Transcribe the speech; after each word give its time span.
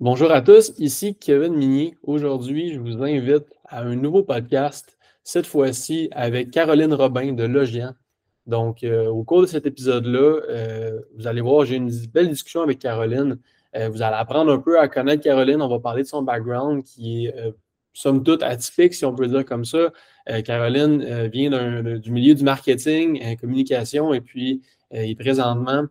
Bonjour 0.00 0.30
à 0.30 0.42
tous, 0.42 0.72
ici 0.78 1.16
Kevin 1.16 1.56
Minier. 1.56 1.98
Aujourd'hui, 2.04 2.72
je 2.72 2.78
vous 2.78 3.02
invite 3.02 3.52
à 3.64 3.82
un 3.82 3.96
nouveau 3.96 4.22
podcast, 4.22 4.96
cette 5.24 5.44
fois-ci 5.44 6.08
avec 6.12 6.52
Caroline 6.52 6.94
Robin 6.94 7.32
de 7.32 7.42
Logian. 7.42 7.94
Donc, 8.46 8.84
euh, 8.84 9.08
au 9.08 9.24
cours 9.24 9.40
de 9.40 9.46
cet 9.46 9.66
épisode-là, 9.66 10.40
euh, 10.50 11.00
vous 11.16 11.26
allez 11.26 11.40
voir, 11.40 11.64
j'ai 11.64 11.74
une 11.74 11.90
belle 12.14 12.28
discussion 12.28 12.62
avec 12.62 12.78
Caroline. 12.78 13.40
Euh, 13.74 13.88
vous 13.88 14.00
allez 14.00 14.14
apprendre 14.14 14.52
un 14.52 14.60
peu 14.60 14.78
à 14.78 14.86
connaître 14.86 15.24
Caroline. 15.24 15.60
On 15.60 15.68
va 15.68 15.80
parler 15.80 16.04
de 16.04 16.08
son 16.08 16.22
background 16.22 16.84
qui 16.84 17.26
est, 17.26 17.34
somme 17.92 18.22
toute, 18.22 18.44
atypique, 18.44 18.94
si 18.94 19.04
on 19.04 19.16
peut 19.16 19.26
dire 19.26 19.44
comme 19.44 19.64
ça. 19.64 19.92
Caroline 20.44 21.26
vient 21.26 21.82
du 21.98 22.12
milieu 22.12 22.36
du 22.36 22.44
marketing, 22.44 23.36
communication, 23.38 24.14
et 24.14 24.20
puis 24.20 24.62
est 24.92 25.18
présentement 25.18 25.86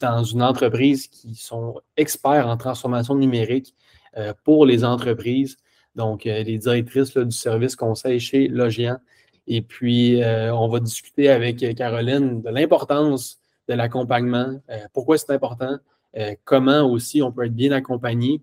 dans 0.00 0.24
une 0.24 0.42
entreprise 0.42 1.06
qui 1.06 1.34
sont 1.34 1.80
experts 1.96 2.48
en 2.48 2.56
transformation 2.56 3.14
numérique 3.14 3.74
euh, 4.16 4.32
pour 4.44 4.66
les 4.66 4.84
entreprises. 4.84 5.56
Donc, 5.94 6.26
euh, 6.26 6.42
les 6.42 6.58
directrices 6.58 7.16
du 7.16 7.36
service 7.36 7.76
conseil 7.76 8.18
chez 8.18 8.48
Logian. 8.48 8.98
Et 9.46 9.62
puis, 9.62 10.22
euh, 10.22 10.54
on 10.54 10.68
va 10.68 10.80
discuter 10.80 11.28
avec 11.28 11.58
Caroline 11.76 12.40
de 12.42 12.50
l'importance 12.50 13.38
de 13.68 13.74
l'accompagnement, 13.74 14.60
pourquoi 14.92 15.16
c'est 15.16 15.30
important, 15.30 15.78
comment 16.42 16.82
aussi 16.82 17.22
on 17.22 17.30
peut 17.30 17.44
être 17.44 17.54
bien 17.54 17.70
accompagné? 17.70 18.42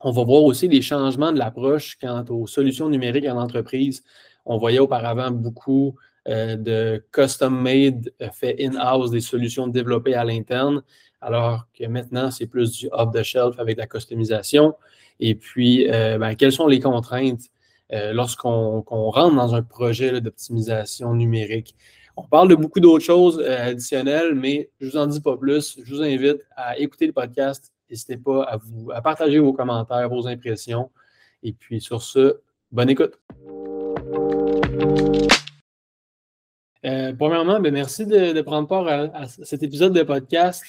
On 0.00 0.10
va 0.10 0.24
voir 0.24 0.42
aussi 0.44 0.68
les 0.68 0.80
changements 0.80 1.32
de 1.32 1.38
l'approche 1.38 1.98
quant 2.00 2.24
aux 2.30 2.46
solutions 2.46 2.88
numériques 2.88 3.26
en 3.26 3.36
entreprise. 3.36 4.02
On 4.46 4.56
voyait 4.56 4.78
auparavant 4.78 5.30
beaucoup 5.30 5.96
euh, 6.28 6.56
de 6.56 7.02
custom-made 7.10 8.12
euh, 8.20 8.28
fait 8.30 8.56
in-house, 8.60 9.10
des 9.10 9.22
solutions 9.22 9.66
développées 9.66 10.14
à 10.14 10.24
l'interne, 10.24 10.82
alors 11.22 11.66
que 11.72 11.86
maintenant, 11.86 12.30
c'est 12.30 12.46
plus 12.46 12.72
du 12.72 12.88
off-the-shelf 12.92 13.58
avec 13.58 13.78
la 13.78 13.86
customisation. 13.86 14.74
Et 15.20 15.34
puis, 15.34 15.90
euh, 15.90 16.18
ben, 16.18 16.34
quelles 16.34 16.52
sont 16.52 16.66
les 16.66 16.80
contraintes 16.80 17.42
lorsqu'on 17.90 18.82
rentre 18.82 19.34
dans 19.34 19.54
un 19.54 19.62
projet 19.62 20.20
d'optimisation 20.20 21.14
numérique? 21.14 21.74
On 22.16 22.24
parle 22.24 22.48
de 22.48 22.54
beaucoup 22.54 22.80
d'autres 22.80 23.04
choses 23.04 23.40
additionnelles, 23.40 24.34
mais 24.34 24.68
je 24.78 24.86
ne 24.86 24.90
vous 24.90 24.96
en 24.98 25.06
dis 25.06 25.20
pas 25.22 25.38
plus. 25.38 25.78
Je 25.82 25.94
vous 25.94 26.02
invite 26.02 26.44
à 26.54 26.78
écouter 26.78 27.06
le 27.06 27.14
podcast. 27.14 27.72
N'hésitez 27.88 28.18
pas 28.18 28.42
à, 28.42 28.58
vous, 28.58 28.90
à 28.92 29.00
partager 29.00 29.38
vos 29.38 29.54
commentaires, 29.54 30.10
vos 30.10 30.26
impressions. 30.26 30.90
Et 31.42 31.52
puis, 31.52 31.80
sur 31.80 32.02
ce, 32.02 32.40
bonne 32.70 32.90
écoute. 32.90 33.18
Euh, 36.88 37.12
premièrement, 37.12 37.60
ben, 37.60 37.72
merci 37.72 38.06
de, 38.06 38.40
prendre 38.42 38.66
part 38.66 38.86
à, 38.88 39.26
cet 39.28 39.62
épisode 39.62 39.92
de 39.92 40.02
podcast 40.02 40.62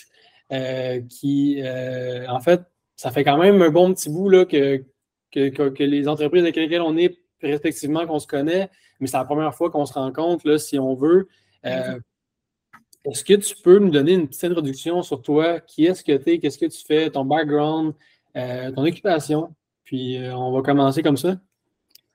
euh, 0.52 1.02
qui, 1.09 1.61
euh, 1.64 2.28
en 2.28 2.42
fait, 2.42 2.61
ça 2.95 3.11
fait 3.11 3.23
quand 3.23 3.38
même 3.38 3.61
un 3.61 3.70
bon 3.70 3.94
petit 3.94 4.09
bout 4.09 4.30
là, 4.30 4.45
que, 4.45 4.84
que, 5.31 5.84
les 5.84 6.08
entreprises 6.08 6.44
avec 6.44 6.56
lesquelles 6.58 6.81
on 6.81 6.98
est, 6.98 7.17
respectivement, 7.42 8.06
qu'on 8.06 8.20
se 8.20 8.28
connaît, 8.28 8.70
mais 9.00 9.08
c'est 9.08 9.17
la 9.17 9.26
première 9.26 9.56
fois 9.56 9.70
qu'on 9.70 9.86
se 9.86 9.94
rencontre, 9.94 10.48
là, 10.48 10.58
si 10.58 10.78
on 10.78 10.94
veut. 10.94 11.30
est-ce 11.64 13.23
que 13.23 13.36
tu 13.36 13.56
peux 13.64 13.80
nous 13.80 13.92
donner 13.92 14.14
une 14.14 14.28
petite 14.28 14.44
introduction 14.44 15.02
sur 15.04 15.22
toi? 15.22 15.61
Qui 15.61 15.86
est-ce 15.86 16.04
que 16.04 16.17
tu 16.17 16.31
es? 16.31 16.39
Qu'est-ce 16.39 16.58
que 16.58 16.66
tu 16.66 16.83
fais? 16.86 17.09
Ton 17.09 17.23
background, 17.23 17.94
ton 18.33 18.86
occupation? 18.86 19.56
Puis 19.86 20.20
on 20.33 20.52
va 20.52 20.61
commencer 20.61 21.02
comme 21.02 21.17
ça. 21.17 21.38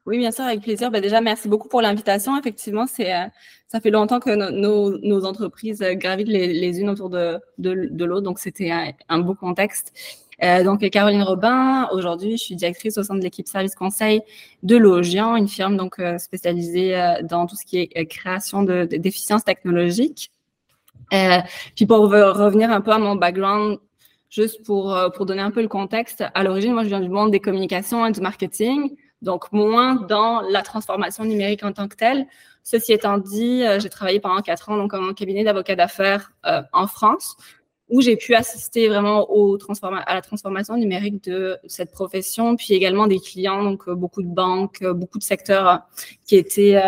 Oui, 0.07 0.19
bien 0.19 0.31
sûr, 0.33 0.45
avec 0.45 0.61
plaisir. 0.61 0.91
Ben, 0.91 1.01
déjà, 1.01 1.23
merci 1.23 1.49
beaucoup 1.49 1.69
pour 1.69 1.81
l'invitation. 1.81 2.39
Effectivement, 2.39 2.87
c'est, 2.87 3.15
euh, 3.15 3.25
ça 3.69 3.81
fait 3.81 3.91
longtemps 3.91 4.21
que 4.21 4.31
nos, 4.31 5.25
entreprises 5.25 5.81
euh, 5.81 5.95
gravitent 5.95 6.29
les, 6.29 6.81
unes 6.81 6.91
autour 6.91 7.09
de, 7.09 7.41
de, 7.57 8.05
l'autre, 8.05 8.23
donc 8.23 8.39
c'était 8.39 8.71
un, 9.09 9.19
beau 9.21 9.35
contexte. 9.35 9.93
Euh, 10.43 10.63
donc, 10.63 10.87
Caroline 10.91 11.23
Robin, 11.23 11.89
aujourd'hui, 11.93 12.33
je 12.37 12.43
suis 12.43 12.57
directrice 12.57 12.99
au 12.99 13.03
sein 13.03 13.15
de 13.15 13.23
l'équipe 13.23 13.49
service 13.49 13.75
conseil 13.75 14.21
de 14.63 14.77
Logian, 14.77 15.37
une 15.37 15.49
firme 15.49 15.77
donc 15.79 15.97
spécialisée 16.19 16.95
dans 17.23 17.47
tout 17.47 17.57
ce 17.57 17.65
qui 17.65 17.79
est 17.79 18.07
création 18.07 18.63
de, 18.63 18.85
d'efficience 18.85 19.45
technologique. 19.45 20.31
puis 21.77 21.87
pour 21.87 22.11
revenir 22.11 22.71
un 22.71 22.81
peu 22.83 22.91
à 22.91 22.99
mon 22.99 23.15
background, 23.17 23.79
juste 24.29 24.65
pour, 24.67 24.95
pour 25.15 25.25
donner 25.25 25.43
un 25.43 25.53
peu 25.53 25.63
le 25.63 25.69
contexte, 25.69 26.25
à 26.35 26.43
l'origine, 26.43 26.75
moi, 26.75 26.83
je 26.83 26.89
viens 26.89 27.01
du 27.01 27.09
monde 27.09 27.31
des 27.31 27.41
communications 27.41 28.05
et 28.05 28.13
du 28.13 28.21
marketing 28.21 28.97
donc 29.23 29.53
moins 29.53 29.95
dans 29.95 30.41
la 30.43 30.63
transformation 30.63 31.25
numérique 31.25 31.65
en 31.65 31.73
tant 31.73 31.89
que 31.89 31.97
telle. 31.97 32.27
Ceci 32.63 32.95
étant 32.95 33.19
dit, 33.19 33.63
euh, 33.63 33.79
j'ai 33.79 33.91
travaillé 33.91 34.21
pendant 34.21 34.41
quatre 34.41 34.71
ans 34.71 34.77
donc, 34.77 34.95
en 34.95 35.13
cabinet 35.13 35.45
d'avocat 35.45 35.77
d'affaires 35.77 36.33
euh, 36.47 36.63
en 36.73 36.87
France, 36.87 37.37
où 37.91 38.01
j'ai 38.01 38.17
pu 38.17 38.35
assister 38.35 38.89
vraiment 38.89 39.31
au 39.31 39.59
à 40.07 40.15
la 40.15 40.23
transformation 40.23 40.75
numérique 40.77 41.25
de 41.25 41.59
cette 41.67 41.93
profession, 41.93 42.57
puis 42.57 42.73
également 42.73 43.07
des 43.07 43.19
clients, 43.19 43.63
donc 43.63 43.87
euh, 43.87 43.95
beaucoup 43.95 44.23
de 44.23 44.29
banques, 44.29 44.83
beaucoup 44.83 45.19
de 45.19 45.23
secteurs 45.23 45.83
qui 46.25 46.37
étaient 46.37 46.81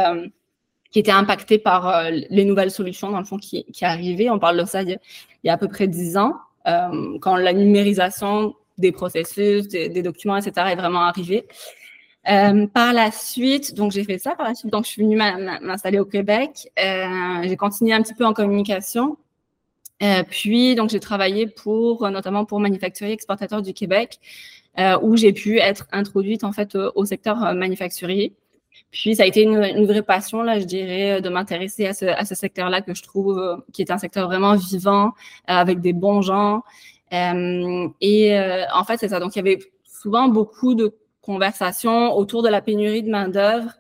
qui 0.91 1.01
étaient 1.01 1.11
impactés 1.11 1.59
par 1.59 2.11
les 2.11 2.45
nouvelles 2.47 2.71
solutions, 2.71 3.11
dans 3.11 3.19
le 3.19 3.27
fond, 3.27 3.37
qui, 3.37 3.65
qui 3.65 3.85
arrivaient. 3.85 4.31
On 4.31 4.39
parle 4.39 4.59
de 4.59 4.65
ça 4.65 4.83
il 4.83 4.99
y 5.45 5.51
a, 5.51 5.53
à 5.53 5.59
peu 5.59 5.69
près 5.69 5.89
dix 5.89 6.17
ans, 6.17 6.33
quand 6.65 7.37
la 7.37 7.53
numérisation 7.53 8.55
des 8.79 8.93
processus, 8.93 9.69
des, 9.69 9.91
des, 9.91 10.03
documents, 10.03 10.37
etc., 10.37 10.69
est 10.71 10.77
vraiment 10.77 11.03
arrivée. 11.03 11.47
Euh, 12.29 12.67
par 12.67 12.93
la 12.93 13.11
suite, 13.13 13.75
donc 13.75 13.93
j'ai 13.93 14.05
fait 14.05 14.19
ça. 14.19 14.35
Par 14.35 14.49
la 14.49 14.55
suite, 14.55 14.73
donc 14.73 14.85
je 14.85 14.91
suis 14.91 15.03
venue 15.03 15.17
m'installer 15.17 15.99
au 15.99 16.05
Québec. 16.05 16.71
Euh, 16.83 17.43
j'ai 17.45 17.57
continué 17.57 17.93
un 17.93 18.03
petit 18.03 18.15
peu 18.15 18.25
en 18.25 18.33
communication. 18.33 19.17
Euh, 20.03 20.23
puis 20.29 20.75
donc 20.75 20.91
j'ai 20.91 21.01
travaillé 21.01 21.47
pour 21.47 22.09
notamment 22.11 22.45
pour 22.45 22.61
manufacturier 22.61 23.15
exportateur 23.15 23.63
du 23.63 23.73
Québec, 23.73 24.19
euh, 24.79 24.99
où 25.03 25.17
j'ai 25.17 25.33
pu 25.33 25.59
être 25.59 25.87
introduite 25.93 26.45
en 26.45 26.53
fait 26.53 26.77
au, 26.95 27.05
secteur 27.07 27.43
euh, 27.43 27.55
manufacturier. 27.55 28.35
Puis 28.91 29.17
ça 29.17 29.23
a 29.23 29.27
été 29.27 29.43
une, 29.43 29.87
vraie 29.87 30.03
passion 30.03 30.43
là, 30.43 30.59
je 30.59 30.65
dirais, 30.65 31.23
de 31.23 31.29
m'intéresser 31.31 31.87
à 31.87 31.95
ce, 31.95 32.05
à 32.05 32.25
ce 32.27 32.35
secteur-là 32.35 32.83
que 32.83 32.95
je 32.95 33.03
trouve 33.03 33.63
qui 33.73 33.83
est 33.83 33.91
un 33.91 33.99
secteur 33.99 34.29
vraiment 34.29 34.55
vivant 34.55 35.13
avec 35.47 35.81
des 35.81 35.95
bons 35.95 36.21
gens. 36.23 36.63
et 37.11 38.39
en 38.75 38.85
fait 38.85 38.99
c'est 38.99 39.09
ça. 39.09 39.19
Donc 39.19 39.35
il 39.35 39.39
y 39.39 39.41
avait 39.41 39.59
souvent 39.85 40.29
beaucoup 40.29 40.75
de 40.75 40.95
conversation 41.27 42.17
autour 42.17 42.43
de 42.43 42.49
la 42.49 42.63
pénurie 42.63 43.03
de 43.03 43.11
main-d'œuvre 43.11 43.73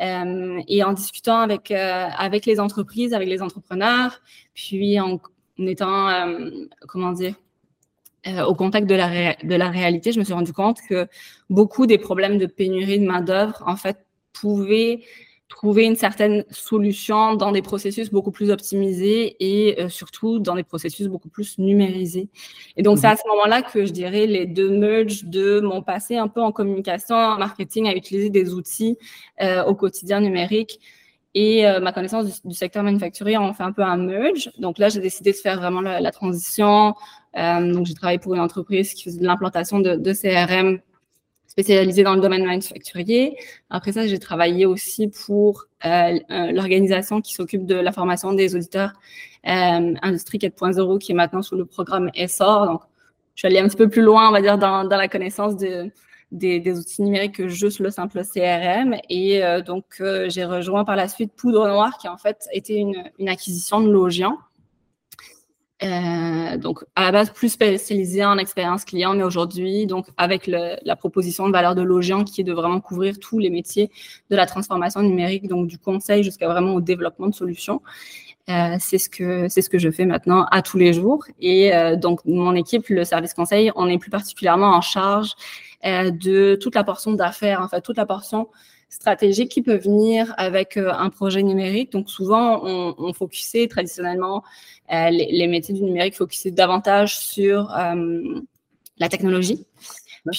euh, 0.00 0.60
et 0.68 0.84
en 0.84 0.92
discutant 0.92 1.40
avec, 1.40 1.70
euh, 1.70 2.08
avec 2.16 2.44
les 2.44 2.60
entreprises, 2.60 3.14
avec 3.14 3.28
les 3.28 3.40
entrepreneurs, 3.40 4.20
puis 4.54 5.00
en, 5.00 5.18
étant, 5.58 6.08
euh, 6.08 6.50
comment 6.86 7.12
dire, 7.12 7.34
au 8.46 8.54
contact 8.54 8.86
de 8.86 8.94
la, 8.94 9.34
de 9.34 9.54
la 9.54 9.68
réalité, 9.68 10.12
je 10.12 10.20
me 10.20 10.24
suis 10.24 10.34
rendu 10.34 10.52
compte 10.52 10.78
que 10.88 11.08
beaucoup 11.50 11.86
des 11.86 11.98
problèmes 11.98 12.38
de 12.38 12.46
pénurie 12.46 13.00
de 13.00 13.06
main-d'œuvre, 13.06 13.64
en 13.66 13.74
fait, 13.74 14.06
pouvaient 14.32 15.00
trouver 15.52 15.84
une 15.84 15.96
certaine 15.96 16.44
solution 16.50 17.34
dans 17.34 17.52
des 17.52 17.60
processus 17.60 18.10
beaucoup 18.10 18.30
plus 18.30 18.50
optimisés 18.50 19.36
et 19.38 19.80
euh, 19.80 19.88
surtout 19.90 20.38
dans 20.38 20.54
des 20.54 20.62
processus 20.62 21.08
beaucoup 21.08 21.28
plus 21.28 21.58
numérisés. 21.58 22.28
Et 22.78 22.82
donc, 22.82 22.98
c'est 22.98 23.06
à 23.06 23.12
mhm. 23.12 23.18
ce 23.18 23.28
moment-là 23.28 23.62
que 23.62 23.84
je 23.84 23.92
dirais 23.92 24.26
les 24.26 24.46
deux 24.46 24.70
merges 24.70 25.24
de 25.24 25.60
mon 25.60 25.82
passé 25.82 26.16
un 26.16 26.28
peu 26.28 26.40
en 26.40 26.52
communication, 26.52 27.16
en 27.16 27.38
marketing, 27.38 27.86
à 27.86 27.94
utiliser 27.94 28.30
des 28.30 28.54
outils 28.54 28.96
euh, 29.42 29.62
au 29.64 29.74
quotidien 29.74 30.20
numérique 30.20 30.80
et 31.34 31.66
euh, 31.66 31.80
ma 31.80 31.92
connaissance 31.92 32.42
du, 32.42 32.54
secteur 32.54 32.82
manufacturier 32.82 33.36
ont 33.36 33.52
fait 33.52 33.62
un 33.62 33.72
peu 33.72 33.82
un 33.82 33.98
merge. 33.98 34.50
Donc 34.58 34.78
là, 34.78 34.88
j'ai 34.88 35.00
décidé 35.00 35.32
de 35.32 35.36
faire 35.36 35.58
vraiment 35.58 35.82
la, 35.82 36.10
transition. 36.12 36.94
donc, 37.36 37.86
j'ai 37.86 37.94
travaillé 37.94 38.18
pour 38.18 38.34
une 38.34 38.40
entreprise 38.40 38.94
qui 38.94 39.04
faisait 39.04 39.20
de 39.20 39.26
l'implantation 39.26 39.80
de, 39.80 39.96
de 39.96 40.12
CRM 40.12 40.80
spécialisée 41.52 42.02
dans 42.02 42.14
le 42.14 42.22
domaine 42.22 42.46
manufacturier. 42.46 43.36
Après 43.68 43.92
ça, 43.92 44.06
j'ai 44.06 44.18
travaillé 44.18 44.64
aussi 44.64 45.08
pour 45.08 45.66
euh, 45.84 46.18
l'organisation 46.50 47.20
qui 47.20 47.34
s'occupe 47.34 47.66
de 47.66 47.74
la 47.74 47.92
formation 47.92 48.32
des 48.32 48.56
auditeurs 48.56 48.94
euh, 49.46 49.94
Industrie 50.00 50.38
4.0, 50.38 50.98
qui 50.98 51.12
est 51.12 51.14
maintenant 51.14 51.42
sous 51.42 51.56
le 51.56 51.66
programme 51.66 52.10
ESSOR. 52.14 52.64
Donc, 52.64 52.80
je 53.34 53.40
suis 53.40 53.48
allée 53.48 53.58
un 53.58 53.68
petit 53.68 53.76
peu 53.76 53.90
plus 53.90 54.00
loin, 54.00 54.30
on 54.30 54.32
va 54.32 54.40
dire, 54.40 54.56
dans, 54.56 54.84
dans 54.84 54.96
la 54.96 55.08
connaissance 55.08 55.54
de, 55.58 55.90
des, 56.30 56.58
des, 56.58 56.78
outils 56.78 57.02
numériques 57.02 57.34
que 57.34 57.48
juste 57.48 57.80
le 57.80 57.90
simple 57.90 58.22
CRM. 58.24 58.96
Et 59.10 59.44
euh, 59.44 59.60
donc, 59.60 59.84
euh, 60.00 60.30
j'ai 60.30 60.46
rejoint 60.46 60.86
par 60.86 60.96
la 60.96 61.06
suite 61.06 61.32
Poudre 61.36 61.68
Noire, 61.68 61.98
qui 61.98 62.08
en 62.08 62.16
fait 62.16 62.46
était 62.54 62.76
une, 62.76 63.04
une 63.18 63.28
acquisition 63.28 63.82
de 63.82 63.90
Logian. 63.90 64.38
Euh, 65.82 66.56
donc, 66.58 66.84
à 66.94 67.04
la 67.04 67.12
base, 67.12 67.30
plus 67.30 67.48
spécialisé 67.48 68.24
en 68.24 68.38
expérience 68.38 68.84
client, 68.84 69.14
mais 69.14 69.22
aujourd'hui, 69.24 69.86
donc, 69.86 70.06
avec 70.16 70.46
la 70.46 70.96
proposition 70.96 71.46
de 71.46 71.52
valeur 71.52 71.74
de 71.74 71.82
Logian 71.82 72.24
qui 72.24 72.40
est 72.42 72.44
de 72.44 72.52
vraiment 72.52 72.80
couvrir 72.80 73.18
tous 73.18 73.38
les 73.38 73.50
métiers 73.50 73.90
de 74.30 74.36
la 74.36 74.46
transformation 74.46 75.02
numérique, 75.02 75.48
donc 75.48 75.66
du 75.66 75.78
conseil 75.78 76.22
jusqu'à 76.22 76.48
vraiment 76.48 76.74
au 76.74 76.80
développement 76.80 77.26
de 77.26 77.34
solutions. 77.34 77.82
Euh, 78.48 78.76
c'est 78.80 78.98
ce 78.98 79.08
que 79.08 79.48
c'est 79.48 79.62
ce 79.62 79.70
que 79.70 79.78
je 79.78 79.88
fais 79.90 80.04
maintenant 80.04 80.46
à 80.50 80.62
tous 80.62 80.78
les 80.78 80.92
jours. 80.92 81.24
Et 81.40 81.74
euh, 81.74 81.96
donc, 81.96 82.20
mon 82.24 82.54
équipe, 82.54 82.88
le 82.88 83.04
service 83.04 83.34
conseil, 83.34 83.72
on 83.76 83.88
est 83.88 83.98
plus 83.98 84.10
particulièrement 84.10 84.74
en 84.74 84.80
charge 84.80 85.32
de 85.84 86.54
toute 86.54 86.76
la 86.76 86.84
portion 86.84 87.12
d'affaires, 87.12 87.60
en 87.60 87.66
fait, 87.66 87.80
toute 87.80 87.96
la 87.96 88.06
portion 88.06 88.48
stratégique 88.92 89.50
qui 89.50 89.62
peut 89.62 89.76
venir 89.76 90.34
avec 90.36 90.76
euh, 90.76 90.92
un 90.92 91.08
projet 91.08 91.42
numérique. 91.42 91.90
Donc 91.92 92.10
souvent, 92.10 92.60
on, 92.62 92.94
on 92.98 93.12
focusait 93.14 93.66
traditionnellement 93.66 94.44
euh, 94.92 95.08
les, 95.08 95.32
les, 95.32 95.46
métiers 95.46 95.74
du 95.74 95.82
numérique 95.82 96.14
focusaient 96.14 96.50
davantage 96.50 97.18
sur 97.18 97.72
euh, 97.72 98.40
la 98.98 99.08
technologie. 99.08 99.64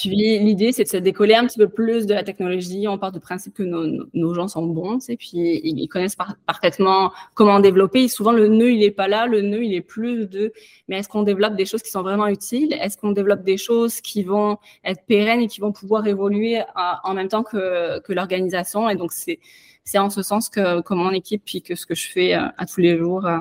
L'idée, 0.06 0.72
c'est 0.72 0.86
de 0.86 0.88
se 0.88 0.96
décoller 0.96 1.36
un 1.36 1.46
petit 1.46 1.58
peu 1.58 1.68
plus 1.68 2.06
de 2.06 2.14
la 2.14 2.24
technologie. 2.24 2.88
On 2.88 2.98
part 2.98 3.12
du 3.12 3.20
principe 3.20 3.54
que 3.54 3.64
nos, 3.64 4.06
nos 4.14 4.34
gens 4.34 4.48
sont 4.48 4.66
bons, 4.66 5.02
sais, 5.02 5.18
puis 5.18 5.60
ils, 5.62 5.88
connaissent 5.90 6.16
parfaitement 6.46 7.12
comment 7.34 7.60
développer. 7.60 8.08
souvent, 8.08 8.32
le 8.32 8.48
nœud, 8.48 8.72
il 8.72 8.80
n'est 8.80 8.92
pas 8.92 9.10
là. 9.10 9.28
Le 9.28 9.42
nœud, 9.42 9.64
il 9.64 9.74
est 9.74 9.82
plus 9.82 10.28
de, 10.30 10.54
mais 10.88 11.00
est-ce 11.00 11.10
qu'on 11.10 11.24
développe 11.24 11.56
des 11.56 11.66
choses 11.66 11.84
qui 11.84 11.92
sont 11.92 12.02
vraiment 12.02 12.28
utiles? 12.28 12.72
Est-ce 12.74 12.98
qu'on 12.98 13.12
développe 13.12 13.44
des 13.44 13.58
choses 13.58 14.00
qui 14.00 14.24
vont 14.24 14.58
être 14.86 15.04
pérennes 15.06 15.42
et 15.42 15.48
qui 15.48 15.60
vont 15.60 15.74
pouvoir 15.74 16.08
évoluer 16.08 16.62
en 17.04 17.14
même 17.14 17.28
temps 17.28 17.44
que, 17.44 18.00
que 18.00 18.14
l'organisation? 18.14 18.90
Et 18.90 18.96
donc, 18.96 19.12
c'est, 19.12 19.40
c'est 19.84 20.00
en 20.00 20.10
ce 20.10 20.22
sens 20.22 20.50
que, 20.50 20.82
que, 20.82 20.94
mon 20.94 21.12
équipe, 21.12 21.44
puis 21.46 21.62
que 21.62 21.76
ce 21.76 21.86
que 21.86 21.96
je 21.96 22.08
fais 22.08 22.36
euh, 22.36 22.48
à 22.58 22.66
tous 22.66 22.80
les 22.80 22.98
jours, 22.98 23.26
euh, 23.26 23.40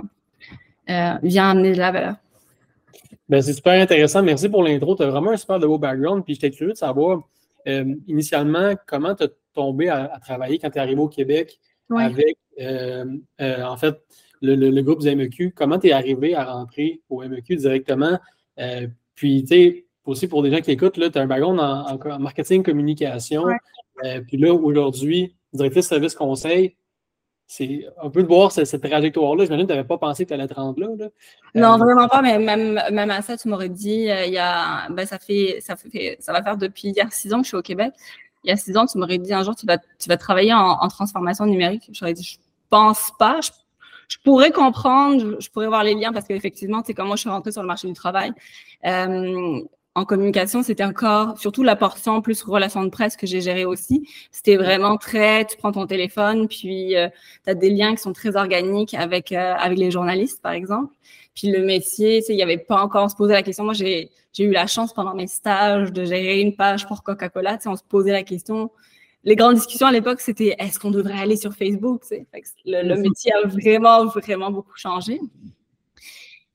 euh, 0.90 1.14
vient 1.22 1.50
amener 1.50 1.72
de 1.72 1.78
la 1.78 1.92
valeur. 1.92 2.14
Ben, 3.28 3.42
c'est 3.42 3.52
super 3.52 3.80
intéressant. 3.80 4.22
Merci 4.22 4.48
pour 4.48 4.62
l'intro. 4.62 4.94
Tu 4.96 5.02
as 5.02 5.06
vraiment 5.06 5.30
un 5.30 5.36
super 5.36 5.58
de 5.58 5.66
beau 5.66 5.78
background. 5.78 6.24
Puis 6.24 6.34
j'étais 6.34 6.50
curieux 6.50 6.72
de 6.72 6.78
savoir, 6.78 7.22
euh, 7.66 7.94
initialement, 8.06 8.74
comment 8.86 9.14
tu 9.14 9.24
as 9.24 9.28
tombé 9.54 9.88
à, 9.88 10.18
travailler 10.20 10.58
quand 10.58 10.70
tu 10.70 10.78
es 10.78 10.80
arrivé 10.80 11.00
au 11.00 11.08
Québec 11.08 11.58
avec, 11.90 12.38
euh, 12.60 13.04
euh, 13.40 13.64
en 13.64 13.76
fait, 13.76 13.96
le, 14.40 14.80
groupe 14.82 15.02
des 15.02 15.14
MEQ. 15.14 15.52
Comment 15.52 15.78
tu 15.78 15.88
es 15.88 15.92
arrivé 15.92 16.34
à 16.34 16.44
rentrer 16.44 17.00
au 17.08 17.22
MEQ 17.22 17.56
directement? 17.56 18.18
puis, 19.14 19.42
tu 19.42 19.48
sais, 19.48 19.84
aussi 20.04 20.26
pour 20.26 20.42
des 20.42 20.50
gens 20.50 20.60
qui 20.60 20.72
écoutent, 20.72 20.94
tu 20.94 21.18
as 21.18 21.22
un 21.22 21.26
background 21.26 21.60
en, 21.60 22.18
marketing, 22.18 22.62
communication. 22.62 23.44
puis 24.26 24.36
là, 24.36 24.52
aujourd'hui, 24.52 25.34
directrice 25.52 25.86
service 25.86 26.14
conseil, 26.14 26.74
c'est 27.54 27.84
un 28.02 28.08
peu 28.08 28.22
de 28.22 28.28
voir 28.28 28.50
cette, 28.50 28.82
trajectoire-là. 28.82 29.44
J'imagine 29.44 29.66
que 29.66 29.72
tu 29.72 29.76
n'avais 29.76 29.86
pas 29.86 29.98
pensé 29.98 30.24
que 30.24 30.28
tu 30.28 30.34
allais 30.34 30.48
te 30.48 30.54
rendre 30.54 30.80
là. 30.80 30.88
Non, 31.54 31.74
euh, 31.74 31.76
vraiment 31.76 32.08
pas, 32.08 32.22
mais 32.22 32.38
même, 32.38 32.80
même 32.90 33.10
à 33.10 33.20
ça, 33.20 33.36
tu 33.36 33.46
m'aurais 33.48 33.68
dit, 33.68 34.10
euh, 34.10 34.24
il 34.24 34.32
y 34.32 34.38
a, 34.38 34.88
ben, 34.88 35.04
ça, 35.04 35.18
fait, 35.18 35.58
ça, 35.60 35.76
fait, 35.76 36.16
ça 36.18 36.32
va 36.32 36.42
faire 36.42 36.56
depuis 36.56 36.98
a 36.98 37.10
six 37.10 37.34
ans 37.34 37.38
que 37.38 37.42
je 37.44 37.48
suis 37.48 37.56
au 37.58 37.62
Québec. 37.62 37.92
Il 38.42 38.48
y 38.48 38.52
a 38.54 38.56
six 38.56 38.74
ans, 38.78 38.86
tu 38.86 38.96
m'aurais 38.96 39.18
dit 39.18 39.34
un 39.34 39.42
jour, 39.42 39.54
tu 39.54 39.66
vas, 39.66 39.76
tu 39.76 40.08
vas 40.08 40.16
travailler 40.16 40.54
en, 40.54 40.88
transformation 40.88 41.44
numérique. 41.44 41.90
J'aurais 41.92 42.14
dit, 42.14 42.24
je 42.24 42.38
pense 42.70 43.12
pas. 43.18 43.40
Je, 44.08 44.16
pourrais 44.24 44.50
comprendre, 44.50 45.36
je, 45.38 45.50
pourrais 45.50 45.68
voir 45.68 45.84
les 45.84 45.94
liens 45.94 46.12
parce 46.14 46.26
qu'effectivement, 46.26 46.82
c'est 46.86 46.94
comme 46.94 47.08
moi, 47.08 47.16
je 47.16 47.20
suis 47.20 47.30
rentrée 47.30 47.52
sur 47.52 47.60
le 47.60 47.68
marché 47.68 47.86
du 47.86 47.92
travail. 47.92 48.32
Euh, 48.86 49.60
en 49.94 50.04
communication, 50.06 50.62
c'était 50.62 50.84
encore, 50.84 51.38
surtout 51.38 51.62
la 51.62 51.76
portion 51.76 52.22
plus 52.22 52.42
relation 52.42 52.82
de 52.82 52.88
presse 52.88 53.16
que 53.16 53.26
j'ai 53.26 53.42
gérée 53.42 53.66
aussi. 53.66 54.08
C'était 54.30 54.56
vraiment 54.56 54.96
très, 54.96 55.44
tu 55.44 55.56
prends 55.58 55.72
ton 55.72 55.86
téléphone, 55.86 56.48
puis 56.48 56.96
euh, 56.96 57.08
tu 57.44 57.50
as 57.50 57.54
des 57.54 57.68
liens 57.68 57.94
qui 57.94 58.00
sont 58.00 58.14
très 58.14 58.36
organiques 58.36 58.94
avec, 58.94 59.32
euh, 59.32 59.54
avec 59.58 59.78
les 59.78 59.90
journalistes, 59.90 60.40
par 60.40 60.52
exemple. 60.52 60.94
Puis 61.34 61.50
le 61.50 61.62
métier, 61.62 62.22
il 62.26 62.36
n'y 62.36 62.42
avait 62.42 62.58
pas 62.58 62.82
encore, 62.82 63.04
on 63.04 63.08
se 63.08 63.16
posait 63.16 63.34
la 63.34 63.42
question. 63.42 63.64
Moi, 63.64 63.74
j'ai 63.74 64.10
eu 64.38 64.50
la 64.50 64.66
chance 64.66 64.94
pendant 64.94 65.14
mes 65.14 65.26
stages 65.26 65.92
de 65.92 66.04
gérer 66.04 66.40
une 66.40 66.56
page 66.56 66.86
pour 66.86 67.02
Coca-Cola. 67.02 67.58
On 67.66 67.76
se 67.76 67.82
posait 67.82 68.12
la 68.12 68.22
question. 68.22 68.70
Les 69.24 69.36
grandes 69.36 69.54
discussions 69.54 69.86
à 69.86 69.92
l'époque, 69.92 70.20
c'était 70.20 70.56
est-ce 70.58 70.80
qu'on 70.80 70.90
devrait 70.90 71.18
aller 71.18 71.36
sur 71.36 71.54
Facebook? 71.54 72.02
Le, 72.64 72.82
le 72.82 72.96
métier 72.96 73.32
a 73.32 73.46
vraiment, 73.46 74.06
vraiment 74.06 74.50
beaucoup 74.50 74.76
changé. 74.76 75.20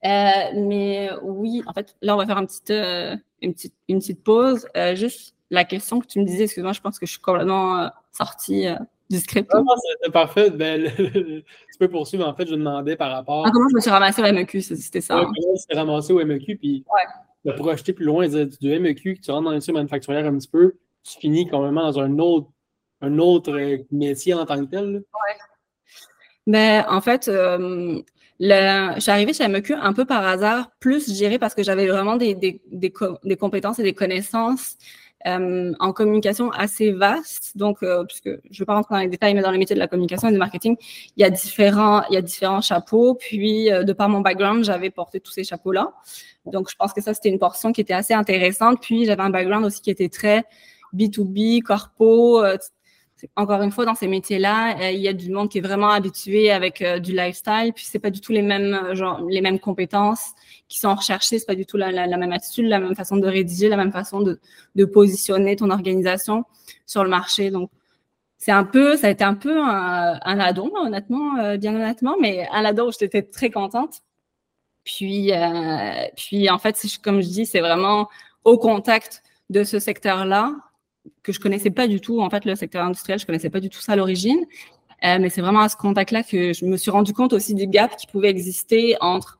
Euh, 0.05 0.51
mais 0.55 1.09
oui, 1.23 1.63
en 1.65 1.73
fait, 1.73 1.95
là, 2.01 2.15
on 2.15 2.17
va 2.17 2.25
faire 2.25 2.37
un 2.37 2.45
petit, 2.45 2.61
euh, 2.71 3.15
une, 3.41 3.53
petite, 3.53 3.73
une 3.87 3.99
petite 3.99 4.23
pause. 4.23 4.67
Euh, 4.75 4.95
juste 4.95 5.35
la 5.49 5.63
question 5.63 5.99
que 5.99 6.07
tu 6.07 6.19
me 6.19 6.25
disais, 6.25 6.43
excuse-moi, 6.43 6.73
je 6.73 6.81
pense 6.81 6.99
que 6.99 7.05
je 7.05 7.11
suis 7.11 7.21
complètement 7.21 7.89
sortie 8.11 8.67
du 9.09 9.19
script. 9.19 9.51
Non, 9.53 9.63
c'était 9.99 10.11
parfait. 10.11 10.49
Ben, 10.51 10.91
tu 10.97 11.43
peux 11.79 11.87
poursuivre. 11.89 12.27
En 12.27 12.35
fait, 12.35 12.47
je 12.47 12.55
demandais 12.55 12.95
par 12.95 13.11
rapport. 13.11 13.45
Ah, 13.47 13.51
comment 13.51 13.69
je 13.69 13.75
me 13.75 13.81
suis 13.81 13.89
ramassé 13.89 14.21
au 14.21 14.31
MEQ, 14.31 14.61
c'était 14.61 15.01
ça. 15.01 15.15
Ouais, 15.15 15.23
comment 15.23 15.35
je 15.41 15.51
me 15.51 15.55
suis 15.55 15.75
ramassé 15.75 16.13
au 16.13 16.23
MEQ, 16.23 16.57
puis 16.57 16.85
ouais. 17.45 17.55
pour 17.55 17.69
acheter 17.69 17.93
plus 17.93 18.05
loin 18.05 18.27
du 18.27 18.79
MEQ, 18.79 19.15
que 19.15 19.21
tu 19.21 19.31
rentres 19.31 19.45
dans 19.45 19.51
l'industrie 19.51 19.73
manufacturière 19.73 20.25
un 20.25 20.37
petit 20.37 20.49
peu, 20.49 20.75
tu 21.03 21.19
finis 21.19 21.47
quand 21.47 21.61
même 21.61 21.75
dans 21.75 21.99
un 21.99 22.19
autre, 22.19 22.49
un 23.01 23.17
autre 23.19 23.57
métier 23.91 24.33
en 24.33 24.45
tant 24.45 24.59
que 24.63 24.69
tel. 24.69 24.97
Oui. 24.97 25.33
Ben, 26.45 26.85
en 26.89 27.01
fait, 27.01 27.29
le, 28.39 28.95
je 28.95 28.99
suis 29.01 29.11
arrivée 29.11 29.33
chez 29.33 29.47
MEQ 29.47 29.73
un 29.73 29.93
peu 29.93 30.05
par 30.05 30.25
hasard, 30.25 30.69
plus 30.79 31.07
je 31.07 31.13
dirais 31.13 31.39
parce 31.39 31.55
que 31.55 31.63
j'avais 31.63 31.87
vraiment 31.87 32.17
des, 32.17 32.35
des, 32.35 32.61
des, 32.71 32.91
compétences 33.35 33.79
et 33.79 33.83
des 33.83 33.93
connaissances 33.93 34.77
euh, 35.25 35.73
en 35.79 35.91
communication 35.91 36.51
assez 36.51 36.91
vastes. 36.91 37.57
Donc, 37.57 37.81
euh, 37.81 38.03
puisque 38.05 38.29
je 38.29 38.31
ne 38.31 38.59
vais 38.59 38.65
pas 38.65 38.75
rentrer 38.75 38.95
dans 38.95 39.01
les 39.01 39.07
détails, 39.07 39.33
mais 39.33 39.41
dans 39.41 39.49
les 39.49 39.57
métiers 39.57 39.75
de 39.75 39.79
la 39.79 39.87
communication 39.87 40.29
et 40.29 40.31
du 40.31 40.37
marketing, 40.37 40.75
il 41.15 41.21
y 41.21 41.23
a 41.23 41.31
différents, 41.31 42.03
il 42.09 42.13
y 42.13 42.17
a 42.17 42.21
différents 42.21 42.61
chapeaux. 42.61 43.15
Puis, 43.15 43.71
euh, 43.71 43.83
de 43.83 43.93
par 43.93 44.07
mon 44.07 44.21
background, 44.21 44.63
j'avais 44.63 44.91
porté 44.91 45.19
tous 45.19 45.31
ces 45.31 45.43
chapeaux-là. 45.43 45.93
Donc, 46.45 46.69
je 46.69 46.75
pense 46.75 46.93
que 46.93 47.01
ça, 47.01 47.15
c'était 47.15 47.29
une 47.29 47.39
portion 47.39 47.71
qui 47.71 47.81
était 47.81 47.93
assez 47.93 48.13
intéressante. 48.13 48.79
Puis, 48.81 49.05
j'avais 49.05 49.23
un 49.23 49.31
background 49.31 49.65
aussi 49.65 49.81
qui 49.81 49.89
était 49.89 50.09
très 50.09 50.45
B2B, 50.93 51.61
corpo, 51.61 52.43
euh, 52.43 52.57
encore 53.35 53.61
une 53.61 53.71
fois, 53.71 53.85
dans 53.85 53.95
ces 53.95 54.07
métiers-là, 54.07 54.79
euh, 54.79 54.91
il 54.91 55.01
y 55.01 55.07
a 55.07 55.13
du 55.13 55.31
monde 55.31 55.49
qui 55.49 55.57
est 55.57 55.61
vraiment 55.61 55.89
habitué 55.89 56.51
avec 56.51 56.81
euh, 56.81 56.99
du 56.99 57.13
lifestyle, 57.13 57.71
puis 57.73 57.85
c'est 57.85 57.99
pas 57.99 58.11
du 58.11 58.21
tout 58.21 58.31
les 58.31 58.41
mêmes 58.41 58.73
euh, 58.73 58.95
genre, 58.95 59.21
les 59.27 59.41
mêmes 59.41 59.59
compétences 59.59 60.31
qui 60.67 60.79
sont 60.79 60.93
recherchées, 60.93 61.39
c'est 61.39 61.45
pas 61.45 61.55
du 61.55 61.65
tout 61.65 61.77
la, 61.77 61.91
la, 61.91 62.17
même 62.17 62.31
attitude, 62.31 62.65
la 62.65 62.79
même 62.79 62.95
façon 62.95 63.17
de 63.17 63.27
rédiger, 63.27 63.69
la 63.69 63.77
même 63.77 63.91
façon 63.91 64.21
de, 64.21 64.39
de 64.75 64.85
positionner 64.85 65.55
ton 65.55 65.69
organisation 65.71 66.45
sur 66.85 67.03
le 67.03 67.09
marché. 67.09 67.49
Donc, 67.49 67.71
c'est 68.37 68.51
un 68.51 68.63
peu, 68.63 68.97
ça 68.97 69.07
a 69.07 69.09
été 69.09 69.23
un 69.23 69.33
peu 69.33 69.59
un, 69.59 70.19
un 70.23 70.39
addon, 70.39 70.71
honnêtement, 70.75 71.57
bien 71.57 71.75
honnêtement, 71.75 72.15
mais 72.21 72.47
un 72.51 72.65
addon 72.65 72.89
où 72.89 72.91
j'étais 72.91 73.23
très 73.23 73.49
contente. 73.49 74.01
Puis, 74.83 75.31
puis 76.15 76.49
en 76.49 76.59
fait, 76.59 76.79
comme 77.03 77.21
je 77.21 77.27
dis, 77.27 77.45
c'est 77.45 77.61
vraiment 77.61 78.09
au 78.43 78.57
contact 78.57 79.23
de 79.49 79.63
ce 79.63 79.79
secteur-là 79.79 80.53
que 81.23 81.31
je 81.31 81.39
connaissais 81.39 81.69
pas 81.69 81.87
du 81.87 82.01
tout, 82.01 82.21
en 82.21 82.29
fait, 82.29 82.45
le 82.45 82.55
secteur 82.55 82.83
industriel, 82.83 83.19
je 83.19 83.25
connaissais 83.25 83.49
pas 83.49 83.59
du 83.59 83.69
tout 83.69 83.79
ça 83.79 83.93
à 83.93 83.95
l'origine. 83.95 84.45
Euh, 85.05 85.17
mais 85.19 85.29
c'est 85.29 85.41
vraiment 85.41 85.61
à 85.61 85.69
ce 85.69 85.75
contact-là 85.75 86.23
que 86.23 86.53
je 86.53 86.65
me 86.65 86.75
suis 86.77 86.89
rendu 86.89 87.13
compte 87.13 87.33
aussi 87.33 87.53
du 87.53 87.67
gap 87.67 87.95
qui 87.97 88.07
pouvait 88.07 88.29
exister 88.29 88.95
entre 88.99 89.39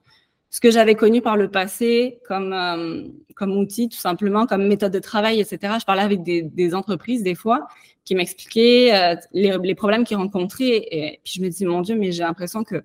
ce 0.49 0.61
que 0.61 0.71
j'avais 0.71 0.95
connu 0.95 1.21
par 1.21 1.35
le 1.35 1.49
passé 1.49 2.19
comme, 2.27 2.53
euh, 2.53 3.07
comme 3.35 3.57
outil, 3.57 3.89
tout 3.89 3.97
simplement, 3.97 4.45
comme 4.45 4.67
méthode 4.67 4.93
de 4.93 4.99
travail, 4.99 5.39
etc. 5.39 5.73
Je 5.79 5.85
parlais 5.85 6.03
avec 6.03 6.23
des, 6.23 6.75
entreprises, 6.75 7.23
des 7.23 7.35
fois, 7.35 7.67
qui 8.05 8.15
m'expliquaient 8.15 8.93
euh, 8.93 9.15
les, 9.33 9.57
les, 9.61 9.75
problèmes 9.75 10.03
qu'ils 10.05 10.17
rencontraient. 10.17 10.87
Et 10.91 11.19
puis 11.23 11.33
je 11.37 11.41
me 11.41 11.49
dis, 11.49 11.65
mon 11.65 11.81
Dieu, 11.81 11.95
mais 11.95 12.11
j'ai 12.11 12.23
l'impression 12.23 12.63
que 12.63 12.83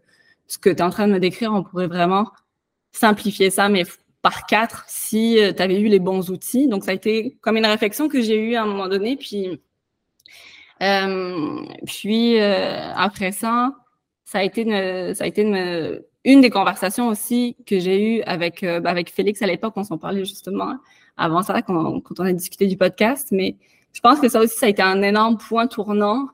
ce 0.49 0.59
que 0.59 0.71
tu 0.71 0.77
es 0.77 0.83
en 0.83 0.91
train 0.91 1.07
de 1.07 1.13
me 1.13 1.21
décrire, 1.21 1.53
on 1.53 1.63
pourrait 1.63 1.87
vraiment 1.87 2.31
simplifier 2.93 3.51
ça, 3.51 3.69
mais 3.69 3.85
par 4.23 4.47
quatre 4.47 4.85
si 4.89 5.39
euh, 5.41 5.53
tu 5.53 5.63
avais 5.63 5.81
eu 5.81 5.89
les 5.89 5.99
bons 5.99 6.31
outils. 6.31 6.69
Donc, 6.69 6.85
ça 6.85 6.93
a 6.93 6.95
été 6.95 7.37
comme 7.41 7.57
une 7.57 7.67
réflexion 7.67 8.09
que 8.09 8.21
j'ai 8.23 8.37
eue 8.37 8.55
à 8.55 8.63
un 8.63 8.67
moment 8.67 8.89
donné. 8.89 9.17
Puis, 9.17 9.61
euh, 10.81 11.61
puis 11.87 12.41
euh, 12.41 12.93
après 12.95 13.33
ça, 13.33 13.73
ça 14.25 14.39
a 14.39 14.43
été, 14.45 14.63
une, 14.63 15.15
ça 15.15 15.25
a 15.25 15.27
été 15.27 15.43
une, 15.43 16.41
des 16.41 16.51
conversations 16.51 17.09
aussi 17.09 17.57
que 17.67 17.79
j'ai 17.81 18.17
eues 18.17 18.23
avec, 18.23 18.63
avec 18.63 19.11
Félix 19.11 19.43
à 19.43 19.47
l'époque. 19.47 19.75
On 19.77 19.85
s'en 19.85 19.99
parlait 19.99 20.25
justement 20.25 20.77
avant 21.17 21.43
ça, 21.43 21.61
quand, 21.61 22.01
quand, 22.01 22.21
on 22.21 22.25
a 22.25 22.33
discuté 22.33 22.67
du 22.67 22.77
podcast. 22.77 23.29
Mais 23.33 23.57
je 23.93 24.01
pense 24.01 24.21
que 24.21 24.29
ça 24.29 24.41
aussi, 24.41 24.57
ça 24.57 24.67
a 24.67 24.69
été 24.69 24.83
un 24.83 25.03
énorme 25.03 25.37
point 25.37 25.67
tournant 25.67 26.29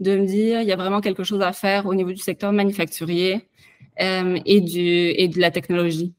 de 0.00 0.16
me 0.16 0.26
dire, 0.26 0.60
il 0.60 0.68
y 0.68 0.72
a 0.72 0.76
vraiment 0.76 1.00
quelque 1.00 1.22
chose 1.22 1.40
à 1.40 1.52
faire 1.52 1.86
au 1.86 1.94
niveau 1.94 2.10
du 2.10 2.18
secteur 2.18 2.52
manufacturier 2.52 3.48
et, 3.98 4.60
du, 4.60 4.80
et 4.80 5.28
de 5.28 5.38
la 5.38 5.52
technologie 5.52 6.14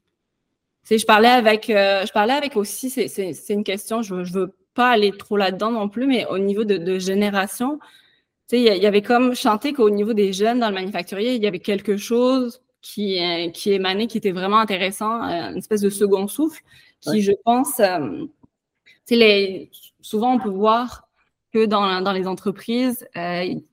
je 0.90 1.04
parlais 1.04 1.28
avec, 1.28 1.70
euh, 1.70 2.04
je 2.06 2.12
parlais 2.12 2.34
avec 2.34 2.56
aussi, 2.56 2.90
c'est 2.90 3.34
une 3.48 3.64
question, 3.64 4.02
je, 4.02 4.14
ne 4.14 4.24
veux 4.24 4.54
pas 4.74 4.90
aller 4.90 5.12
trop 5.12 5.36
là-dedans 5.36 5.70
non 5.70 5.88
plus, 5.88 6.06
mais 6.06 6.26
au 6.26 6.38
niveau 6.38 6.64
de, 6.64 6.76
de 6.76 6.98
génération, 6.98 7.78
il 8.52 8.60
y, 8.60 8.86
avait 8.86 9.02
comme 9.02 9.34
chanté 9.34 9.72
qu'au 9.72 9.90
niveau 9.90 10.12
des 10.12 10.32
jeunes 10.32 10.60
dans 10.60 10.68
le 10.68 10.74
manufacturier, 10.74 11.34
il 11.34 11.42
y 11.42 11.46
avait 11.46 11.58
quelque 11.58 11.96
chose 11.96 12.62
qui, 12.82 13.18
euh, 13.20 13.50
qui 13.50 13.72
émanait, 13.72 14.06
qui 14.06 14.18
était 14.18 14.32
vraiment 14.32 14.58
intéressant, 14.58 15.24
euh, 15.24 15.50
une 15.50 15.56
espèce 15.56 15.80
de 15.80 15.90
second 15.90 16.28
souffle, 16.28 16.62
qui, 17.00 17.22
je 17.22 17.32
pense, 17.44 17.80
les, 19.10 19.70
souvent 20.00 20.34
on 20.34 20.38
peut 20.38 20.50
voir 20.50 21.08
que 21.52 21.66
dans, 21.66 22.00
dans 22.00 22.12
les 22.12 22.26
entreprises, 22.26 23.06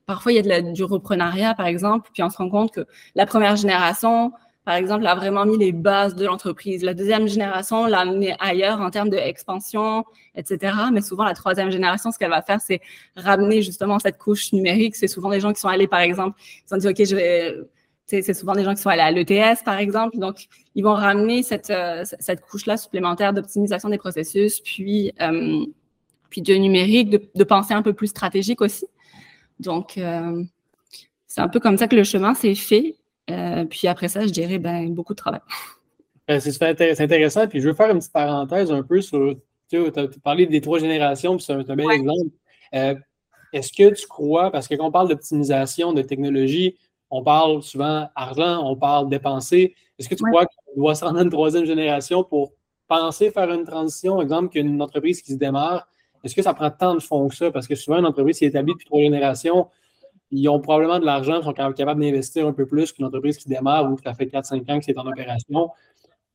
parfois 0.06 0.32
il 0.32 0.36
y 0.36 0.38
a 0.38 0.42
de 0.42 0.48
la, 0.48 0.62
du 0.62 0.84
reprenariat, 0.84 1.54
par 1.54 1.66
exemple, 1.66 2.10
puis 2.12 2.22
on 2.22 2.30
se 2.30 2.38
rend 2.38 2.48
compte 2.48 2.72
que 2.72 2.86
la 3.14 3.26
première 3.26 3.56
génération, 3.56 4.32
par 4.64 4.74
exemple, 4.74 5.06
a 5.06 5.14
vraiment 5.16 5.44
mis 5.44 5.58
les 5.58 5.72
bases 5.72 6.14
de 6.14 6.24
l'entreprise. 6.24 6.84
La 6.84 6.94
deuxième 6.94 7.26
génération 7.26 7.86
l'a 7.86 8.00
amené 8.00 8.36
ailleurs 8.38 8.80
en 8.80 8.90
termes 8.90 9.10
d'expansion, 9.10 10.04
etc. 10.36 10.74
Mais 10.92 11.00
souvent, 11.00 11.24
la 11.24 11.34
troisième 11.34 11.70
génération, 11.70 12.12
ce 12.12 12.18
qu'elle 12.18 12.30
va 12.30 12.42
faire, 12.42 12.60
c'est 12.60 12.80
ramener 13.16 13.62
justement 13.62 13.98
cette 13.98 14.18
couche 14.18 14.52
numérique. 14.52 14.94
C'est 14.94 15.08
souvent 15.08 15.30
des 15.30 15.40
gens 15.40 15.52
qui 15.52 15.60
sont 15.60 15.68
allés, 15.68 15.88
par 15.88 16.00
exemple, 16.00 16.38
ils 16.40 16.74
ont 16.74 16.78
dit, 16.78 16.88
OK, 16.88 17.04
je 17.04 17.16
vais... 17.16 17.56
C'est 18.06 18.34
souvent 18.34 18.52
des 18.52 18.62
gens 18.62 18.74
qui 18.74 18.82
sont 18.82 18.90
allés 18.90 19.00
à 19.00 19.10
l'ETS, 19.10 19.62
par 19.64 19.78
exemple. 19.78 20.18
Donc, 20.18 20.46
ils 20.74 20.84
vont 20.84 20.92
ramener 20.92 21.42
cette, 21.42 21.70
euh, 21.70 22.04
cette 22.04 22.42
couche-là 22.42 22.76
supplémentaire 22.76 23.32
d'optimisation 23.32 23.88
des 23.88 23.96
processus, 23.96 24.60
puis, 24.60 25.12
euh, 25.22 25.64
puis 26.28 26.42
de 26.42 26.52
numérique, 26.52 27.08
de, 27.08 27.22
de, 27.34 27.44
pensée 27.44 27.72
un 27.72 27.80
peu 27.80 27.94
plus 27.94 28.08
stratégique 28.08 28.60
aussi. 28.60 28.84
Donc, 29.60 29.96
euh, 29.96 30.44
c'est 31.26 31.40
un 31.40 31.48
peu 31.48 31.58
comme 31.58 31.78
ça 31.78 31.88
que 31.88 31.96
le 31.96 32.04
chemin 32.04 32.34
s'est 32.34 32.54
fait. 32.54 32.96
Euh, 33.30 33.64
puis 33.64 33.88
après 33.88 34.08
ça, 34.08 34.26
je 34.26 34.32
dirais 34.32 34.58
ben, 34.58 34.92
beaucoup 34.92 35.14
de 35.14 35.18
travail. 35.18 35.40
Ben, 36.28 36.40
c'est 36.40 37.00
intéressant. 37.00 37.48
Puis 37.48 37.60
je 37.60 37.68
veux 37.68 37.74
faire 37.74 37.90
une 37.90 37.98
petite 37.98 38.12
parenthèse 38.12 38.70
un 38.70 38.84
peu 38.84 39.00
sur. 39.00 39.34
Tu 39.68 39.76
as 39.96 40.06
parlé 40.22 40.46
des 40.46 40.60
trois 40.60 40.78
générations, 40.78 41.36
puis 41.36 41.44
c'est 41.44 41.52
un, 41.52 41.76
bel 41.76 41.90
exemple. 41.90 42.30
Euh, 42.76 42.94
est-ce 43.52 43.72
que 43.72 43.92
tu 43.92 44.06
crois, 44.06 44.52
parce 44.52 44.68
que 44.68 44.76
quand 44.76 44.86
on 44.86 44.92
parle 44.92 45.08
d'optimisation 45.08 45.92
de 45.92 46.00
technologie, 46.00 46.76
on 47.10 47.24
parle 47.24 47.60
souvent 47.62 48.08
argent, 48.14 48.62
on 48.64 48.76
parle 48.76 49.08
dépenser. 49.08 49.74
Est-ce 49.98 50.08
que 50.08 50.14
tu 50.14 50.22
crois 50.22 50.46
qu'on 50.46 50.80
doit 50.80 50.94
s'en 50.94 51.16
une 51.16 51.28
troisième 51.28 51.64
génération 51.64 52.22
pour 52.22 52.52
penser 52.86 53.30
faire 53.30 53.50
une 53.50 53.64
transition, 53.64 54.22
exemple, 54.22 54.50
qu'une 54.50 54.80
entreprise 54.80 55.22
qui 55.22 55.32
se 55.32 55.38
démarre, 55.38 55.88
est-ce 56.24 56.34
que 56.34 56.42
ça 56.42 56.54
prend 56.54 56.70
tant 56.70 56.94
de 56.94 57.00
fonds 57.00 57.28
que 57.28 57.34
ça? 57.34 57.50
Parce 57.50 57.66
que 57.66 57.74
souvent, 57.74 57.98
une 57.98 58.06
entreprise 58.06 58.38
qui 58.38 58.44
est 58.44 58.48
établie 58.48 58.72
depuis 58.72 58.86
trois 58.86 59.00
générations, 59.00 59.68
ils 60.32 60.48
ont 60.48 60.60
probablement 60.60 60.98
de 60.98 61.04
l'argent, 61.04 61.38
ils 61.40 61.44
sont 61.44 61.52
capables 61.52 62.00
d'investir 62.00 62.46
un 62.46 62.52
peu 62.52 62.66
plus 62.66 62.90
qu'une 62.90 63.04
entreprise 63.04 63.36
qui 63.36 63.48
démarre 63.48 63.90
ou 63.90 63.96
qui 63.96 64.08
a 64.08 64.14
fait 64.14 64.24
4-5 64.24 64.70
ans 64.70 64.78
que 64.78 64.84
c'est 64.84 64.98
en 64.98 65.06
opération. 65.06 65.70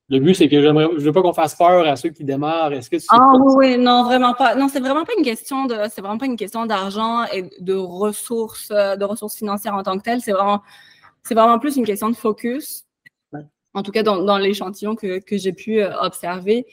Le 0.10 0.20
but, 0.20 0.36
c'est 0.36 0.48
que 0.48 0.62
je 0.62 0.68
ne 0.68 1.00
veux 1.00 1.12
pas 1.12 1.22
qu'on 1.22 1.34
fasse 1.34 1.56
peur 1.56 1.86
à 1.86 1.96
ceux 1.98 2.10
qui 2.10 2.24
démarrent. 2.24 2.72
Est-ce 2.72 2.90
que 2.90 2.96
tu 2.96 3.06
Ah 3.10 3.34
oui, 3.58 3.78
non, 3.78 4.04
vraiment 4.04 4.34
pas. 4.36 4.56
Non, 4.56 4.70
c'est 4.70 4.80
vraiment 4.80 5.04
pas 5.04 5.12
une 5.18 5.24
question 5.24 5.66
de, 5.66 5.76
c'est 5.92 6.02
vraiment 6.02 6.20
pas 6.20 6.28
une 6.28 6.38
question 6.38 6.66
d'argent 6.66 7.26
et 7.34 7.50
de 7.60 7.74
ressources, 7.74 8.70
de 8.70 9.04
ressources 9.04 9.36
financières 9.36 9.74
en 9.74 9.84
tant 9.84 9.98
que 9.98 10.04
telles. 10.04 10.22
C'est 10.22 10.32
vraiment, 10.32 10.62
c'est 11.24 11.34
vraiment 11.34 11.60
plus 11.60 11.76
une 11.76 11.86
question 11.86 12.10
de 12.10 12.16
focus. 12.16 12.86
En 13.74 13.84
tout 13.84 13.92
cas, 13.92 14.02
dans, 14.02 14.38
l'échantillon 14.38 14.96
que, 14.96 15.20
que 15.20 15.38
j'ai 15.38 15.54
pu 15.54 15.82
euh, 15.82 15.92
observer, 16.02 16.66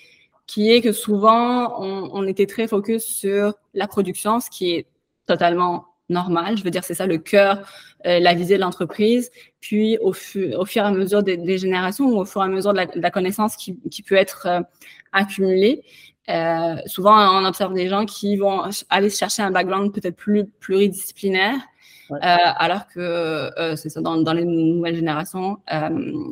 qui 0.46 0.70
est 0.70 0.80
que 0.80 0.92
souvent, 0.92 1.82
on, 1.82 2.10
on, 2.14 2.26
était 2.26 2.46
très 2.46 2.66
focus 2.66 3.04
sur 3.04 3.52
la 3.74 3.86
production, 3.86 4.40
ce 4.40 4.48
qui 4.48 4.74
est 4.74 4.86
totalement 5.26 5.84
normal. 6.08 6.56
Je 6.56 6.64
veux 6.64 6.70
dire, 6.70 6.84
c'est 6.84 6.94
ça 6.94 7.06
le 7.06 7.18
cœur, 7.18 7.66
euh, 8.06 8.18
la 8.20 8.34
visée 8.34 8.56
de 8.56 8.60
l'entreprise. 8.60 9.30
Puis, 9.60 9.98
au, 9.98 10.10
au, 10.10 10.12
fur 10.12 10.66
et 10.76 10.78
à 10.78 10.90
mesure 10.90 11.22
des, 11.22 11.58
générations 11.58 12.06
ou 12.06 12.18
au 12.20 12.24
fur 12.24 12.42
et 12.42 12.44
à 12.44 12.48
mesure 12.48 12.72
de 12.72 13.00
la, 13.00 13.10
connaissance 13.10 13.56
qui, 13.56 13.78
qui, 13.90 14.02
peut 14.02 14.16
être 14.16 14.46
euh, 14.46 14.60
accumulée, 15.12 15.82
euh, 16.30 16.76
souvent, 16.86 17.40
on 17.40 17.44
observe 17.44 17.74
des 17.74 17.88
gens 17.88 18.06
qui 18.06 18.36
vont 18.36 18.62
aller 18.88 19.10
chercher 19.10 19.42
un 19.42 19.50
background 19.50 19.92
peut-être 19.92 20.16
plus 20.16 20.46
pluridisciplinaire. 20.60 21.56
Alors 22.22 22.86
que 22.86 23.50
c'est 23.76 23.88
ça, 23.88 24.00
dans, 24.00 24.16
dans, 24.18 24.32
les 24.34 24.44
nouvelles 24.44 24.94
générations, 24.94 25.58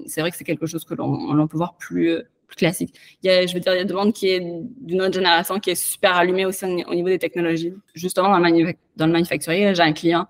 c'est 0.06 0.20
vrai 0.20 0.30
que 0.30 0.36
c'est 0.36 0.44
quelque 0.44 0.66
chose 0.66 0.84
que 0.84 0.94
l'on 0.94 1.46
peut 1.48 1.56
voir 1.56 1.76
plus, 1.76 2.22
classique. 2.56 2.94
Il 3.22 3.28
y 3.28 3.30
a, 3.30 3.46
je 3.46 3.54
veux 3.54 3.60
dire, 3.60 3.74
il 3.74 3.78
y 3.78 3.80
a 3.80 3.84
de 3.84 3.94
monde 3.94 4.12
qui 4.12 4.28
est 4.28 4.40
d'une 4.40 5.02
autre 5.02 5.14
génération 5.14 5.58
qui 5.58 5.70
est 5.70 5.74
super 5.74 6.16
allumé 6.16 6.46
aussi 6.46 6.64
au, 6.64 6.94
niveau 6.94 7.08
des 7.08 7.18
technologies. 7.18 7.72
Justement, 7.94 8.30
dans 8.30 8.38
le, 8.38 8.74
le 8.98 9.06
manufacturier, 9.06 9.74
j'ai 9.74 9.82
un 9.82 9.92
client, 9.92 10.26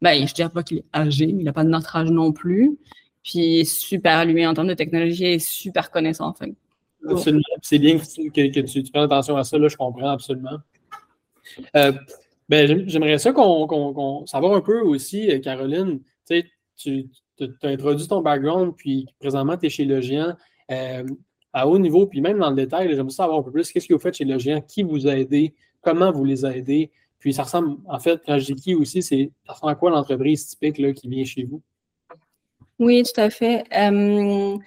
ben, 0.00 0.14
je 0.16 0.22
ne 0.22 0.34
dirais 0.34 0.48
pas 0.50 0.62
qu'il 0.62 0.78
est 0.78 0.84
âgé, 0.94 1.26
mais 1.26 1.42
il 1.42 1.44
n'a 1.44 1.52
pas 1.52 1.64
de 1.64 1.70
notre 1.70 1.94
âge 1.96 2.10
non 2.10 2.32
plus. 2.32 2.78
Puis 3.22 3.38
il 3.38 3.60
est 3.60 3.64
super 3.64 4.18
allumé 4.18 4.46
en 4.46 4.54
termes 4.54 4.68
de 4.68 4.74
technologie 4.74 5.26
et 5.26 5.38
super 5.38 5.90
connaissant. 5.90 6.34
Absolument. 7.08 7.42
C'est 7.62 7.78
bien 7.78 7.98
que, 7.98 8.62
tu, 8.62 8.82
tu 8.82 8.92
prennes 8.92 9.04
attention 9.04 9.36
à 9.36 9.44
ça, 9.44 9.56
je 9.66 9.76
comprends 9.76 10.10
absolument. 10.10 10.58
Euh, 11.76 11.92
ben, 12.48 12.88
J'aimerais 12.88 13.18
ça 13.18 13.32
qu'on 13.32 14.26
savoir 14.26 14.54
un 14.54 14.60
peu 14.60 14.80
aussi, 14.80 15.30
euh, 15.30 15.38
Caroline. 15.38 16.00
Tu 16.26 17.08
tu 17.36 17.50
as 17.62 17.68
introduit 17.68 18.06
ton 18.06 18.20
background, 18.20 18.74
puis 18.76 19.06
présentement, 19.18 19.56
tu 19.56 19.66
es 19.66 19.70
chez 19.70 19.84
Logien. 19.84 20.36
Euh, 20.70 21.04
à 21.54 21.68
haut 21.68 21.78
niveau, 21.78 22.06
puis 22.06 22.20
même 22.20 22.38
dans 22.38 22.50
le 22.50 22.56
détail, 22.56 22.88
j'aimerais 22.90 23.10
savoir 23.10 23.38
un 23.38 23.42
peu 23.42 23.52
plus 23.52 23.70
qu'est-ce 23.70 23.86
que 23.86 23.94
vous 23.94 24.00
faites 24.00 24.16
chez 24.16 24.24
Logien, 24.24 24.60
qui 24.60 24.82
vous 24.82 25.06
a 25.06 25.16
aidé, 25.16 25.54
comment 25.80 26.10
vous 26.10 26.24
les 26.24 26.44
aidez? 26.44 26.90
Puis 27.20 27.32
ça 27.32 27.44
ressemble, 27.44 27.78
en 27.88 27.98
fait, 28.00 28.20
quand 28.26 28.38
je 28.38 28.52
dis 28.52 28.54
qui 28.56 28.74
aussi, 28.74 29.02
c'est 29.02 29.30
ça 29.46 29.52
ressemble 29.54 29.72
à 29.72 29.76
quoi 29.76 29.90
l'entreprise 29.90 30.48
typique 30.48 30.78
là, 30.78 30.92
qui 30.92 31.08
vient 31.08 31.24
chez 31.24 31.44
vous? 31.44 31.62
Oui, 32.80 33.04
tout 33.04 33.20
à 33.20 33.30
fait. 33.30 33.64
Euh, 33.72 34.58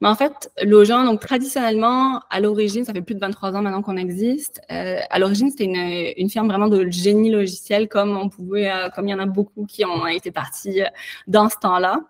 mais 0.00 0.08
en 0.08 0.14
fait, 0.14 0.52
Logent, 0.62 1.04
donc 1.04 1.20
traditionnellement, 1.20 2.20
à 2.30 2.38
l'origine, 2.38 2.84
ça 2.84 2.92
fait 2.92 3.02
plus 3.02 3.16
de 3.16 3.20
23 3.20 3.56
ans 3.56 3.62
maintenant 3.62 3.82
qu'on 3.82 3.96
existe. 3.96 4.60
Euh, 4.70 5.00
à 5.10 5.18
l'origine, 5.18 5.50
c'était 5.50 5.64
une, 5.64 6.12
une, 6.16 6.30
firme 6.30 6.46
vraiment 6.46 6.68
de 6.68 6.88
génie 6.90 7.30
logiciel, 7.30 7.88
comme 7.88 8.16
on 8.16 8.28
pouvait, 8.28 8.70
euh, 8.70 8.88
comme 8.90 9.08
il 9.08 9.10
y 9.10 9.14
en 9.14 9.18
a 9.18 9.26
beaucoup 9.26 9.66
qui 9.66 9.84
ont 9.84 10.06
été 10.06 10.30
partis 10.30 10.80
dans 11.26 11.48
ce 11.48 11.56
temps-là. 11.56 12.02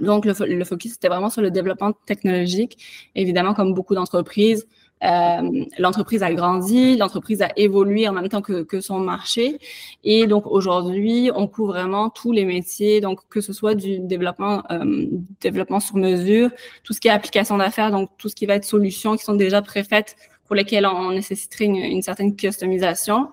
Donc, 0.00 0.24
le, 0.24 0.34
le 0.46 0.64
focus, 0.64 0.92
c'était 0.92 1.08
vraiment 1.08 1.30
sur 1.30 1.42
le 1.42 1.50
développement 1.50 1.92
technologique. 2.06 2.76
Évidemment, 3.14 3.54
comme 3.54 3.72
beaucoup 3.74 3.94
d'entreprises, 3.94 4.66
euh, 5.04 5.64
l'entreprise 5.78 6.22
a 6.22 6.32
grandi, 6.32 6.96
l'entreprise 6.96 7.42
a 7.42 7.50
évolué 7.56 8.08
en 8.08 8.12
même 8.12 8.28
temps 8.28 8.42
que, 8.42 8.62
que 8.62 8.80
son 8.80 8.98
marché. 8.98 9.58
Et 10.04 10.26
donc, 10.26 10.46
aujourd'hui, 10.46 11.30
on 11.34 11.46
couvre 11.46 11.72
vraiment 11.72 12.10
tous 12.10 12.32
les 12.32 12.44
métiers, 12.44 13.00
donc 13.00 13.20
que 13.28 13.40
ce 13.40 13.52
soit 13.52 13.74
du 13.74 13.98
développement, 13.98 14.62
euh, 14.70 15.06
développement 15.40 15.80
sur 15.80 15.96
mesure, 15.96 16.50
tout 16.82 16.92
ce 16.92 17.00
qui 17.00 17.08
est 17.08 17.10
application 17.10 17.56
d'affaires, 17.58 17.90
donc 17.90 18.10
tout 18.18 18.28
ce 18.28 18.34
qui 18.34 18.46
va 18.46 18.54
être 18.54 18.64
solutions 18.64 19.16
qui 19.16 19.24
sont 19.24 19.34
déjà 19.34 19.62
préfaites 19.62 20.16
pour 20.46 20.54
lesquelles 20.56 20.86
on 20.86 21.10
nécessiterait 21.10 21.66
une, 21.66 21.76
une 21.76 22.02
certaine 22.02 22.36
customisation. 22.36 23.28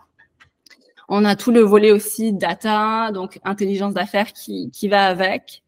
On 1.10 1.26
a 1.26 1.36
tout 1.36 1.52
le 1.52 1.62
volet 1.62 1.92
aussi 1.92 2.34
data, 2.34 3.12
donc 3.12 3.40
intelligence 3.44 3.94
d'affaires 3.94 4.32
qui, 4.34 4.72
qui 4.72 4.88
va 4.88 5.06
avec. 5.06 5.63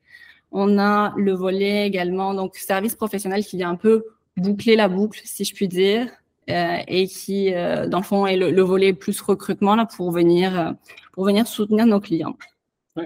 On 0.52 0.78
a 0.78 1.14
le 1.18 1.34
volet 1.34 1.86
également, 1.88 2.34
donc 2.34 2.56
service 2.56 2.96
professionnel 2.96 3.46
qui 3.46 3.58
vient 3.58 3.72
un 3.72 3.76
peu 3.76 4.06
boucler 4.38 4.76
la 4.76 4.88
boucle, 4.88 5.22
si 5.24 5.44
je 5.44 5.54
puis 5.54 5.68
dire, 5.68 6.08
euh, 6.50 6.78
et 6.88 7.08
qui, 7.08 7.54
euh, 7.54 7.88
dans 7.88 8.00
le 8.00 8.04
fond, 8.04 8.28
est 8.28 8.38
le, 8.38 8.62
volet 8.62 8.94
plus 8.94 9.20
recrutement 9.22 9.76
là 9.76 9.86
pour 9.86 10.12
venir, 10.12 10.60
euh, 10.60 10.72
pour 11.14 11.26
venir 11.26 11.48
soutenir 11.48 11.86
nos 11.86 12.00
clients. 12.00 12.38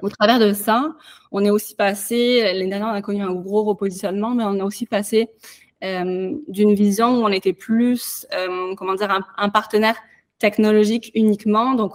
Au 0.01 0.09
travers 0.09 0.39
de 0.39 0.53
ça, 0.53 0.93
on 1.31 1.43
est 1.43 1.49
aussi 1.49 1.75
passé, 1.75 2.41
l'année 2.43 2.69
dernière, 2.69 2.89
on 2.89 2.93
a 2.93 3.01
connu 3.01 3.23
un 3.23 3.33
gros 3.33 3.63
repositionnement, 3.63 4.35
mais 4.35 4.43
on 4.43 4.59
a 4.59 4.63
aussi 4.63 4.85
passé 4.85 5.29
d'une 5.81 6.73
vision 6.75 7.19
où 7.19 7.25
on 7.25 7.29
était 7.29 7.53
plus, 7.53 8.27
comment 8.77 8.93
dire, 8.93 9.09
un, 9.09 9.21
un, 9.37 9.49
partenaire 9.49 9.95
technologique 10.37 11.11
uniquement. 11.15 11.73
Donc, 11.73 11.93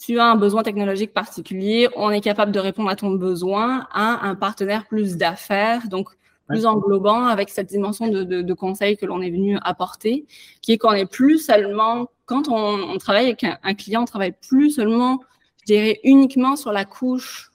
tu 0.00 0.18
as 0.18 0.24
un 0.24 0.36
besoin 0.36 0.62
technologique 0.62 1.12
particulier, 1.12 1.88
on 1.94 2.10
est 2.10 2.22
capable 2.22 2.52
de 2.52 2.58
répondre 2.58 2.88
à 2.88 2.96
ton 2.96 3.10
besoin 3.10 3.86
à 3.92 4.26
un 4.26 4.34
partenaire 4.34 4.86
plus 4.86 5.16
d'affaires, 5.16 5.88
donc 5.88 6.08
plus 6.48 6.66
englobant 6.66 7.26
avec 7.26 7.50
cette 7.50 7.68
dimension 7.68 8.08
de, 8.08 8.24
de, 8.24 8.54
conseil 8.54 8.96
que 8.96 9.06
l'on 9.06 9.20
est 9.20 9.30
venu 9.30 9.58
apporter, 9.62 10.26
qui 10.62 10.72
est 10.72 10.78
qu'on 10.78 10.92
est 10.92 11.06
plus 11.06 11.38
seulement, 11.38 12.10
quand 12.24 12.48
on, 12.48 12.96
travaille 12.98 13.26
avec 13.26 13.44
un, 13.44 13.58
un, 13.62 13.74
client, 13.74 14.02
on 14.02 14.06
travaille 14.06 14.34
plus 14.48 14.70
seulement, 14.70 15.20
je 15.60 15.74
dirais, 15.74 16.00
uniquement 16.02 16.56
sur 16.56 16.72
la 16.72 16.84
couche 16.84 17.49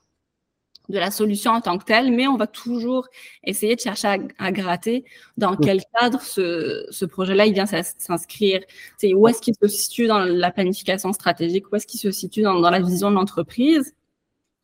de 0.90 1.00
la 1.00 1.12
solution 1.12 1.52
en 1.52 1.62
tant 1.62 1.78
que 1.78 1.86
telle, 1.86 2.12
mais 2.12 2.28
on 2.28 2.38
va 2.38 2.48
toujours 2.48 3.08
essayer 3.44 3.76
de 3.76 3.82
chercher 3.82 4.18
à, 4.38 4.52
gratter 4.52 5.06
dans 5.38 5.56
quel 5.56 5.82
cadre 6.00 6.22
ce, 6.22 6.86
ce 6.90 7.06
projet-là 7.06 7.46
il 7.46 7.54
vient 7.54 7.66
s'inscrire. 7.66 8.62
C'est 8.98 9.14
où 9.14 9.28
est-ce 9.28 9.42
qu'il 9.42 9.56
se 9.56 9.68
situe 9.68 10.08
dans 10.08 10.20
la 10.20 10.52
planification 10.52 11.14
stratégique, 11.14 11.72
où 11.72 11.76
est-ce 11.76 11.88
qu'il 11.88 12.00
se 12.00 12.12
situe 12.12 12.42
dans, 12.42 12.60
dans 12.60 12.70
la 12.70 12.80
vision 12.80 13.10
de 13.10 13.16
l'entreprise? 13.16 13.94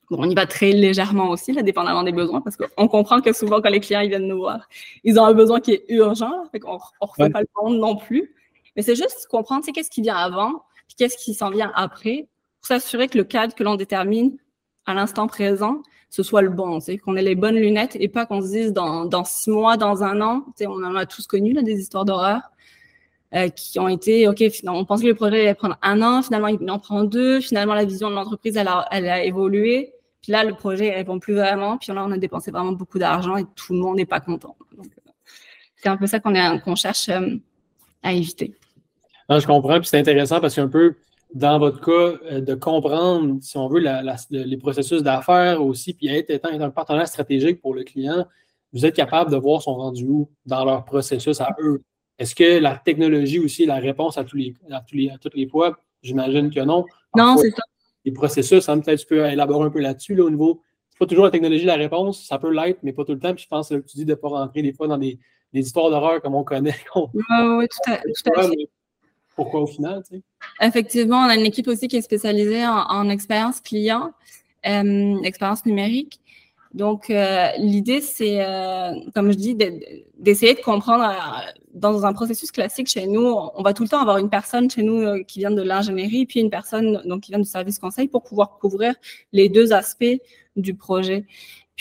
Bon, 0.10 0.18
on 0.20 0.30
y 0.30 0.36
va 0.36 0.46
très 0.46 0.72
légèrement 0.72 1.30
aussi, 1.30 1.54
là, 1.54 1.62
dépendamment 1.62 2.04
des 2.04 2.12
besoins, 2.12 2.42
parce 2.42 2.58
qu'on 2.58 2.88
comprend 2.90 3.22
que 3.22 3.32
souvent, 3.32 3.62
quand 3.62 3.70
les 3.70 3.80
clients 3.80 4.02
ils 4.02 4.10
viennent 4.10 4.28
nous 4.28 4.40
voir, 4.40 4.68
ils 5.06 5.18
ont 5.18 5.24
un 5.24 5.34
besoin 5.34 5.62
qui 5.62 5.72
est 5.72 5.86
urgent, 5.88 6.44
fait 6.52 6.60
qu'on 6.60 6.74
ne 6.74 6.80
refait 7.00 7.30
pas 7.30 7.40
le 7.40 7.48
monde 7.62 7.80
non 7.80 7.96
plus. 7.96 8.36
Mais 8.76 8.82
c'est 8.82 8.96
juste 8.96 9.28
comprendre, 9.30 9.64
c'est 9.64 9.72
qu'est-ce 9.72 9.90
qui 9.90 10.02
vient 10.02 10.18
avant, 10.18 10.64
puis 10.88 10.96
qu'est-ce 10.98 11.18
qui 11.18 11.34
s'en 11.34 11.50
vient 11.50 11.72
après, 11.76 12.28
pour 12.60 12.68
s'assurer 12.68 13.08
que 13.08 13.18
le 13.18 13.24
cadre 13.24 13.56
que 13.56 13.64
l'on 13.64 13.76
détermine 13.76 14.38
à 14.86 14.94
l'instant 14.94 15.28
présent, 15.28 15.82
ce 16.12 16.24
soit 16.24 16.42
le 16.42 16.50
bon, 16.50 16.80
qu'on 17.04 17.16
ait 17.16 17.22
les 17.22 17.36
bonnes 17.36 17.56
lunettes 17.56 17.96
et 17.98 18.10
pas 18.10 18.26
qu'on 18.26 18.42
se 18.42 18.48
dise 18.48 18.74
dans, 18.74 19.24
six 19.24 19.50
mois, 19.50 19.78
dans 19.78 20.04
un 20.04 20.20
an, 20.20 20.46
on 20.60 20.84
en 20.84 20.96
a 20.96 21.06
tous 21.06 21.26
connu 21.26 21.54
des 21.64 21.80
histoires 21.80 22.04
d'horreur 22.04 22.42
euh, 23.34 23.48
qui 23.48 23.80
ont 23.80 23.88
été, 23.88 24.28
OK, 24.28 24.44
on 24.68 24.84
pense 24.84 25.02
que 25.02 25.08
le 25.08 25.16
projet 25.16 25.40
allait 25.40 25.54
prendre 25.56 25.78
un 25.82 26.02
an, 26.02 26.22
finalement 26.22 26.50
il 26.50 26.70
en 26.70 26.80
prend 26.80 27.06
deux, 27.06 27.40
finalement 27.40 27.74
la 27.74 27.86
vision 27.86 28.10
de 28.10 28.16
l'entreprise 28.16 28.58
elle 28.58 28.68
a, 28.68 29.24
évolué, 29.24 29.94
puis 30.22 30.34
là 30.34 30.44
le 30.44 30.54
projet 30.54 30.92
ne 30.92 30.96
répond 30.96 31.18
plus 31.18 31.34
vraiment, 31.34 31.78
puis 31.78 31.94
là 31.94 32.04
on 32.06 32.12
a 32.12 32.18
dépensé 32.18 32.52
vraiment 32.52 32.74
beaucoup 32.74 33.00
d'argent 33.00 33.38
et 33.38 33.46
tout 33.56 33.72
le 33.72 33.80
monde 33.80 33.96
n'est 33.96 34.06
pas 34.06 34.20
content. 34.20 34.58
C'est 35.78 35.88
un 35.88 35.96
peu 35.96 36.08
ça 36.08 36.20
qu'on 36.20 36.76
cherche 36.76 37.08
euh, 37.08 37.38
à 38.04 38.12
éviter. 38.12 38.54
Non, 39.30 39.40
je 39.40 39.48
comprends, 39.48 39.80
puis 39.80 39.88
c'est 39.88 39.98
intéressant 39.98 40.42
parce 40.42 40.56
qu'un 40.56 40.68
peu, 40.68 40.98
dans 41.34 41.60
votre 41.60 41.80
cas, 41.80 42.18
euh, 42.26 42.42
de 42.42 42.56
comprendre, 42.56 43.38
si 43.42 43.58
on 43.58 43.68
veut, 43.68 43.84
les 44.30 44.58
processus 44.58 45.02
d'affaires 45.02 45.64
aussi, 45.64 45.94
puis 45.94 46.08
être, 46.08 46.30
étant 46.30 46.50
un 46.50 46.70
partenaire 46.70 47.08
stratégique 47.08 47.62
pour 47.62 47.74
le 47.74 47.84
client, 47.84 48.26
vous 48.74 48.86
êtes 48.86 48.96
capable 48.96 49.32
de 49.32 49.38
voir 49.38 49.62
son 49.62 49.76
rendu 49.76 50.06
où 50.06 50.30
dans 50.46 50.66
leur 50.66 50.86
processus 50.86 51.42
à 51.42 51.56
eux. 51.60 51.84
Est-ce 52.18 52.36
que 52.36 52.60
la 52.60 52.76
technologie 52.76 53.40
aussi 53.40 53.64
est 53.64 53.68
la 53.68 53.78
réponse 53.78 54.18
à, 54.18 54.24
tous 54.24 54.38
les, 54.38 54.54
à, 54.70 54.82
tous 54.82 54.96
les, 54.96 55.10
à 55.10 55.18
toutes 55.18 55.36
les 55.36 55.48
fois? 55.48 55.78
J'imagine 56.02 56.50
que 56.50 56.60
non. 56.60 56.86
non, 57.16 57.38
c'est 57.38 57.52
ça. 57.52 57.64
Les 58.06 58.12
processus, 58.12 58.68
hein, 58.70 58.80
peut-être 58.80 59.00
tu 59.00 59.06
peux 59.06 59.26
élaborer 59.26 59.68
un 59.68 59.70
peu 59.70 59.80
là-dessus, 59.80 60.16
là, 60.16 60.24
au 60.24 60.30
niveau. 60.30 60.62
C'est 60.90 61.00
pas 61.00 61.06
toujours 61.06 61.26
la 61.26 61.32
technologie 61.32 61.66
la 61.66 61.76
réponse, 61.76 62.26
ça 62.26 62.40
peut 62.40 62.52
l'être, 62.52 62.80
mais 62.84 62.94
pas 62.94 63.06
tout 63.06 63.14
le 63.14 63.20
temps. 63.20 63.34
Puis 63.34 63.44
je 63.44 63.48
pense 63.48 63.70
que 63.70 63.76
tu 63.76 63.98
dis 63.98 64.06
de 64.06 64.12
ne 64.12 64.16
pas 64.16 64.30
rentrer 64.30 64.62
des 64.62 64.74
fois 64.74 64.88
dans 64.88 64.98
des, 64.98 65.20
histoires 65.54 65.90
d'horreur 65.90 66.22
comme 66.22 66.36
on 66.36 66.44
connaît. 66.44 66.76
oui, 66.96 67.22
oui, 67.58 67.68
tout 67.68 67.92
à, 67.92 67.98
tout 67.98 68.40
à 68.40 68.44
fait. 68.44 68.70
Pourquoi 69.42 69.62
au 69.62 69.66
final? 69.66 70.04
Effectivement, 70.62 71.18
on 71.18 71.28
a 71.28 71.36
une 71.36 71.48
équipe 71.48 71.68
aussi 71.68 71.88
qui 71.88 71.98
est 71.98 72.04
spécialisée 72.04 72.64
en, 72.68 73.10
expérience 73.10 73.60
client, 73.60 74.12
euh, 74.68 75.20
expérience 75.24 75.66
numérique. 75.66 76.20
Donc, 76.76 77.10
euh, 77.10 77.48
l'idée, 77.58 78.02
c'est, 78.02 78.46
euh, 78.46 78.94
comme 79.16 79.32
je 79.32 79.38
dis, 79.38 79.58
d'essayer 80.20 80.54
de, 80.54 80.62
comprendre, 80.62 81.12
dans 81.74 82.06
un 82.06 82.14
processus 82.14 82.52
classique 82.52 82.88
chez 82.88 83.08
nous, 83.08 83.36
on 83.56 83.64
va 83.64 83.74
tout 83.74 83.82
le 83.82 83.90
temps 83.90 84.00
avoir 84.00 84.20
une 84.20 84.30
personne 84.30 84.70
chez 84.70 84.84
nous 84.84 85.24
qui 85.24 85.40
vient 85.40 85.50
de 85.50 85.64
l'ingénierie, 85.64 86.28
puis 86.28 86.40
une 86.40 86.52
personne 86.52 87.02
donc, 87.06 87.22
qui 87.22 87.32
vient 87.32 87.40
du 87.40 87.50
service 87.50 87.80
conseil 87.80 88.10
pour 88.10 88.22
pouvoir 88.22 88.60
couvrir 88.60 88.94
les 89.34 89.50
deux 89.50 89.74
aspects 89.74 90.22
du 90.56 90.76
projet. 90.76 91.26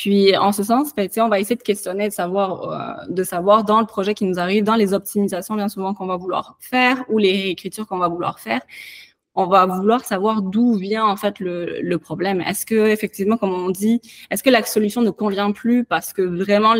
Puis, 0.01 0.35
en 0.35 0.51
ce 0.53 0.63
sens, 0.63 0.95
ben, 0.95 1.11
on 1.19 1.29
va 1.29 1.41
essayer 1.41 1.57
de 1.57 1.63
questionner, 1.63 2.09
de 2.09 2.15
savoir, 2.15 3.07
de 3.11 3.23
savoir 3.23 3.65
dans 3.65 3.81
le 3.81 3.87
projet 3.87 4.15
qui 4.15 4.25
nous 4.25 4.39
arrive, 4.39 4.65
dans 4.65 4.75
les 4.75 4.95
optimisations 4.95 5.57
bien 5.57 5.69
souvent 5.69 5.93
qu'on 5.93 6.07
va 6.07 6.17
vouloir 6.17 6.57
faire 6.59 7.05
ou 7.11 7.19
les 7.19 7.33
réécritures 7.33 7.87
qu'on 7.87 7.99
va 7.99 8.09
vouloir 8.09 8.41
faire, 8.41 8.63
on 9.35 9.47
va 9.47 9.67
vouloir 9.67 10.05
savoir 10.05 10.43
d'où 10.43 10.75
vient 10.75 11.07
en 11.07 11.17
fait 11.17 11.39
le, 11.39 11.97
problème. 11.99 12.41
Est-ce 12.41 12.67
que 12.67 12.89
effectivement, 12.89 13.37
comme 13.37 13.53
on 13.53 13.71
dit, 13.71 14.01
est-ce 14.31 14.43
que 14.43 14.51
la 14.51 14.65
solution 14.65 15.03
ne 15.03 15.11
convient 15.11 15.53
plus 15.53 15.85
parce 15.85 16.13
que 16.13 16.23
vraiment 16.23 16.75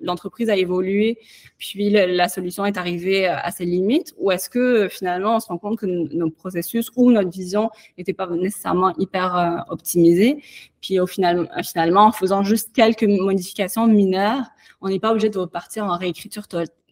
l'entreprise 0.00 0.50
a 0.50 0.56
évolué, 0.56 1.18
puis 1.58 1.90
la 1.90 2.28
solution 2.28 2.64
est 2.66 2.76
arrivée 2.76 3.26
à 3.26 3.50
ses 3.50 3.64
limites, 3.64 4.14
ou 4.18 4.32
est-ce 4.32 4.50
que 4.50 4.88
finalement 4.88 5.36
on 5.36 5.40
se 5.40 5.46
rend 5.46 5.58
compte 5.58 5.78
que 5.78 5.86
nos 5.86 6.30
processus 6.30 6.90
ou 6.96 7.12
notre 7.12 7.30
vision 7.30 7.70
n'était 7.96 8.12
pas 8.12 8.26
nécessairement 8.28 8.94
hyper 8.98 9.36
euh, 9.36 9.56
optimisée, 9.68 10.42
puis 10.80 10.98
au 10.98 11.06
final, 11.06 11.48
finalement 11.62 12.06
en 12.06 12.12
faisant 12.12 12.42
juste 12.42 12.74
quelques 12.74 13.04
modifications 13.04 13.86
mineures, 13.86 14.44
on 14.80 14.88
n'est 14.88 15.00
pas 15.00 15.12
obligé 15.12 15.30
de 15.30 15.38
repartir 15.38 15.84
en 15.84 15.96
réécriture 15.96 16.46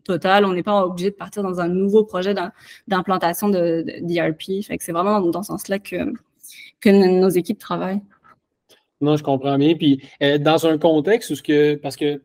On 0.09 0.53
n'est 0.53 0.63
pas 0.63 0.87
obligé 0.87 1.11
de 1.11 1.17
partir 1.17 1.43
dans 1.43 1.61
un 1.61 1.69
nouveau 1.69 2.05
projet 2.05 2.35
d'implantation 2.87 3.49
d'ERP. 3.49 4.39
Que 4.69 4.77
c'est 4.81 4.93
vraiment 4.93 5.21
dans, 5.21 5.43
ce 5.43 5.49
sens-là 5.49 5.79
que, 5.79 6.13
nos 6.87 7.29
équipes 7.29 7.59
travaillent. 7.59 8.03
Non, 9.01 9.17
je 9.17 9.23
comprends 9.23 9.59
bien. 9.59 9.75
Puis 9.75 10.03
euh, 10.23 10.39
dans 10.39 10.67
un 10.67 10.79
contexte 10.79 11.31
où 11.31 11.35
ce 11.35 11.43
que, 11.43 11.75
parce 11.75 11.97
que 11.97 12.23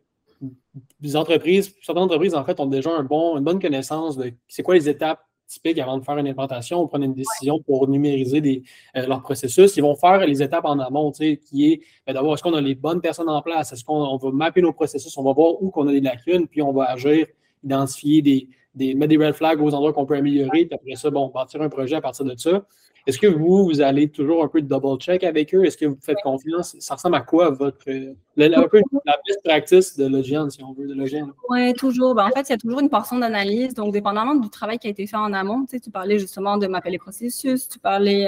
les 1.01 1.15
entreprises, 1.15 1.74
certaines 1.81 2.03
entreprises, 2.03 2.36
en 2.36 2.43
fait, 2.43 2.60
ont 2.60 2.67
déjà 2.67 2.91
une 2.91 3.43
bonne 3.43 3.60
connaissance 3.60 4.15
de 4.17 4.31
c'est 4.48 4.63
quoi 4.63 4.75
les 4.75 4.88
étapes 4.88 5.22
typiques 5.48 5.79
avant 5.79 5.98
de 5.98 6.03
faire 6.03 6.17
une 6.17 6.27
implantation 6.27 6.81
ou 6.81 6.88
prendre 6.88 7.05
une 7.05 7.13
décision 7.13 7.60
pour 7.62 7.88
numériser 7.88 8.41
des, 8.41 8.63
euh, 8.96 9.07
leur 9.07 9.22
processus. 9.22 9.75
Ils 9.77 9.81
vont 9.81 9.96
faire 9.96 10.19
les 10.25 10.43
étapes 10.43 10.65
en 10.65 10.77
amont, 10.79 11.12
qui 11.12 11.72
est 11.72 11.81
ben, 12.05 12.13
d'abord, 12.13 12.34
est-ce 12.34 12.43
qu'on 12.43 12.53
a 12.53 12.62
les 12.62 12.75
bonnes 12.75 13.01
personnes 13.01 13.29
en 13.29 13.41
place? 13.41 13.72
Est-ce 13.72 13.84
qu'on 13.84 14.17
va 14.17 14.31
mapper 14.31 14.62
nos 14.62 14.74
processus? 14.74 15.17
On 15.17 15.24
va 15.24 15.34
voir 15.34 15.62
où 15.62 15.72
qu'on 15.72 15.88
a 15.88 15.91
des 15.91 16.01
lacunes, 16.01 16.48
puis 16.48 16.62
on 16.62 16.74
va 16.74 16.91
agir 16.91 17.27
identifier 17.64 18.22
des, 18.22 18.96
mettre 18.96 19.10
des 19.10 19.18
red 19.18 19.34
flags 19.34 19.62
aux 19.62 19.74
endroits 19.74 19.94
qu'on 19.94 20.06
peut 20.06 20.16
améliorer, 20.16 20.66
puis 20.66 20.76
après 20.76 20.96
ça, 20.96 21.10
bon, 21.10 21.30
bâtir 21.30 21.62
un 21.62 21.70
projet 21.70 21.96
à 21.96 22.02
partir 22.02 22.26
de 22.26 22.36
ça. 22.38 22.64
Est-ce 23.08 23.20
que 23.20 23.28
vous, 23.28 23.64
vous 23.64 23.80
allez 23.80 24.10
toujours 24.10 24.44
un 24.44 24.50
peu 24.50 24.62
de 24.62 24.68
double 24.68 25.00
check 25.00 25.24
avec 25.24 25.56
eux? 25.56 25.64
Est-ce 25.64 25.78
que 25.78 25.86
vous 25.86 25.98
faites 26.02 26.18
confiance? 26.22 26.76
Ça 26.80 26.96
ressemble 26.96 27.16
à 27.16 27.22
quoi 27.22 27.50
votre 27.52 27.90
un 27.90 28.68
peu 28.68 28.82
la 29.06 29.18
best 29.26 29.42
practice 29.46 29.96
de 29.96 30.08
Logian, 30.08 30.50
si 30.50 30.62
on 30.62 30.74
veut, 30.74 30.88
de 30.88 30.94
Logian? 30.94 31.30
Oui, 31.48 31.74
toujours. 31.74 32.16
Ben, 32.16 32.26
en 32.26 32.32
fait, 32.32 32.50
il 32.50 32.50
y 32.50 32.54
a 32.54 32.58
toujours 32.58 32.82
une 32.82 32.90
portion 32.90 33.18
d'analyse. 33.18 33.74
Donc, 33.74 33.94
dépendamment 33.94 34.36
du 34.36 34.50
travail 34.50 34.78
qui 34.78 34.88
a 34.88 34.90
été 34.90 35.08
fait 35.08 35.16
en 35.16 35.32
amont, 35.32 35.66
tu 35.66 35.90
parlais 35.90 36.20
justement 36.20 36.58
de 36.58 36.68
mapper 36.68 36.90
les 36.90 36.98
processus, 36.98 37.70
tu 37.70 37.80
parlais, 37.80 38.28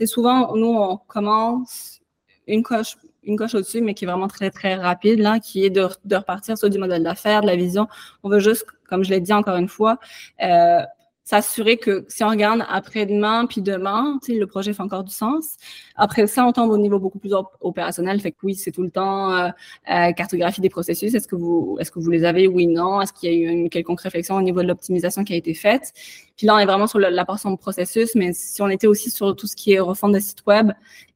euh, 0.00 0.06
souvent, 0.06 0.52
nous, 0.56 0.74
on 0.74 0.96
commence 0.96 2.00
une 2.48 2.64
coche 2.64 2.96
une 3.28 3.36
coche 3.36 3.54
au-dessus, 3.54 3.80
mais 3.80 3.94
qui 3.94 4.04
est 4.04 4.08
vraiment 4.08 4.28
très, 4.28 4.50
très 4.50 4.74
rapide, 4.74 5.20
là, 5.20 5.38
qui 5.38 5.64
est 5.64 5.70
de, 5.70 5.86
de 6.04 6.16
repartir 6.16 6.58
sur 6.58 6.70
du 6.70 6.78
modèle 6.78 7.02
d'affaires, 7.02 7.42
de 7.42 7.46
la 7.46 7.56
vision. 7.56 7.86
On 8.22 8.28
veut 8.28 8.40
juste, 8.40 8.66
comme 8.88 9.04
je 9.04 9.10
l'ai 9.10 9.20
dit 9.20 9.32
encore 9.32 9.56
une 9.56 9.68
fois, 9.68 9.98
euh, 10.42 10.80
s'assurer 11.28 11.76
que 11.76 12.06
si 12.08 12.24
on 12.24 12.30
regarde 12.30 12.64
après-demain 12.70 13.44
puis 13.44 13.60
demain, 13.60 14.18
le 14.26 14.46
projet 14.46 14.72
fait 14.72 14.82
encore 14.82 15.04
du 15.04 15.12
sens. 15.12 15.56
Après 15.94 16.26
ça, 16.26 16.46
on 16.46 16.52
tombe 16.52 16.70
au 16.70 16.78
niveau 16.78 16.98
beaucoup 16.98 17.18
plus 17.18 17.34
opérationnel. 17.60 18.18
Fait 18.18 18.30
que 18.30 18.38
oui, 18.44 18.54
c'est 18.54 18.72
tout 18.72 18.82
le 18.82 18.90
temps 18.90 19.30
euh, 19.34 19.50
euh, 19.90 20.12
cartographie 20.12 20.62
des 20.62 20.70
processus. 20.70 21.12
Est-ce 21.14 21.28
que 21.28 21.36
vous, 21.36 21.76
est-ce 21.80 21.90
que 21.90 21.98
vous 21.98 22.10
les 22.10 22.24
avez? 22.24 22.48
Oui, 22.48 22.66
non. 22.66 23.02
Est-ce 23.02 23.12
qu'il 23.12 23.30
y 23.30 23.32
a 23.34 23.36
eu 23.36 23.46
une 23.46 23.68
quelconque 23.68 24.00
réflexion 24.00 24.36
au 24.36 24.40
niveau 24.40 24.62
de 24.62 24.68
l'optimisation 24.68 25.22
qui 25.22 25.34
a 25.34 25.36
été 25.36 25.52
faite? 25.52 25.92
Puis 26.34 26.46
là, 26.46 26.54
on 26.54 26.58
est 26.60 26.64
vraiment 26.64 26.86
sur 26.86 26.98
la 26.98 27.24
portion 27.26 27.50
de 27.50 27.56
processus, 27.56 28.14
mais 28.14 28.32
si 28.32 28.62
on 28.62 28.68
était 28.70 28.86
aussi 28.86 29.10
sur 29.10 29.36
tout 29.36 29.46
ce 29.46 29.54
qui 29.54 29.74
est 29.74 29.80
refonte 29.80 30.12
de 30.12 30.20
site 30.20 30.46
web, 30.46 30.72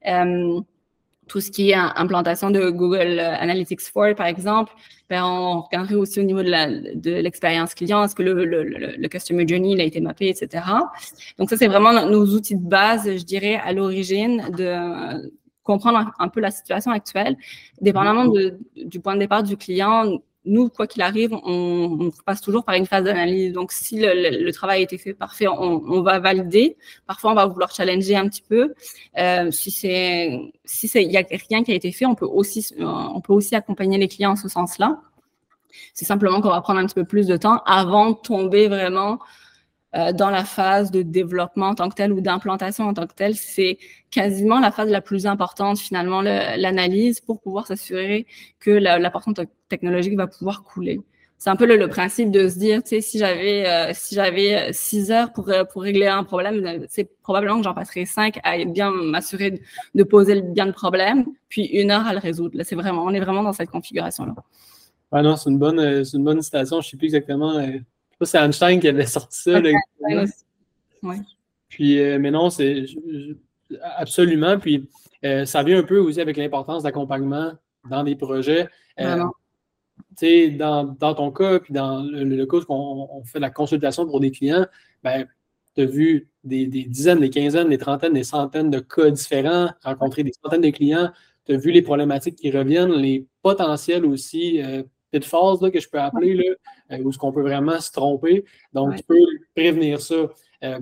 euh, 0.06 0.60
tout 1.28 1.40
ce 1.40 1.50
qui 1.50 1.70
est 1.70 1.74
implantation 1.74 2.50
de 2.50 2.70
Google 2.70 3.18
Analytics 3.20 3.80
4, 3.92 4.14
par 4.14 4.26
exemple, 4.26 4.72
ben, 5.08 5.24
on 5.24 5.60
regarderait 5.60 5.94
aussi 5.94 6.20
au 6.20 6.24
niveau 6.24 6.42
de 6.42 7.10
l'expérience 7.20 7.74
client, 7.74 8.04
est-ce 8.04 8.14
que 8.14 8.22
le, 8.22 8.44
le, 8.44 8.64
le, 8.64 9.08
customer 9.08 9.46
journey 9.46 9.80
a 9.80 9.84
été 9.84 10.00
mappé, 10.00 10.28
etc. 10.28 10.64
Donc 11.38 11.50
ça, 11.50 11.56
c'est 11.56 11.68
vraiment 11.68 11.92
nos 12.06 12.26
outils 12.26 12.56
de 12.56 12.66
base, 12.66 13.04
je 13.04 13.24
dirais, 13.24 13.60
à 13.64 13.72
l'origine 13.72 14.50
de 14.56 15.30
comprendre 15.62 16.12
un, 16.18 16.28
peu 16.28 16.40
la 16.40 16.50
situation 16.50 16.90
actuelle, 16.90 17.36
dépendamment 17.80 18.26
de, 18.26 18.58
du 18.76 19.00
point 19.00 19.14
de 19.14 19.20
départ 19.20 19.42
du 19.42 19.56
client 19.56 20.18
nous, 20.44 20.68
quoi 20.68 20.86
qu'il 20.86 21.02
arrive, 21.02 21.32
on, 21.44 22.10
passe 22.26 22.40
toujours 22.40 22.64
par 22.64 22.74
une 22.74 22.86
phase 22.86 23.04
d'analyse. 23.04 23.52
Donc, 23.52 23.72
si 23.72 23.98
le, 24.00 24.50
travail 24.50 24.80
a 24.80 24.82
été 24.82 24.98
fait 24.98 25.14
parfait, 25.14 25.46
on, 25.48 26.02
va 26.02 26.18
valider. 26.18 26.76
Parfois, 27.06 27.32
on 27.32 27.34
va 27.34 27.46
vouloir 27.46 27.72
challenger 27.74 28.16
un 28.16 28.28
petit 28.28 28.42
peu. 28.42 28.74
Euh, 29.18 29.50
si 29.50 29.70
c'est, 29.70 30.52
si 30.64 30.88
c'est, 30.88 31.04
il 31.04 31.12
y 31.12 31.16
a 31.16 31.24
rien 31.48 31.62
qui 31.62 31.72
a 31.72 31.74
été 31.74 31.92
fait, 31.92 32.06
on 32.06 32.14
peut 32.14 32.26
aussi, 32.26 32.74
on 32.78 33.20
peut 33.20 33.32
aussi 33.32 33.54
accompagner 33.54 33.98
les 33.98 34.08
clients 34.08 34.32
en 34.32 34.36
ce 34.36 34.48
sens-là. 34.48 35.00
C'est 35.94 36.04
simplement 36.04 36.40
qu'on 36.40 36.50
va 36.50 36.60
prendre 36.60 36.80
un 36.80 36.86
petit 36.86 36.94
peu 36.94 37.04
plus 37.04 37.26
de 37.26 37.36
temps 37.36 37.62
avant 37.64 38.10
de 38.10 38.16
tomber 38.16 38.68
vraiment 38.68 39.18
euh, 39.94 40.12
dans 40.12 40.30
la 40.30 40.44
phase 40.44 40.90
de 40.90 41.02
développement 41.02 41.68
en 41.68 41.74
tant 41.74 41.88
que 41.88 41.94
tel 41.94 42.12
ou 42.12 42.20
d'implantation 42.20 42.84
en 42.84 42.94
tant 42.94 43.06
que 43.06 43.14
tel. 43.14 43.34
C'est 43.34 43.78
quasiment 44.10 44.58
la 44.58 44.70
phase 44.72 44.90
la 44.90 45.00
plus 45.02 45.26
importante 45.26 45.78
finalement, 45.78 46.22
l'analyse 46.22 47.20
pour 47.20 47.40
pouvoir 47.40 47.66
s'assurer 47.66 48.26
que 48.58 48.70
la, 48.70 48.98
la 48.98 49.10
portion 49.10 49.34
technologique 49.68 50.16
va 50.16 50.26
pouvoir 50.26 50.64
couler. 50.64 51.00
C'est 51.42 51.50
un 51.50 51.56
peu 51.56 51.66
le, 51.66 51.88
principe 51.88 52.30
de 52.30 52.48
se 52.48 52.56
dire, 52.56 52.84
tu 52.84 52.90
sais, 52.90 53.00
si 53.00 53.18
j'avais 53.18 53.68
euh, 53.68 53.90
si 53.94 54.14
j'avais 54.14 54.72
six 54.72 55.10
heures 55.10 55.32
pour 55.32 55.48
euh, 55.48 55.64
pour 55.64 55.82
régler 55.82 56.06
un 56.06 56.22
problème, 56.22 56.86
c'est 56.88 57.10
probablement 57.20 57.56
que 57.56 57.64
j'en 57.64 57.74
passerais 57.74 58.04
cinq 58.04 58.38
à 58.44 58.64
bien 58.64 58.92
m'assurer 58.92 59.60
de, 59.94 60.04
poser 60.04 60.36
le 60.36 60.42
bien 60.42 60.66
le 60.66 60.72
problème, 60.72 61.24
puis 61.48 61.64
une 61.64 61.90
heure 61.90 62.06
à 62.06 62.12
le 62.12 62.20
résoudre. 62.20 62.56
Là, 62.56 62.62
c'est 62.62 62.76
vraiment, 62.76 63.02
on 63.02 63.10
est 63.10 63.18
vraiment 63.18 63.42
dans 63.42 63.52
cette 63.52 63.70
configuration 63.70 64.24
là. 64.24 64.34
Ah 65.10 65.20
non, 65.20 65.34
c'est 65.34 65.50
une 65.50 65.58
bonne, 65.58 66.04
c'est 66.04 66.16
une 66.16 66.22
bonne 66.22 66.40
citation. 66.42 66.80
Je 66.80 66.90
sais 66.90 66.96
plus 66.96 67.06
exactement 67.06 67.60
c'est 68.26 68.38
Einstein 68.38 68.80
qui 68.80 68.88
avait 68.88 69.06
sorti 69.06 69.38
ça. 69.40 69.60
Puis, 71.68 72.00
euh, 72.00 72.18
mais 72.18 72.30
non, 72.30 72.50
c'est 72.50 72.84
absolument. 73.96 74.58
Puis, 74.58 74.88
euh, 75.24 75.44
ça 75.46 75.62
vient 75.62 75.78
un 75.78 75.82
peu 75.82 75.98
aussi 75.98 76.20
avec 76.20 76.36
l'importance 76.36 76.82
d'accompagnement 76.82 77.52
dans 77.88 78.04
des 78.04 78.16
projets. 78.16 78.68
Euh, 79.00 79.24
dans, 80.58 80.84
dans, 80.84 81.14
ton 81.14 81.30
cas, 81.30 81.60
puis 81.60 81.72
dans 81.72 82.02
le, 82.02 82.44
cas 82.44 82.58
où 82.58 82.64
on, 82.68 83.24
fait 83.24 83.40
la 83.40 83.50
consultation 83.50 84.06
pour 84.06 84.20
des 84.20 84.30
clients, 84.30 84.66
ben, 85.02 85.26
tu 85.74 85.82
as 85.82 85.86
vu 85.86 86.28
des, 86.44 86.66
dizaines, 86.66 87.20
des 87.20 87.30
quinzaines, 87.30 87.70
des 87.70 87.78
trentaines, 87.78 88.12
des 88.12 88.24
centaines 88.24 88.70
de 88.70 88.80
cas 88.80 89.10
différents, 89.10 89.70
rencontré 89.82 90.22
des 90.22 90.32
centaines 90.42 90.60
de 90.60 90.70
clients, 90.70 91.10
tu 91.46 91.54
as 91.54 91.56
vu 91.56 91.70
les 91.70 91.82
problématiques 91.82 92.36
qui 92.36 92.50
reviennent, 92.50 92.92
les 92.92 93.26
potentiels 93.42 94.04
aussi 94.04 94.60
phase 95.20 95.60
là, 95.60 95.70
que 95.70 95.80
je 95.80 95.88
peux 95.88 96.00
appeler, 96.00 96.34
là, 96.34 96.54
euh, 96.92 97.02
où 97.02 97.12
ce 97.12 97.18
qu'on 97.18 97.32
peut 97.32 97.42
vraiment 97.42 97.80
se 97.80 97.92
tromper. 97.92 98.44
Donc, 98.72 98.96
tu 98.96 99.02
peux 99.02 99.26
prévenir 99.54 100.00
ça. 100.00 100.28
Euh, 100.64 100.80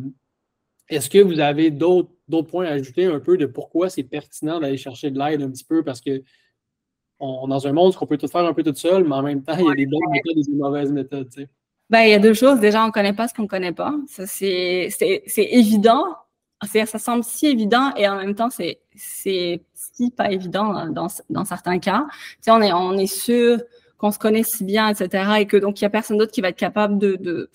est-ce 0.89 1.09
que 1.09 1.19
vous 1.19 1.41
avez 1.41 1.71
d'autres 1.71 2.11
points 2.43 2.67
à 2.67 2.71
ajouter 2.71 3.07
un 3.07 3.21
peu 3.21 3.37
de 3.37 3.47
pourquoi 3.47 3.91
c'est 3.91 4.03
pertinent 4.03 4.61
d'aller 4.61 4.77
chercher 4.77 5.11
de 5.11 5.19
l'aide 5.19 5.43
un 5.43 5.51
petit 5.51 5.65
peu? 5.65 5.83
Parce 5.85 6.01
que 6.01 6.23
on, 7.21 7.49
dans 7.49 7.67
un 7.67 7.73
monde, 7.73 7.95
qu'on 7.95 8.07
peut 8.07 8.17
tout 8.17 8.29
faire 8.29 8.45
un 8.45 8.55
peu 8.55 8.63
tout 8.63 8.75
seul, 8.75 9.05
mais 9.05 9.15
en 9.15 9.23
même 9.23 9.43
temps, 9.43 9.55
il 9.59 9.67
y 9.67 9.71
a 9.71 9.75
des 9.75 9.87
bonnes 9.87 10.11
méthodes 10.11 10.39
et 10.39 10.51
des 10.51 10.57
mauvaises 10.57 10.91
méthodes. 10.91 11.29
Ben, 11.91 12.01
il 12.03 12.11
y 12.11 12.15
a 12.15 12.19
deux 12.19 12.35
choses. 12.35 12.61
Déjà, 12.61 12.83
on 12.83 12.87
ne 12.87 12.93
connaît 12.93 13.13
pas 13.13 13.29
ce 13.29 13.35
qu'on 13.35 13.43
ne 13.43 13.49
connaît 13.49 13.73
pas. 13.73 13.95
Ça, 14.07 14.27
c'est 14.27 14.91
évident. 15.37 16.05
Ça 16.63 16.99
semble 16.99 17.25
si 17.25 17.47
évident 17.47 17.95
et 17.97 18.09
en 18.09 18.17
même 18.17 18.35
temps, 18.35 18.49
c'est 18.51 18.81
si 18.95 20.11
pas 20.17 20.31
évident 20.31 20.87
dans, 20.91 21.09
dans 21.29 21.45
certains 21.45 21.79
cas. 21.79 22.07
Tu 22.43 22.51
on 22.51 22.61
est, 22.63 22.73
on 22.73 22.97
est 22.97 23.07
sûr 23.07 23.59
qu'on 24.01 24.11
se 24.11 24.19
connaît 24.19 24.43
si 24.43 24.65
bien, 24.65 24.89
etc. 24.89 25.33
Et 25.41 25.47
que 25.47 25.59
donc, 25.59 25.81
il 25.81 25.85
n'y 25.85 25.87
a 25.87 25.91
personne 25.91 26.17
d'autre 26.17 26.33
qui 26.33 26.41
va 26.41 26.49
être 26.49 26.57
capable 26.57 26.99
de, 26.99 27.51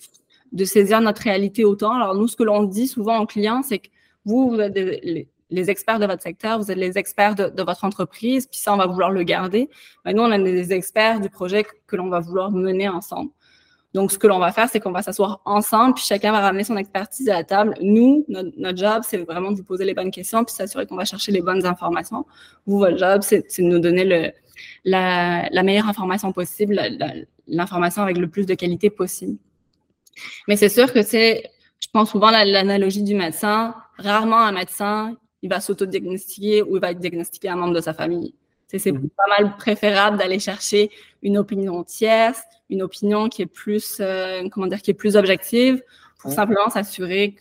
saisir 0.64 1.00
notre 1.00 1.22
réalité 1.22 1.64
autant. 1.64 1.92
Alors, 1.92 2.14
nous, 2.14 2.28
ce 2.28 2.36
que 2.36 2.44
l'on 2.44 2.62
dit 2.62 2.86
souvent 2.86 3.18
aux 3.18 3.26
clients, 3.26 3.62
c'est 3.64 3.80
que 3.80 3.88
vous, 4.24 4.50
vous 4.50 4.60
êtes 4.60 4.74
les, 5.50 5.70
experts 5.70 5.98
de 5.98 6.06
votre 6.06 6.22
secteur, 6.22 6.58
vous 6.58 6.70
êtes 6.70 6.78
les 6.78 6.98
experts 6.98 7.34
de, 7.34 7.62
votre 7.62 7.84
entreprise, 7.84 8.46
puis 8.46 8.60
ça, 8.60 8.72
on 8.72 8.76
va 8.76 8.86
vouloir 8.86 9.10
le 9.10 9.24
garder. 9.24 9.68
Mais 10.04 10.14
nous, 10.14 10.22
on 10.22 10.30
est 10.30 10.38
des 10.38 10.72
experts 10.72 11.20
du 11.20 11.28
projet 11.28 11.66
que, 11.86 11.96
l'on 11.96 12.08
va 12.08 12.20
vouloir 12.20 12.52
mener 12.52 12.88
ensemble. 12.88 13.30
Donc, 13.92 14.12
ce 14.12 14.18
que 14.18 14.28
l'on 14.28 14.38
va 14.38 14.52
faire, 14.52 14.68
c'est 14.68 14.78
qu'on 14.78 14.92
va 14.92 15.02
s'asseoir 15.02 15.40
ensemble, 15.46 15.94
puis 15.94 16.04
chacun 16.04 16.30
va 16.30 16.40
ramener 16.40 16.62
son 16.62 16.76
expertise 16.76 17.28
à 17.28 17.34
la 17.34 17.44
table. 17.44 17.74
Nous, 17.80 18.24
notre 18.28 18.78
job, 18.78 19.02
c'est 19.04 19.18
vraiment 19.18 19.50
de 19.50 19.56
vous 19.56 19.64
poser 19.64 19.84
les 19.84 19.94
bonnes 19.94 20.12
questions, 20.12 20.44
puis 20.44 20.54
s'assurer 20.54 20.86
qu'on 20.86 20.96
va 20.96 21.06
chercher 21.06 21.32
les 21.32 21.40
bonnes 21.40 21.66
informations. 21.66 22.24
Vous, 22.66 22.78
votre 22.78 22.98
job, 22.98 23.22
c'est 23.22 23.42
de 23.58 23.62
nous 23.64 23.80
donner 23.80 24.04
le, 24.04 24.32
la, 24.84 25.62
meilleure 25.62 25.88
information 25.88 26.32
possible, 26.32 26.80
l'information 27.46 28.02
avec 28.02 28.18
le 28.18 28.28
plus 28.28 28.46
de 28.46 28.54
qualité 28.54 28.90
possible. 28.90 29.36
Mais 30.48 30.56
c'est 30.56 30.68
sûr 30.68 30.92
que 30.92 31.02
c'est, 31.02 31.50
je 31.80 31.88
pense 31.92 32.10
souvent 32.10 32.28
à 32.28 32.44
l'analogie 32.44 33.02
du 33.02 33.14
médecin. 33.14 33.74
Rarement 33.98 34.38
un 34.38 34.52
médecin, 34.52 35.16
il 35.42 35.50
va 35.50 35.60
s'autodiagnostiquer 35.60 36.62
ou 36.62 36.76
il 36.76 36.80
va 36.80 36.94
diagnostiquer 36.94 37.48
un 37.48 37.56
membre 37.56 37.74
de 37.74 37.80
sa 37.80 37.94
famille. 37.94 38.34
C'est 38.68 38.90
mhm. 38.90 39.08
pas 39.10 39.42
mal 39.42 39.56
préférable 39.56 40.18
d'aller 40.18 40.40
chercher 40.40 40.90
une 41.22 41.38
opinion 41.38 41.84
tierce, 41.84 42.42
une 42.68 42.82
opinion 42.82 43.28
qui 43.28 43.42
est 43.42 43.46
plus, 43.46 43.98
euh, 44.00 44.48
comment 44.50 44.66
dire, 44.66 44.82
qui 44.82 44.90
est 44.90 44.94
plus 44.94 45.16
objective, 45.16 45.82
pour 46.18 46.32
simplement 46.32 46.68
s'assurer 46.68 47.36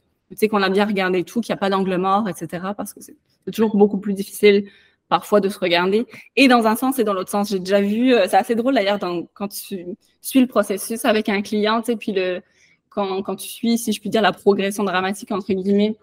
qu'on 0.50 0.62
a 0.62 0.70
bien 0.70 0.86
regardé 0.86 1.24
tout, 1.24 1.42
qu'il 1.42 1.54
n'y 1.54 1.58
a 1.58 1.60
pas 1.60 1.70
d'angle 1.70 1.96
mort, 1.98 2.28
etc. 2.30 2.68
Parce 2.76 2.94
que 2.94 3.00
c'est 3.02 3.16
toujours 3.52 3.76
beaucoup 3.76 3.98
plus 3.98 4.14
difficile 4.14 4.70
parfois 5.10 5.40
de 5.40 5.50
se 5.50 5.60
regarder. 5.60 6.06
Et 6.36 6.48
dans 6.48 6.68
un 6.68 6.76
sens 6.76 7.00
et 7.00 7.04
dans 7.04 7.14
l'autre 7.14 7.30
sens. 7.30 7.50
J'ai 7.50 7.60
déjà 7.60 7.82
vu, 7.82 8.14
euh, 8.14 8.26
c'est 8.28 8.38
assez 8.38 8.56
drôle 8.56 8.76
d'ailleurs, 8.76 9.00
quand 9.34 9.48
tu 9.48 9.86
suis 10.22 10.40
le 10.40 10.48
processus 10.48 11.06
avec 11.06 11.30
un 11.30 11.42
client, 11.42 11.82
et 11.88 11.96
puis 11.96 12.12
le, 12.12 12.42
quand, 12.90 13.22
quand, 13.22 13.36
tu 13.36 13.48
suis, 13.48 13.78
si 13.78 13.94
je 13.94 14.00
puis 14.00 14.10
dire, 14.10 14.22
la 14.22 14.34
progression 14.34 14.84
dramatique, 14.84 15.32
entre 15.32 15.54
guillemets, 15.54 15.96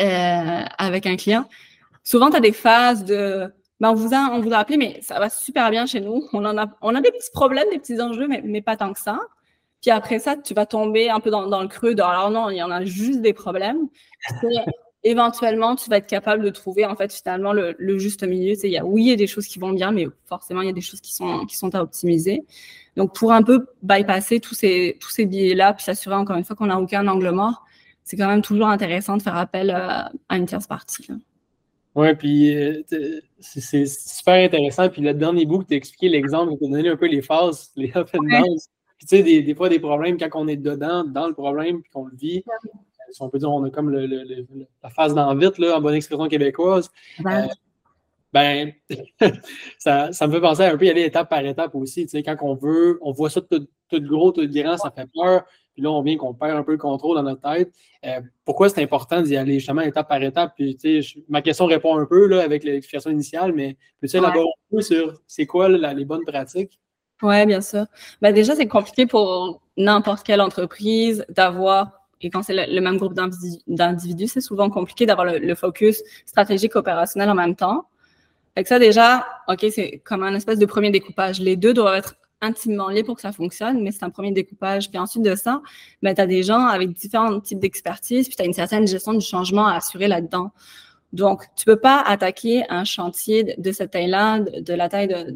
euh, 0.00 0.64
avec 0.78 1.06
un 1.06 1.16
client, 1.16 1.48
souvent 2.02 2.30
tu 2.30 2.36
as 2.36 2.40
des 2.40 2.52
phases 2.52 3.04
de 3.04 3.52
ben, 3.80 3.90
on, 3.90 3.94
vous 3.94 4.14
a, 4.14 4.30
on 4.32 4.40
vous 4.40 4.52
a 4.52 4.58
appelé, 4.58 4.76
mais 4.76 4.98
ça 5.02 5.18
va 5.18 5.28
super 5.28 5.70
bien 5.70 5.86
chez 5.86 6.00
nous. 6.00 6.28
On, 6.32 6.44
en 6.44 6.56
a, 6.56 6.66
on 6.80 6.94
a 6.94 7.00
des 7.00 7.10
petits 7.10 7.30
problèmes, 7.32 7.68
des 7.70 7.78
petits 7.78 8.00
enjeux, 8.00 8.28
mais, 8.28 8.40
mais 8.44 8.62
pas 8.62 8.76
tant 8.76 8.92
que 8.92 9.00
ça. 9.00 9.18
Puis 9.82 9.90
après 9.90 10.18
ça, 10.18 10.36
tu 10.36 10.54
vas 10.54 10.64
tomber 10.64 11.10
un 11.10 11.20
peu 11.20 11.30
dans, 11.30 11.46
dans 11.48 11.60
le 11.60 11.68
creux 11.68 11.94
de 11.94 12.00
alors 12.00 12.30
non, 12.30 12.48
il 12.50 12.56
y 12.56 12.62
en 12.62 12.70
a 12.70 12.84
juste 12.84 13.20
des 13.20 13.32
problèmes. 13.34 13.88
Éventuellement, 15.04 15.76
tu 15.76 15.88
vas 15.90 15.98
être 15.98 16.06
capable 16.06 16.42
de 16.42 16.50
trouver 16.50 16.84
en 16.86 16.96
fait 16.96 17.12
finalement 17.12 17.52
le, 17.52 17.74
le 17.78 17.98
juste 17.98 18.24
milieu. 18.24 18.54
Il 18.62 18.70
y 18.70 18.78
a, 18.78 18.84
oui, 18.84 19.04
il 19.04 19.08
y 19.10 19.12
a 19.12 19.16
des 19.16 19.26
choses 19.26 19.46
qui 19.46 19.58
vont 19.58 19.72
bien, 19.72 19.92
mais 19.92 20.08
forcément, 20.26 20.62
il 20.62 20.66
y 20.66 20.70
a 20.70 20.74
des 20.74 20.80
choses 20.80 21.00
qui 21.00 21.14
sont, 21.14 21.44
qui 21.46 21.56
sont 21.56 21.74
à 21.74 21.82
optimiser. 21.82 22.44
Donc, 22.96 23.14
pour 23.14 23.32
un 23.32 23.42
peu 23.42 23.66
bypasser 23.82 24.40
tous 24.40 24.54
ces, 24.54 24.96
tous 25.00 25.10
ces 25.10 25.26
billets-là, 25.26 25.74
puis 25.74 25.84
s'assurer 25.84 26.14
encore 26.14 26.36
une 26.36 26.44
fois 26.44 26.56
qu'on 26.56 26.66
n'a 26.66 26.80
aucun 26.80 27.06
angle 27.06 27.30
mort, 27.30 27.64
c'est 28.02 28.16
quand 28.16 28.28
même 28.28 28.42
toujours 28.42 28.68
intéressant 28.68 29.16
de 29.16 29.22
faire 29.22 29.36
appel 29.36 29.70
à, 29.70 30.10
à 30.28 30.36
une 30.36 30.46
tierce 30.46 30.66
partie. 30.66 31.06
Oui, 31.94 32.14
puis 32.16 32.56
euh, 32.56 32.82
c'est 33.38 33.86
super 33.86 34.44
intéressant. 34.44 34.88
Puis 34.88 35.02
le 35.02 35.14
dernier 35.14 35.46
bout, 35.46 35.64
tu 35.64 35.74
as 35.74 35.76
expliqué 35.76 36.08
l'exemple, 36.08 36.54
tu 36.58 36.64
as 36.64 36.68
donné 36.68 36.88
un 36.88 36.96
peu 36.96 37.06
les 37.06 37.22
phases, 37.22 37.70
les 37.76 37.92
up 37.96 38.10
and 38.14 38.24
downs. 38.24 38.60
Puis 38.98 39.06
tu 39.08 39.16
sais, 39.16 39.22
des, 39.22 39.42
des, 39.42 39.54
fois, 39.54 39.68
des 39.68 39.80
problèmes, 39.80 40.18
quand 40.18 40.28
on 40.34 40.48
est 40.48 40.56
dedans, 40.56 41.04
dans 41.04 41.26
le 41.26 41.34
problème, 41.34 41.82
puis 41.82 41.90
qu'on 41.90 42.06
le 42.06 42.16
vit, 42.16 42.44
si 43.10 43.22
on 43.22 43.28
peut 43.28 43.38
dire, 43.38 43.50
on 43.50 43.64
a 43.64 43.70
comme 43.70 43.90
le, 43.90 44.06
la 44.82 44.90
phase 44.90 45.14
dans 45.14 45.34
vite, 45.34 45.58
là, 45.58 45.76
en 45.76 45.80
bonne 45.80 45.94
expression 45.94 46.28
québécoise. 46.28 46.90
Euh, 47.24 47.46
ben, 48.32 48.72
ça, 49.78 50.12
ça, 50.12 50.26
me 50.26 50.32
fait 50.32 50.40
penser 50.40 50.64
un 50.64 50.76
peu 50.76 50.86
y 50.86 50.90
aller 50.90 51.04
étape 51.04 51.30
par 51.30 51.44
étape 51.44 51.74
aussi. 51.74 52.06
Tu 52.06 52.10
sais, 52.10 52.22
quand 52.22 52.36
on 52.42 52.54
veut, 52.54 52.98
on 53.02 53.12
voit 53.12 53.30
ça 53.30 53.40
tout, 53.40 53.66
tout 53.88 54.00
gros, 54.00 54.32
tout 54.32 54.46
grand, 54.48 54.76
ça 54.76 54.90
fait 54.90 55.08
peur. 55.14 55.44
Puis 55.72 55.82
là, 55.82 55.90
on 55.90 56.02
vient 56.02 56.16
qu'on 56.16 56.34
perd 56.34 56.56
un 56.56 56.62
peu 56.62 56.72
le 56.72 56.78
contrôle 56.78 57.16
dans 57.16 57.22
notre 57.22 57.40
tête. 57.40 57.72
Euh, 58.04 58.20
pourquoi 58.44 58.68
c'est 58.68 58.82
important 58.82 59.22
d'y 59.22 59.36
aller 59.36 59.54
justement 59.54 59.82
étape 59.82 60.08
par 60.08 60.22
étape? 60.22 60.52
Puis, 60.56 60.76
tu 60.76 61.02
sais, 61.02 61.20
ma 61.28 61.42
question 61.42 61.66
répond 61.66 61.98
un 61.98 62.06
peu 62.06 62.26
là, 62.26 62.42
avec 62.42 62.64
l'explication 62.64 63.10
initiale, 63.10 63.52
mais 63.52 63.76
peux-tu 64.00 64.16
élaborer 64.16 64.46
un 64.46 64.76
peu 64.76 64.82
sur 64.82 65.20
c'est 65.26 65.46
quoi 65.46 65.68
les 65.68 66.04
bonnes 66.04 66.24
pratiques? 66.24 66.78
Oui, 67.22 67.46
bien 67.46 67.60
sûr. 67.60 67.86
Ben, 68.20 68.32
déjà, 68.32 68.54
c'est 68.54 68.68
compliqué 68.68 69.06
pour 69.06 69.62
n'importe 69.76 70.24
quelle 70.24 70.40
entreprise 70.40 71.24
d'avoir 71.28 72.03
et 72.24 72.30
quand 72.30 72.42
c'est 72.42 72.66
le, 72.66 72.80
même 72.80 72.96
groupe 72.96 73.12
d'individus, 73.12 74.28
c'est 74.28 74.40
souvent 74.40 74.70
compliqué 74.70 75.04
d'avoir 75.04 75.26
le, 75.26 75.54
focus 75.54 76.02
stratégique 76.24 76.74
opérationnel 76.74 77.28
en 77.28 77.34
même 77.34 77.54
temps. 77.54 77.86
Avec 78.56 78.66
ça, 78.66 78.78
déjà, 78.78 79.26
OK, 79.46 79.66
c'est 79.70 80.00
comme 80.04 80.22
un 80.22 80.34
espèce 80.34 80.58
de 80.58 80.64
premier 80.64 80.90
découpage. 80.90 81.38
Les 81.38 81.56
deux 81.56 81.74
doivent 81.74 81.96
être 81.96 82.14
intimement 82.40 82.88
liés 82.88 83.04
pour 83.04 83.16
que 83.16 83.20
ça 83.20 83.32
fonctionne, 83.32 83.82
mais 83.82 83.92
c'est 83.92 84.04
un 84.04 84.10
premier 84.10 84.32
découpage. 84.32 84.88
Puis 84.88 84.98
ensuite 84.98 85.22
de 85.22 85.34
ça, 85.34 85.60
ben, 86.02 86.14
tu 86.14 86.20
as 86.22 86.26
des 86.26 86.42
gens 86.42 86.64
avec 86.66 86.94
différents 86.94 87.38
types 87.40 87.58
d'expertise, 87.58 88.26
puis 88.26 88.36
tu 88.36 88.42
as 88.42 88.46
une 88.46 88.54
certaine 88.54 88.86
gestion 88.86 89.12
du 89.12 89.24
changement 89.24 89.66
à 89.66 89.74
assurer 89.74 90.08
là-dedans. 90.08 90.50
Donc, 91.14 91.44
tu 91.54 91.64
peux 91.64 91.76
pas 91.76 92.00
attaquer 92.00 92.64
un 92.70 92.82
chantier 92.82 93.54
de 93.56 93.70
cette 93.70 93.92
taille-là, 93.92 94.40
de, 94.40 94.74
la 94.74 94.88
taille 94.88 95.06
de 95.06 95.32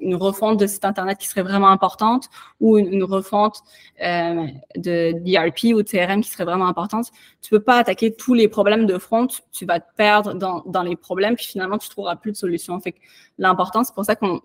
une, 0.00 0.14
refonte 0.14 0.56
de 0.56 0.68
site 0.68 0.84
Internet 0.84 1.18
qui 1.18 1.26
serait 1.26 1.42
vraiment 1.42 1.68
importante 1.68 2.28
ou 2.60 2.78
une, 2.78 3.02
refonte 3.02 3.58
euh, 4.04 4.46
de 4.76 5.18
d'ERP 5.18 5.74
ou 5.74 5.82
de 5.82 5.88
CRM 5.88 6.22
qui 6.22 6.30
serait 6.30 6.44
vraiment 6.44 6.68
importante. 6.68 7.06
Tu 7.42 7.50
peux 7.50 7.58
pas 7.58 7.78
attaquer 7.78 8.14
tous 8.14 8.34
les 8.34 8.46
problèmes 8.46 8.86
de 8.86 8.98
front. 8.98 9.26
Tu, 9.50 9.66
vas 9.66 9.80
te 9.80 9.92
perdre 9.96 10.34
dans, 10.34 10.82
les 10.84 10.94
problèmes, 10.94 11.34
puis 11.34 11.46
finalement, 11.46 11.78
tu 11.78 11.88
trouveras 11.88 12.14
plus 12.14 12.30
de 12.30 12.36
solution. 12.36 12.78
Fait 12.78 12.94
l'important, 13.36 13.82
c'est 13.82 13.94
pour 13.94 14.04
ça 14.04 14.14
qu'on 14.14 14.40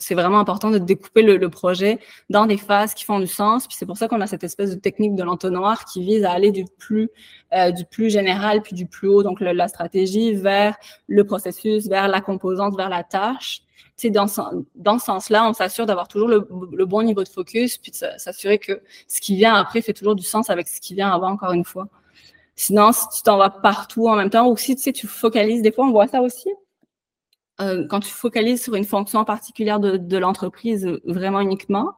c'est 0.00 0.14
vraiment 0.14 0.40
important 0.40 0.70
de 0.70 0.78
découper 0.78 1.22
le, 1.22 1.50
projet 1.50 2.00
dans 2.30 2.46
des 2.46 2.56
phases 2.56 2.94
qui 2.94 3.04
font 3.04 3.20
du 3.20 3.26
sens. 3.26 3.66
Puis 3.66 3.76
c'est 3.78 3.84
pour 3.84 3.98
ça 3.98 4.08
qu'on 4.08 4.20
a 4.22 4.26
cette 4.26 4.42
espèce 4.42 4.70
de 4.70 4.80
technique 4.80 5.14
de 5.14 5.22
l'entonnoir 5.22 5.84
qui 5.84 6.02
vise 6.02 6.24
à 6.24 6.32
aller 6.32 6.50
du 6.50 6.64
plus, 6.78 7.10
euh, 7.52 7.70
du 7.70 7.84
plus 7.84 8.10
général 8.10 8.62
puis 8.62 8.74
du 8.74 8.86
plus 8.86 9.08
haut, 9.08 9.22
donc 9.22 9.40
la 9.40 9.68
stratégie, 9.68 10.32
vers 10.32 10.76
le 11.06 11.24
processus, 11.24 11.86
vers 11.86 12.08
la 12.08 12.22
composante, 12.22 12.76
vers 12.76 12.88
la 12.88 13.04
tâche. 13.04 13.60
Tu 13.98 14.10
dans, 14.10 14.26
dans 14.74 14.98
ce 14.98 15.04
sens-là, 15.04 15.46
on 15.46 15.52
s'assure 15.52 15.84
d'avoir 15.84 16.08
toujours 16.08 16.28
le, 16.28 16.86
bon 16.86 17.02
niveau 17.02 17.22
de 17.22 17.28
focus, 17.28 17.76
puis 17.76 17.92
de 17.92 17.96
s'assurer 17.96 18.58
que 18.58 18.80
ce 19.06 19.20
qui 19.20 19.36
vient 19.36 19.54
après 19.54 19.82
fait 19.82 19.92
toujours 19.92 20.14
du 20.14 20.22
sens 20.22 20.48
avec 20.48 20.66
ce 20.68 20.80
qui 20.80 20.94
vient 20.94 21.10
avant, 21.10 21.32
encore 21.32 21.52
une 21.52 21.66
fois. 21.66 21.88
Sinon, 22.56 22.92
si 22.92 23.06
tu 23.14 23.22
t'en 23.22 23.36
vas 23.36 23.50
partout 23.50 24.08
en 24.08 24.16
même 24.16 24.30
temps, 24.30 24.48
ou 24.48 24.56
si 24.56 24.74
tu 24.76 24.82
sais, 24.82 24.92
tu 24.92 25.06
focalises, 25.06 25.60
des 25.60 25.72
fois, 25.72 25.84
on 25.84 25.90
voit 25.90 26.08
ça 26.08 26.22
aussi 26.22 26.48
euh, 27.60 27.86
quand 27.88 28.00
tu 28.00 28.10
focalises 28.10 28.62
sur 28.62 28.74
une 28.74 28.84
fonction 28.84 29.24
particulière 29.24 29.80
de, 29.80 30.16
l'entreprise 30.18 30.86
euh, 30.86 31.00
vraiment 31.04 31.40
uniquement, 31.40 31.92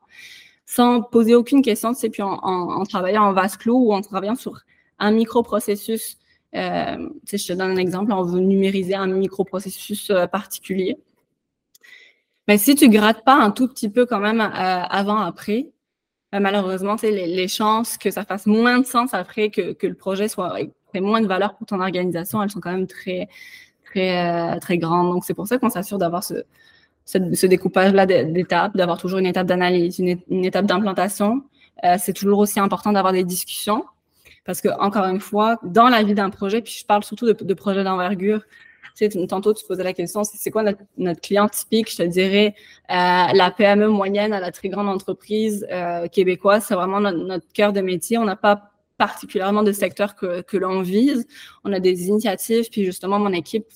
sans 0.67 1.03
poser 1.03 1.35
aucune 1.35 1.63
question, 1.63 1.95
tu 1.95 2.11
puis 2.11 2.23
en, 2.23 2.85
travaillant 2.85 3.25
en 3.25 3.33
vase 3.33 3.57
clos 3.57 3.79
ou 3.79 3.93
en 3.93 4.01
travaillant 4.01 4.35
sur 4.35 4.61
un 4.99 5.13
microprocessus. 5.13 6.17
Euh, 6.55 7.09
tu 7.27 7.39
je 7.39 7.47
te 7.47 7.53
donne 7.53 7.71
un 7.71 7.77
exemple, 7.77 8.13
on 8.13 8.23
veut 8.23 8.41
numériser 8.41 8.95
un 8.95 9.07
microprocessus 9.07 10.11
euh, 10.11 10.27
particulier. 10.27 10.99
Mais 12.49 12.59
si 12.59 12.75
tu 12.75 12.89
grattes 12.89 13.25
pas 13.25 13.37
un 13.37 13.51
tout 13.51 13.69
petit 13.69 13.89
peu 13.89 14.05
quand 14.05 14.19
même 14.19 14.41
avant-après, 14.41 15.71
malheureusement, 16.33 16.97
les, 17.03 17.27
les 17.27 17.49
chances 17.49 17.97
que 17.97 18.11
ça 18.11 18.25
fasse 18.25 18.47
moins 18.47 18.81
de 18.81 18.87
sens 18.87 19.15
après 19.15 19.51
que, 19.51 19.73
que 19.73 19.87
le 19.87 19.95
projet 19.95 20.29
soit 20.29 20.61
ait 20.61 21.01
moins 21.01 21.21
de 21.21 21.27
valeur 21.27 21.57
pour 21.57 21.67
ton 21.67 21.81
organisation, 21.81 22.43
elles 22.43 22.51
sont 22.51 22.61
quand 22.61 22.73
même 22.73 22.89
très, 22.89 23.29
très, 23.93 24.55
euh, 24.55 24.59
très 24.59 24.79
grande. 24.79 25.13
Donc, 25.13 25.25
c'est 25.25 25.35
pour 25.35 25.47
ça 25.47 25.59
qu'on 25.59 25.71
s'assure 25.71 25.99
d'avoir 25.99 26.25
ce, 26.25 26.35
ce, 27.05 27.47
découpage-là 27.47 28.07
d'étapes, 28.07 28.77
d'avoir 28.77 28.99
toujours 28.99 29.19
une 29.19 29.27
étape 29.27 29.47
d'analyse, 29.47 29.99
une, 29.99 30.45
étape 30.45 30.67
d'implantation. 30.67 31.43
Euh, 31.85 31.97
c'est 31.99 32.13
toujours 32.13 32.39
aussi 32.39 32.61
important 32.61 32.93
d'avoir 32.93 33.13
des 33.13 33.25
discussions 33.25 33.85
parce 34.45 34.61
que, 34.61 34.69
encore 34.81 35.05
une 35.05 35.21
fois, 35.21 35.59
dans 35.63 35.89
la 35.89 36.03
vie 36.03 36.15
d'un 36.15 36.31
projet, 36.31 36.61
puis 36.63 36.77
je 36.81 36.85
parle 36.85 37.05
surtout 37.05 37.27
de, 37.27 37.33
de 37.33 37.55
projets 37.55 37.85
d'envergure, 37.85 38.43
tu 38.97 39.11
sais, 39.11 39.27
tantôt, 39.27 39.55
tu 39.55 39.65
posais 39.65 39.85
la 39.85 39.95
question, 39.95 40.23
c'est 40.25 40.51
quoi 40.51 40.63
notre, 40.63 40.81
notre, 40.99 41.21
client 41.21 41.49
typique? 41.49 41.91
Je 41.91 41.97
te 41.97 42.03
dirais, 42.03 42.55
euh, 42.91 42.93
la 42.95 43.51
PME 43.57 43.89
moyenne 43.89 44.33
à 44.35 44.41
la 44.41 44.53
très 44.53 44.69
grande 44.69 44.89
entreprise 44.89 45.67
euh, 45.71 46.09
québécoise, 46.09 46.65
c'est 46.69 46.75
vraiment 46.75 47.01
notre, 47.01 47.19
notre, 47.19 47.47
cœur 47.55 47.73
de 47.73 47.81
métier. 47.81 48.19
On 48.19 48.25
n'a 48.25 48.37
pas 48.37 48.72
particulièrement 48.99 49.63
de 49.63 49.73
secteurs 49.73 50.15
que, 50.15 50.43
que 50.43 50.57
l'on 50.57 50.83
vise. 50.83 51.27
On 51.65 51.73
a 51.73 51.81
des 51.81 52.07
initiatives, 52.07 52.69
puis 52.71 52.85
justement, 52.85 53.19
mon 53.19 53.33
équipe, 53.33 53.67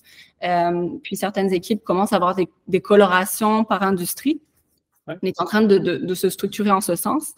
euh, 0.44 0.88
puis 1.02 1.16
certaines 1.16 1.52
équipes 1.52 1.82
commencent 1.84 2.12
à 2.12 2.16
avoir 2.16 2.34
des, 2.34 2.48
des 2.68 2.80
colorations 2.80 3.64
par 3.64 3.82
industrie. 3.82 4.40
On 5.06 5.16
est 5.22 5.40
en 5.40 5.44
train 5.44 5.62
de, 5.62 5.78
de, 5.78 5.96
de, 5.96 6.14
se 6.14 6.28
structurer 6.28 6.70
en 6.70 6.80
ce 6.80 6.96
sens. 6.96 7.34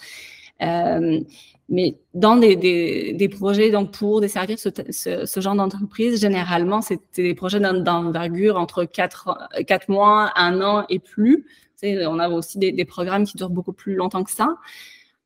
Euh, 0.62 1.21
mais 1.69 1.99
dans 2.14 2.37
des, 2.37 2.57
des, 2.57 3.12
des, 3.12 3.29
projets 3.29 3.71
donc 3.71 3.93
pour 3.93 4.23
desservir 4.23 4.59
ce, 4.59 4.71
ce, 4.91 5.27
ce 5.27 5.41
genre 5.41 5.55
d'entreprise, 5.55 6.19
généralement, 6.19 6.81
c'est 6.81 7.01
des 7.14 7.35
projets 7.35 7.61
d'envergure 7.61 8.57
entre 8.57 8.85
4, 8.85 9.51
4 9.67 9.88
mois, 9.91 10.33
1 10.37 10.62
an 10.62 10.87
et 10.88 10.99
plus. 10.99 11.45
Tu 11.81 11.88
sais, 11.88 12.07
on 12.07 12.19
a 12.19 12.29
aussi 12.31 12.59
des, 12.59 12.73
des, 12.73 12.87
programmes 12.87 13.25
qui 13.25 13.37
durent 13.37 13.51
beaucoup 13.51 13.75
plus 13.75 13.95
longtemps 13.95 14.25
que 14.25 14.31
ça. 14.31 14.57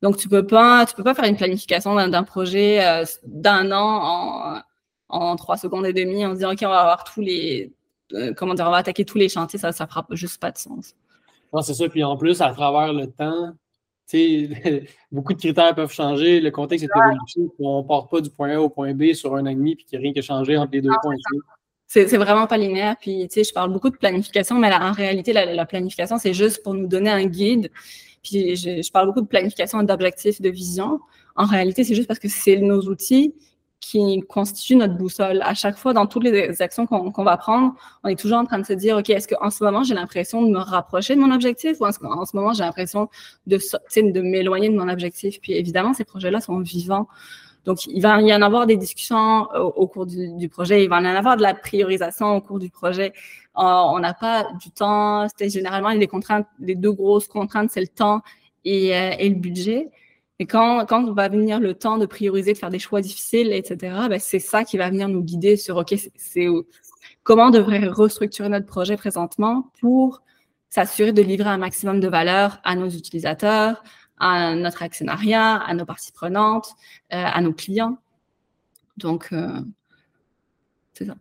Donc, 0.03 0.17
tu 0.17 0.29
peux 0.29 0.47
pas, 0.47 0.85
tu 0.85 0.95
peux 0.95 1.05
pas 1.05 1.15
faire 1.15 1.25
une 1.27 1.37
planification 1.37 1.95
d'un 1.95 2.23
projet 2.25 2.85
euh, 2.85 3.05
d'un 3.25 3.71
an 3.71 4.01
en, 4.03 4.61
en 5.09 5.37
trois 5.37 5.57
secondes 5.57 5.87
et 5.87 5.93
demie 5.93 6.27
en 6.27 6.31
se 6.31 6.37
disant, 6.37 6.53
OK, 6.53 6.59
on 6.63 6.69
va 6.69 6.81
avoir 6.81 7.05
tous 7.05 7.21
les, 7.21 7.73
euh, 8.15 8.35
comment 8.35 8.55
dire, 8.55 8.67
on 8.67 8.71
va 8.71 8.79
attaquer 8.79 9.05
tous 9.05 9.19
les 9.19 9.29
chantiers. 9.29 9.59
Ça, 9.59 9.73
ça 9.73 9.87
fera 9.87 10.05
juste 10.11 10.41
pas 10.41 10.51
de 10.51 10.59
sens. 10.59 10.95
Non, 11.53 11.63
c'est 11.63 11.75
ça. 11.75 11.89
Puis 11.89 12.03
en 12.03 12.17
plus, 12.17 12.41
à 12.41 12.51
travers 12.51 12.93
le 12.93 13.07
temps, 13.07 13.53
beaucoup 15.13 15.33
de 15.33 15.39
critères 15.39 15.75
peuvent 15.75 15.93
changer. 15.93 16.41
Le 16.41 16.51
contexte 16.51 16.85
est 16.85 16.99
évolutif. 16.99 17.51
On 17.59 17.83
ne 17.83 17.87
part 17.87 18.09
pas 18.09 18.21
du 18.21 18.31
point 18.31 18.51
A 18.51 18.61
au 18.61 18.69
point 18.69 18.93
B 18.95 19.13
sur 19.13 19.35
un 19.37 19.47
an 19.47 19.51
et 19.51 19.55
demi 19.55 19.77
puis 19.77 19.85
qu'il 19.85 19.99
n'y 19.99 20.03
a 20.03 20.07
rien 20.07 20.13
qui 20.13 20.19
a 20.19 20.23
changé 20.23 20.57
entre 20.57 20.73
les 20.73 20.83
deux 20.83 20.91
points. 21.03 21.15
C'est 21.87 22.17
vraiment 22.17 22.47
pas 22.47 22.57
linéaire. 22.57 22.97
Puis, 22.99 23.29
tu 23.29 23.35
sais, 23.35 23.45
je 23.45 23.53
parle 23.53 23.71
beaucoup 23.71 23.91
de 23.91 23.97
planification, 23.97 24.59
mais 24.59 24.73
en 24.73 24.93
réalité, 24.93 25.33
la, 25.33 25.53
la 25.53 25.67
planification, 25.67 26.17
c'est 26.19 26.33
juste 26.33 26.63
pour 26.63 26.75
nous 26.75 26.87
donner 26.87 27.11
un 27.11 27.27
guide 27.27 27.71
puis 28.23 28.57
je, 28.57 28.91
parle 28.93 29.09
beaucoup 29.09 29.21
de 29.21 29.27
planification, 29.27 29.83
d'objectifs, 29.83 30.41
de 30.41 30.49
vision. 30.49 31.01
En 31.37 31.45
réalité, 31.45 31.85
c'est 31.85 31.95
juste 31.95 32.09
parce 32.09 32.21
que 32.21 32.29
c'est 32.29 32.57
nos 32.59 32.83
outils 32.83 33.35
qui 33.81 34.21
constituent 34.29 34.77
notre 34.77 34.97
boussole. 34.97 35.43
À 35.43 35.55
chaque 35.55 35.77
fois, 35.77 35.93
dans 35.93 36.07
toutes 36.07 36.23
les 36.23 36.63
actions 36.63 36.87
qu'on 36.87 37.25
va 37.25 37.37
prendre, 37.37 37.75
on 38.05 38.09
est 38.09 38.19
toujours 38.19 38.39
en 38.39 38.45
train 38.45 38.61
de 38.61 38.65
se 38.65 38.73
dire, 38.75 38.97
OK, 38.97 39.11
est-ce 39.11 39.27
qu'en 39.27 39.51
ce 39.51 39.63
moment, 39.65 39.83
j'ai 39.83 39.95
l'impression 39.95 40.43
de 40.43 40.51
me 40.51 40.61
rapprocher 40.61 41.17
de 41.17 41.21
mon 41.21 41.33
objectif 41.33 41.81
ou 41.81 41.87
est-ce 41.87 41.99
qu'en 41.99 42.25
ce 42.25 42.37
moment, 42.37 42.53
j'ai 42.53 42.63
l'impression 42.63 43.09
de 43.47 44.21
m'éloigner 44.21 44.69
de 44.69 44.77
mon 44.77 44.89
objectif? 44.89 45.41
Puis 45.41 45.55
évidemment, 45.55 45.95
ces 45.95 46.05
projets-là 46.05 46.41
sont 46.41 46.61
vivants. 46.61 47.09
Donc, 47.65 47.87
il 47.87 48.01
va 48.03 48.21
y 48.21 48.35
en 48.35 48.43
avoir 48.43 48.67
des 48.67 48.77
discussions 48.77 49.49
au, 49.53 49.87
cours 49.87 50.07
du, 50.07 50.49
projet, 50.49 50.85
il 50.85 50.89
va 50.89 51.01
y 51.01 51.07
en 51.07 51.15
avoir 51.15 51.37
de 51.37 51.43
la 51.43 51.55
priorisation 51.55 52.37
au 52.37 52.41
cours 52.41 52.59
du 52.59 52.71
projet. 52.71 53.13
on 53.55 53.99
n'a 54.01 54.15
pas 54.15 54.49
du 54.61 54.71
temps, 54.71 55.29
c'était 55.29 55.49
généralement 55.49 55.91
les 55.91 56.09
contraintes, 56.09 56.47
les 56.59 56.75
deux 56.75 56.93
grosses 56.93 57.29
contraintes, 57.29 57.71
c'est 57.71 57.81
le 57.81 57.89
temps 57.89 58.23
et, 58.65 58.89
et 58.89 59.29
le 59.29 59.37
budget. 59.37 59.91
Et 60.43 60.47
quand, 60.47 60.87
quand 60.87 61.09
va 61.13 61.29
venir 61.29 61.61
le 61.61 61.75
temps 61.75 61.99
de 61.99 62.07
prioriser, 62.07 62.53
de 62.55 62.59
faire 62.59 62.71
des 62.71 62.81
choix 62.81 63.01
difficiles, 63.01 63.53
etc., 63.53 63.77
ben 64.09 64.19
c'est 64.19 64.41
ça 64.41 64.65
qui 64.65 64.77
va 64.77 64.91
venir 64.91 65.09
nous 65.09 65.23
guider 65.23 65.57
sur 65.57 65.77
OK, 65.77 65.95
c'est 66.17 66.49
comment 67.23 67.45
on 67.47 67.51
devrait 67.51 67.87
restructurer 67.87 68.49
notre 68.49 68.67
projet 68.67 68.97
présentement 68.97 69.71
pour 69.81 70.23
s'assurer 70.69 71.13
de 71.13 71.23
livrer 71.23 71.49
un 71.49 71.59
maximum 71.59 72.01
de 72.01 72.09
valeur 72.09 72.59
à 72.65 72.75
nos 72.75 72.89
utilisateurs, 72.89 73.85
à 74.19 74.55
notre 74.55 74.83
actionnariat, 74.83 75.57
à 75.57 75.75
nos 75.75 75.85
parties 75.85 76.13
prenantes, 76.13 76.75
euh, 77.13 77.25
à 77.25 77.41
nos 77.41 77.53
clients. 77.53 77.99
Donc, 78.97 79.29
euh, 79.33 79.61
c'est 80.95 81.07
ça. 81.07 81.15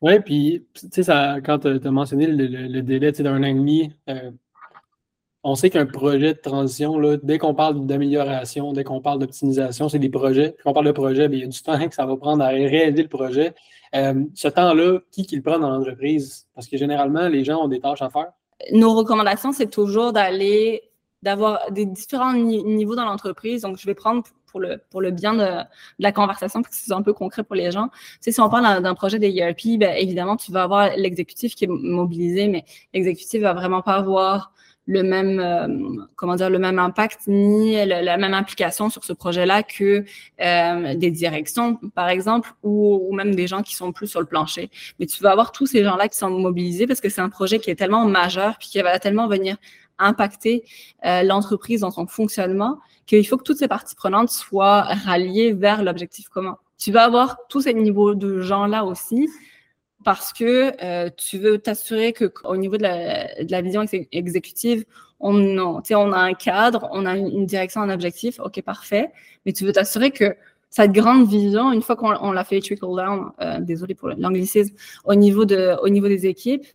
Oui, 0.00 0.20
puis, 0.20 0.66
tu 0.74 1.02
sais, 1.02 1.40
quand 1.44 1.60
tu 1.60 1.68
as 1.68 1.90
mentionné 1.90 2.26
le, 2.26 2.82
délai 2.82 3.12
d'un 3.12 3.42
an 3.42 3.44
et 3.44 3.54
demi, 3.54 3.92
euh, 4.10 4.30
on 5.42 5.54
sait 5.54 5.70
qu'un 5.70 5.86
projet 5.86 6.34
de 6.34 6.38
transition, 6.38 6.98
là, 6.98 7.16
dès 7.22 7.38
qu'on 7.38 7.54
parle 7.54 7.86
d'amélioration, 7.86 8.72
dès 8.72 8.84
qu'on 8.84 9.00
parle 9.00 9.20
d'optimisation, 9.20 9.88
c'est 9.88 9.98
des 9.98 10.10
projets. 10.10 10.56
Quand 10.62 10.70
on 10.70 10.74
parle 10.74 10.86
de 10.86 10.92
projet, 10.92 11.28
bien, 11.28 11.38
il 11.38 11.42
y 11.42 11.44
a 11.44 11.48
du 11.48 11.62
temps 11.62 11.78
que 11.88 11.94
ça 11.94 12.06
va 12.06 12.16
prendre 12.16 12.42
à 12.44 12.48
réaliser 12.48 13.02
le 13.02 13.08
projet. 13.08 13.54
Ce 13.92 14.48
temps-là, 14.48 14.98
qui, 15.12 15.24
qui 15.24 15.36
le 15.36 15.42
prend 15.42 15.58
dans 15.58 15.70
l'entreprise? 15.70 16.48
Parce 16.54 16.66
que 16.66 16.76
généralement, 16.76 17.28
les 17.28 17.44
gens 17.44 17.64
ont 17.64 17.68
des 17.68 17.80
tâches 17.80 18.02
à 18.02 18.10
faire. 18.10 18.32
Nos 18.72 18.94
recommandations, 18.94 19.52
c'est 19.52 19.70
toujours 19.70 20.12
d'aller, 20.12 20.82
d'avoir 21.24 21.72
des 21.72 21.86
différents 21.86 22.34
niveaux 22.34 22.94
dans 22.94 23.06
l'entreprise. 23.06 23.62
Donc, 23.62 23.78
je 23.78 23.86
vais 23.86 23.94
prendre 23.94 24.22
pour 24.46 24.60
le, 24.60 24.80
pour 24.90 25.00
le 25.00 25.10
bien 25.10 25.34
de, 25.34 25.48
la 25.98 26.12
conversation, 26.12 26.62
parce 26.62 26.76
que 26.76 26.82
c'est 26.84 26.92
un 26.92 27.02
peu 27.02 27.12
concret 27.12 27.42
pour 27.42 27.56
les 27.56 27.72
gens. 27.72 27.88
Tu 27.88 28.18
sais, 28.20 28.32
si 28.32 28.40
on 28.40 28.48
parle 28.48 28.82
d'un 28.82 28.94
projet 28.94 29.18
des 29.18 29.34
ERP, 29.36 29.78
bien, 29.78 29.94
évidemment, 29.94 30.36
tu 30.36 30.52
vas 30.52 30.62
avoir 30.62 30.90
l'exécutif 30.96 31.56
qui 31.56 31.64
est 31.64 31.68
mobilisé, 31.68 32.46
mais 32.46 32.64
l'exécutif 32.92 33.42
va 33.42 33.54
vraiment 33.54 33.82
pas 33.82 33.94
avoir 33.94 34.52
le 34.86 35.02
même 35.02 35.40
euh, 35.40 36.04
comment 36.14 36.36
dire 36.36 36.50
le 36.50 36.58
même 36.58 36.78
impact 36.78 37.20
ni 37.26 37.84
la 37.86 38.16
même 38.18 38.34
implication 38.34 38.90
sur 38.90 39.02
ce 39.02 39.14
projet-là 39.14 39.62
que 39.62 40.04
euh, 40.42 40.94
des 40.94 41.10
directions 41.10 41.76
par 41.94 42.08
exemple 42.10 42.52
ou, 42.62 43.08
ou, 43.08 43.14
même 43.14 43.34
des 43.34 43.46
gens 43.46 43.62
qui 43.62 43.74
sont 43.74 43.92
plus 43.92 44.08
sur 44.08 44.20
le 44.20 44.26
plancher 44.26 44.70
mais 44.98 45.06
tu 45.06 45.22
vas 45.22 45.30
avoir 45.30 45.52
tous 45.52 45.66
ces 45.66 45.84
gens-là 45.84 46.08
qui 46.08 46.18
sont 46.18 46.28
mobilisés 46.28 46.86
parce 46.86 47.00
que 47.00 47.08
c'est 47.08 47.22
un 47.22 47.30
projet 47.30 47.60
qui 47.60 47.70
est 47.70 47.76
tellement 47.76 48.04
majeur 48.04 48.58
puis 48.58 48.68
qui 48.68 48.82
va 48.82 48.98
tellement 48.98 49.26
venir 49.26 49.56
impacter 49.98 50.64
euh, 51.04 51.22
l'entreprise 51.22 51.80
dans 51.80 51.90
son 51.90 52.06
fonctionnement 52.06 52.78
qu'il 53.06 53.26
faut 53.26 53.36
que 53.36 53.42
toutes 53.42 53.58
ces 53.58 53.68
parties 53.68 53.94
prenantes 53.94 54.30
soient 54.30 54.82
ralliées 54.82 55.52
vers 55.52 55.82
l'objectif 55.82 56.28
commun. 56.28 56.58
Tu 56.78 56.92
vas 56.92 57.04
avoir 57.04 57.38
tous 57.48 57.62
ces 57.62 57.74
niveaux 57.74 58.14
de 58.14 58.40
gens-là 58.40 58.84
aussi 58.84 59.28
parce 60.04 60.32
que 60.32 60.72
euh, 60.84 61.10
tu 61.16 61.38
veux 61.38 61.58
t'assurer 61.58 62.12
qu'au 62.12 62.56
niveau 62.56 62.76
de 62.76 62.82
la, 62.82 63.62
vision 63.62 63.84
exécutive, 64.12 64.84
on, 65.18 65.56
on 65.56 66.12
a 66.12 66.18
un 66.18 66.34
cadre, 66.34 66.88
on 66.92 67.06
a 67.06 67.16
une, 67.16 67.46
direction, 67.46 67.80
un 67.80 67.90
objectif, 67.90 68.38
ok, 68.40 68.60
parfait, 68.62 69.10
mais 69.46 69.52
tu 69.52 69.64
veux 69.64 69.72
t'assurer 69.72 70.10
que 70.10 70.36
cette 70.68 70.92
grande 70.92 71.26
vision, 71.28 71.72
une 71.72 71.82
fois 71.82 71.96
qu'on 71.96 72.32
l'a 72.32 72.44
fait 72.44 72.60
trickle 72.60 72.96
down, 72.96 73.30
euh, 73.40 73.60
désolé 73.60 73.94
pour 73.94 74.08
l'anglicisme, 74.08 74.74
au 75.04 75.12
au 75.12 75.16
niveau 75.16 75.44
des 75.44 76.26
équipes, 76.26 76.66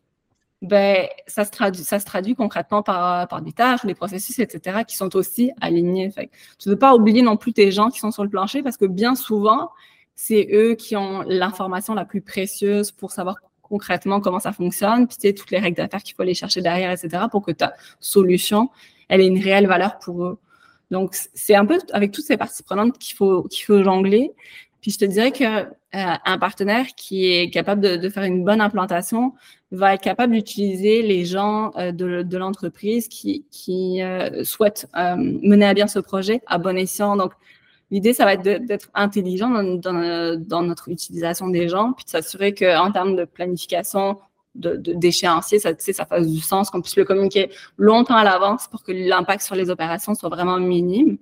ben 0.62 1.08
ça 1.26 1.46
se 1.46 1.52
traduit, 1.52 1.84
ça 1.84 2.00
se 2.00 2.06
traduit 2.06 2.36
concrètement 2.36 2.84
par, 2.84 3.28
par 3.28 3.42
des 3.42 3.54
tâches, 3.54 3.86
des 3.86 3.96
processus, 3.96 4.40
etc., 4.40 4.80
qui 4.88 4.98
sont 4.98 5.16
aussi 5.16 5.52
alignés. 5.62 6.12
Tu 6.58 6.70
veux 6.70 6.78
pas 6.78 6.94
oublier 6.94 7.22
non 7.22 7.38
plus 7.38 7.54
tes 7.54 7.72
gens 7.72 7.90
qui 7.90 8.00
sont 8.00 8.12
sur 8.12 8.24
le 8.24 8.30
plancher 8.30 8.62
parce 8.62 8.76
que 8.76 8.86
bien 8.86 9.16
souvent, 9.16 9.70
c'est 10.16 10.50
eux 10.52 10.76
qui 10.76 10.98
ont 10.98 11.22
l'information 11.22 11.94
la 11.94 12.04
plus 12.04 12.22
précieuse 12.22 12.92
pour 12.92 13.12
savoir 13.12 13.38
concrètement 13.62 14.20
comment 14.20 14.40
ça 14.40 14.52
fonctionne, 14.52 15.08
puis 15.08 15.16
tu 15.16 15.28
sais, 15.28 15.34
toutes 15.34 15.52
les 15.52 15.60
règles 15.60 15.78
d'affaires 15.78 16.04
qu'il 16.04 16.16
faut 16.16 16.24
aller 16.24 16.34
chercher 16.34 16.62
derrière, 16.62 16.92
etc., 16.92 17.26
pour 17.32 17.46
que 17.46 17.52
ta 17.52 17.74
solution, 18.00 18.70
elle 19.08 19.22
ait 19.22 19.28
une 19.28 19.42
réelle 19.42 19.68
valeur 19.68 20.00
pour 20.00 20.26
eux. 20.26 20.40
Donc, 20.92 21.16
c'est 21.34 21.56
un 21.56 21.66
peu 21.66 21.80
avec 21.94 22.12
toutes 22.12 22.26
ces 22.26 22.36
parties 22.36 22.64
prenantes 22.64 22.98
qu'il 22.98 23.16
faut, 23.16 23.44
qu'il 23.44 23.64
faut 23.64 23.84
jongler. 23.84 24.34
Puis 24.82 24.92
je 24.92 24.98
te 24.98 25.06
dirais 25.06 25.32
que 25.32 25.70
euh, 25.96 26.14
un 26.24 26.38
partenaire 26.38 26.86
qui 26.96 27.32
est 27.32 27.50
capable 27.50 27.82
de, 27.82 27.96
de, 27.96 28.10
faire 28.10 28.24
une 28.24 28.44
bonne 28.44 28.62
implantation 28.62 29.34
va 29.72 29.96
être 29.96 30.04
capable 30.04 30.34
d'utiliser 30.34 31.02
les 31.02 31.26
gens 31.26 31.72
euh, 31.78 31.92
de, 31.92 32.22
de 32.22 32.38
l'entreprise 32.38 33.08
qui, 33.08 33.46
qui 33.50 34.02
euh, 34.04 34.44
souhaitent 34.44 34.88
mener 34.96 35.66
à 35.66 35.74
bien 35.74 35.88
ce 35.88 36.00
projet 36.00 36.42
à 36.46 36.58
bon 36.58 36.78
escient. 36.78 37.16
Donc, 37.16 37.34
L'idée, 37.92 38.14
ça 38.14 38.24
va 38.24 38.34
être 38.34 38.44
d'être 38.44 38.90
intelligent 38.94 39.50
dans, 39.50 40.62
notre 40.62 40.90
utilisation 40.90 41.48
des 41.48 41.68
gens, 41.68 41.94
puis 41.94 42.06
de 42.06 42.10
s'assurer 42.12 42.54
qu'en 42.54 42.92
termes 42.92 43.16
de 43.16 43.26
planification, 43.26 44.20
d'échéancier, 44.54 45.58
de, 45.58 45.64
ça, 45.64 45.94
ça 45.94 46.06
fasse 46.06 46.28
du 46.28 46.40
sens, 46.40 46.70
qu'on 46.70 46.82
puisse 46.82 46.98
le 46.98 47.06
communiquer 47.06 47.50
longtemps 47.78 48.16
à 48.16 48.24
l'avance 48.24 48.68
pour 48.68 48.84
que 48.84 48.92
l'impact 48.92 49.42
sur 49.42 49.56
les 49.56 49.72
opérations 49.72 50.14
soit 50.14 50.30
vraiment 50.30 50.60
minime. 50.60 51.18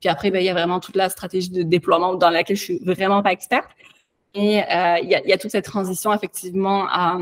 Puis 0.00 0.08
après, 0.08 0.30
ben, 0.30 0.38
il 0.38 0.44
y 0.44 0.50
a 0.50 0.52
vraiment 0.52 0.78
toute 0.78 0.96
la 0.96 1.08
stratégie 1.08 1.50
de 1.50 1.62
déploiement 1.62 2.14
dans 2.14 2.30
laquelle 2.30 2.56
je 2.56 2.62
suis 2.62 2.78
vraiment 2.84 3.22
pas 3.22 3.32
experte. 3.32 3.68
Et 4.34 4.60
euh, 4.60 4.98
il, 5.02 5.08
y 5.10 5.32
a, 5.32 5.38
toute 5.38 5.50
cette 5.50 5.64
transition 5.64 6.12
effectivement 6.12 6.86
à, 6.88 7.18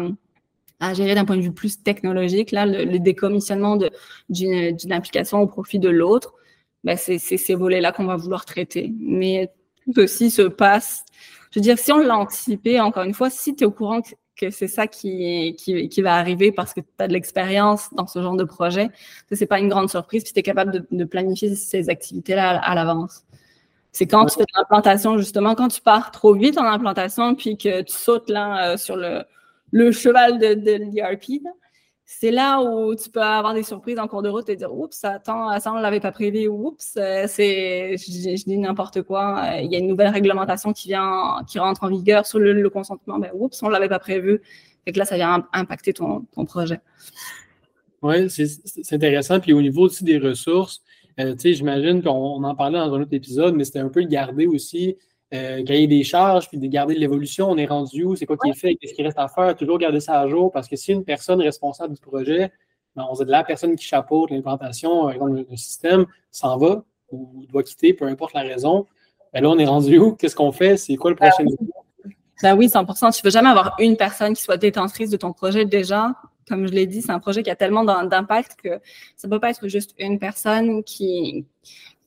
gérer 0.95 1.15
d'un 1.15 1.25
point 1.25 1.37
de 1.37 1.43
vue 1.43 1.53
plus 1.53 1.83
technologique, 1.83 2.51
là, 2.51 2.67
le, 2.67 2.99
décommissionnement 2.99 3.79
d'une 4.29 4.93
application 4.93 5.41
au 5.41 5.47
profit 5.47 5.79
de 5.79 5.89
l'autre 5.89 6.35
ben 6.85 6.97
c'est 6.97 7.19
ces 7.19 7.55
volets-là 7.55 7.93
qu'on 7.93 8.05
va 8.05 8.17
vouloir 8.17 8.45
traiter. 8.45 8.93
Mais 8.99 9.51
tout 9.85 10.01
aussi 10.01 10.31
se 10.31 10.43
passe. 10.43 11.05
Je 11.51 11.59
veux 11.59 11.63
dire, 11.63 11.79
si 11.79 11.93
on 11.93 11.99
l'a 11.99 12.17
anticipé, 12.17 12.81
encore 12.81 13.05
une 13.05 13.15
fois, 13.15 13.31
si 13.31 13.55
tu 13.55 13.65
es 13.65 13.67
au 13.67 13.71
courant 13.71 14.01
que, 14.37 14.51
c'est 14.51 14.69
ça 14.69 14.89
qui, 14.89 15.55
qui, 15.57 16.03
va 16.03 16.17
arriver 16.17 16.51
parce 16.51 16.75
que 16.75 16.81
tu 16.81 16.87
as 16.99 17.07
de 17.07 17.13
l'expérience 17.13 17.91
dans 17.93 18.09
ce 18.09 18.21
genre 18.21 18.35
de 18.35 18.43
projet, 18.43 18.91
c'est 19.31 19.47
pas 19.47 19.61
une 19.61 19.69
grande 19.69 19.89
surprise, 19.89 20.25
puis 20.25 20.33
tu 20.33 20.41
es 20.41 20.43
capable 20.43 20.85
de, 20.91 21.05
planifier 21.05 21.55
ces 21.55 21.89
activités-là 21.89 22.59
à, 22.59 22.75
l'avance. 22.75 23.23
C'est 23.93 24.07
quand 24.07 24.25
tu 24.27 24.37
fais 24.37 24.45
de 24.45 24.59
l'implantation, 24.59 25.19
justement, 25.19 25.55
quand 25.55 25.69
tu 25.69 25.83
pars 25.83 26.11
trop 26.11 26.35
vite 26.35 26.59
en 26.59 26.65
implantation, 26.65 27.35
puis 27.35 27.59
que 27.59 27.83
tu 27.83 27.93
sautes 27.93 28.31
là 28.31 28.73
euh, 28.73 28.77
sur 28.79 28.97
le, 28.97 29.23
le 29.71 29.93
cheval 29.93 30.39
de, 30.39 30.55
de 30.55 30.73
l'ERP, 30.73 31.43
c'est 32.05 32.31
là 32.31 32.61
où 32.61 32.95
tu 32.95 33.09
peux 33.11 33.23
avoir 33.23 33.55
des 33.55 33.63
surprises 33.63 33.99
en 33.99 34.07
cours 34.07 34.23
de 34.23 34.29
route 34.29 34.49
et 34.49 34.57
dire 34.57 34.73
oups, 34.73 35.05
attends, 35.05 35.59
ça 35.59 35.73
on 35.73 35.77
l'avait 35.77 36.01
pas 36.01 36.13
prévu, 36.13 36.47
oups, 36.47 36.95
euh, 36.97 37.25
c'est 37.27 37.97
je, 37.97 38.45
dis 38.45 38.59
n'importe 38.59 39.03
quoi, 39.03 39.45
euh, 39.45 39.61
il 39.61 39.73
y 39.73 39.77
a 39.77 39.79
une 39.79 39.89
nouvelle 39.89 40.13
réglementation 40.13 40.73
qui 40.73 40.89
vient 40.89 41.39
qui 41.49 41.59
rentre 41.59 41.85
en 41.85 41.89
vigueur 41.89 42.27
sur 42.27 42.39
le, 42.39 42.69
consentement, 42.71 43.19
ben 43.19 43.31
oups, 43.35 43.63
on 43.63 43.69
l'avait 43.69 43.89
pas 43.89 43.99
prévu. 43.99 44.41
Et 44.85 44.93
que 44.93 44.99
là 44.99 45.05
ça 45.05 45.17
vient 45.17 45.47
impacter 45.53 45.93
ton, 45.93 46.27
ton 46.35 46.45
projet. 46.45 46.81
Oui, 48.03 48.29
c'est 48.29 48.93
intéressant. 48.93 49.39
Puis 49.39 49.53
au 49.53 49.63
niveau 49.63 49.83
aussi 49.83 50.03
des 50.03 50.19
ressources, 50.19 50.83
euh, 51.21 51.35
j'imagine 51.43 52.03
qu'on 52.03 52.43
en 52.43 52.55
parlait 52.55 52.79
dans 52.79 52.95
un 52.95 53.03
autre 53.03 53.13
épisode, 53.13 53.55
mais 53.55 53.65
c'était 53.65 53.81
un 53.81 53.89
peu 53.89 54.03
de 54.03 54.09
garder 54.09 54.47
aussi 54.47 54.97
euh, 55.35 55.63
cahier 55.65 55.87
des 55.87 56.05
charges, 56.05 56.49
puis 56.49 56.59
de 56.59 56.67
garder 56.67 56.95
l'évolution, 56.95 57.51
on 57.51 57.57
est 57.57 57.67
rendu 57.67 58.05
où, 58.05 58.17
c'est 58.17 58.27
quoi 58.27 58.37
qui 58.37 58.51
est 58.51 58.59
fait, 58.59 58.75
qu'est-ce 58.77 58.95
qui 58.95 59.03
reste 59.03 59.19
à 59.19 59.29
faire, 59.29 59.57
toujours 59.57 59.79
garder 59.79 60.01
ça 60.01 60.21
à 60.21 60.29
jour, 60.29 60.53
parce 60.53 60.69
que 60.69 60.77
si 60.77 60.93
une 60.93 61.05
personne 61.05 61.41
responsable 61.41 61.95
du 61.95 62.01
projet, 62.01 62.53
ben, 62.95 63.07
on 63.11 63.15
sait 63.15 63.25
de 63.25 63.31
la 63.31 63.43
personne 63.43 63.75
qui 63.75 63.85
chapeaute 63.85 64.31
l'implantation, 64.31 65.09
le, 65.09 65.47
le 65.49 65.57
système, 65.57 66.07
s'en 66.31 66.59
va 66.59 66.85
ou 67.11 67.45
doit 67.49 67.63
quitter, 67.63 67.95
peu 67.95 68.07
importe 68.07 68.35
la 68.35 68.43
raison, 68.43 68.87
ben 69.33 69.43
là, 69.43 69.49
on 69.49 69.59
est 69.59 69.67
rendu 69.67 69.99
où, 69.99 70.15
qu'est-ce 70.15 70.37
qu'on 70.37 70.53
fait, 70.53 70.77
c'est 70.77 70.97
quoi 70.97 71.11
le 71.11 71.17
prochain 71.17 71.45
niveau? 71.45 71.67
Ben 72.43 72.57
oui, 72.57 72.67
100% 72.67 73.13
Tu 73.13 73.21
ne 73.21 73.25
veux 73.25 73.31
jamais 73.31 73.49
avoir 73.49 73.77
une 73.79 73.97
personne 73.97 74.35
qui 74.35 74.43
soit 74.43 74.57
détentrice 74.57 75.11
de 75.11 75.17
ton 75.17 75.33
projet 75.33 75.65
déjà? 75.65 76.13
Comme 76.49 76.67
je 76.67 76.73
l'ai 76.73 76.87
dit, 76.87 77.03
c'est 77.03 77.13
un 77.13 77.21
projet 77.21 77.43
qui 77.43 77.51
a 77.51 77.57
tellement 77.57 77.85
d'impact 77.85 78.57
que 78.63 78.81
ça 79.17 79.29
ne 79.29 79.33
peut 79.33 79.41
pas 79.41 79.51
être 79.51 79.69
juste 79.69 79.95
une 79.99 80.19
personne 80.19 80.83
qui, 80.83 81.47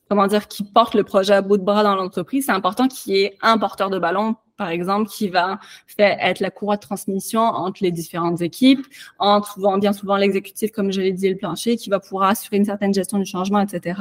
comment 0.09 0.27
dire, 0.27 0.47
qui 0.47 0.63
porte 0.63 0.93
le 0.93 1.03
projet 1.03 1.33
à 1.33 1.41
bout 1.41 1.57
de 1.57 1.63
bras 1.63 1.83
dans 1.83 1.95
l'entreprise, 1.95 2.45
c'est 2.45 2.51
important 2.51 2.87
qu'il 2.87 3.15
y 3.15 3.21
ait 3.23 3.37
un 3.41 3.57
porteur 3.57 3.89
de 3.89 3.99
ballon, 3.99 4.35
par 4.57 4.69
exemple, 4.69 5.09
qui 5.09 5.27
va 5.27 5.59
faire 5.87 6.17
être 6.21 6.39
la 6.39 6.49
courroie 6.49 6.77
de 6.77 6.81
transmission 6.81 7.41
entre 7.41 7.83
les 7.83 7.91
différentes 7.91 8.41
équipes, 8.41 8.85
entre 9.19 9.53
souvent, 9.53 9.77
bien 9.77 9.93
souvent 9.93 10.15
l'exécutif, 10.15 10.71
comme 10.71 10.91
je 10.91 11.01
l'ai 11.01 11.11
dit, 11.11 11.29
le 11.29 11.35
plancher, 11.35 11.75
qui 11.75 11.89
va 11.89 11.99
pouvoir 11.99 12.29
assurer 12.29 12.57
une 12.57 12.65
certaine 12.65 12.93
gestion 12.93 13.17
du 13.17 13.25
changement, 13.25 13.59
etc. 13.59 13.99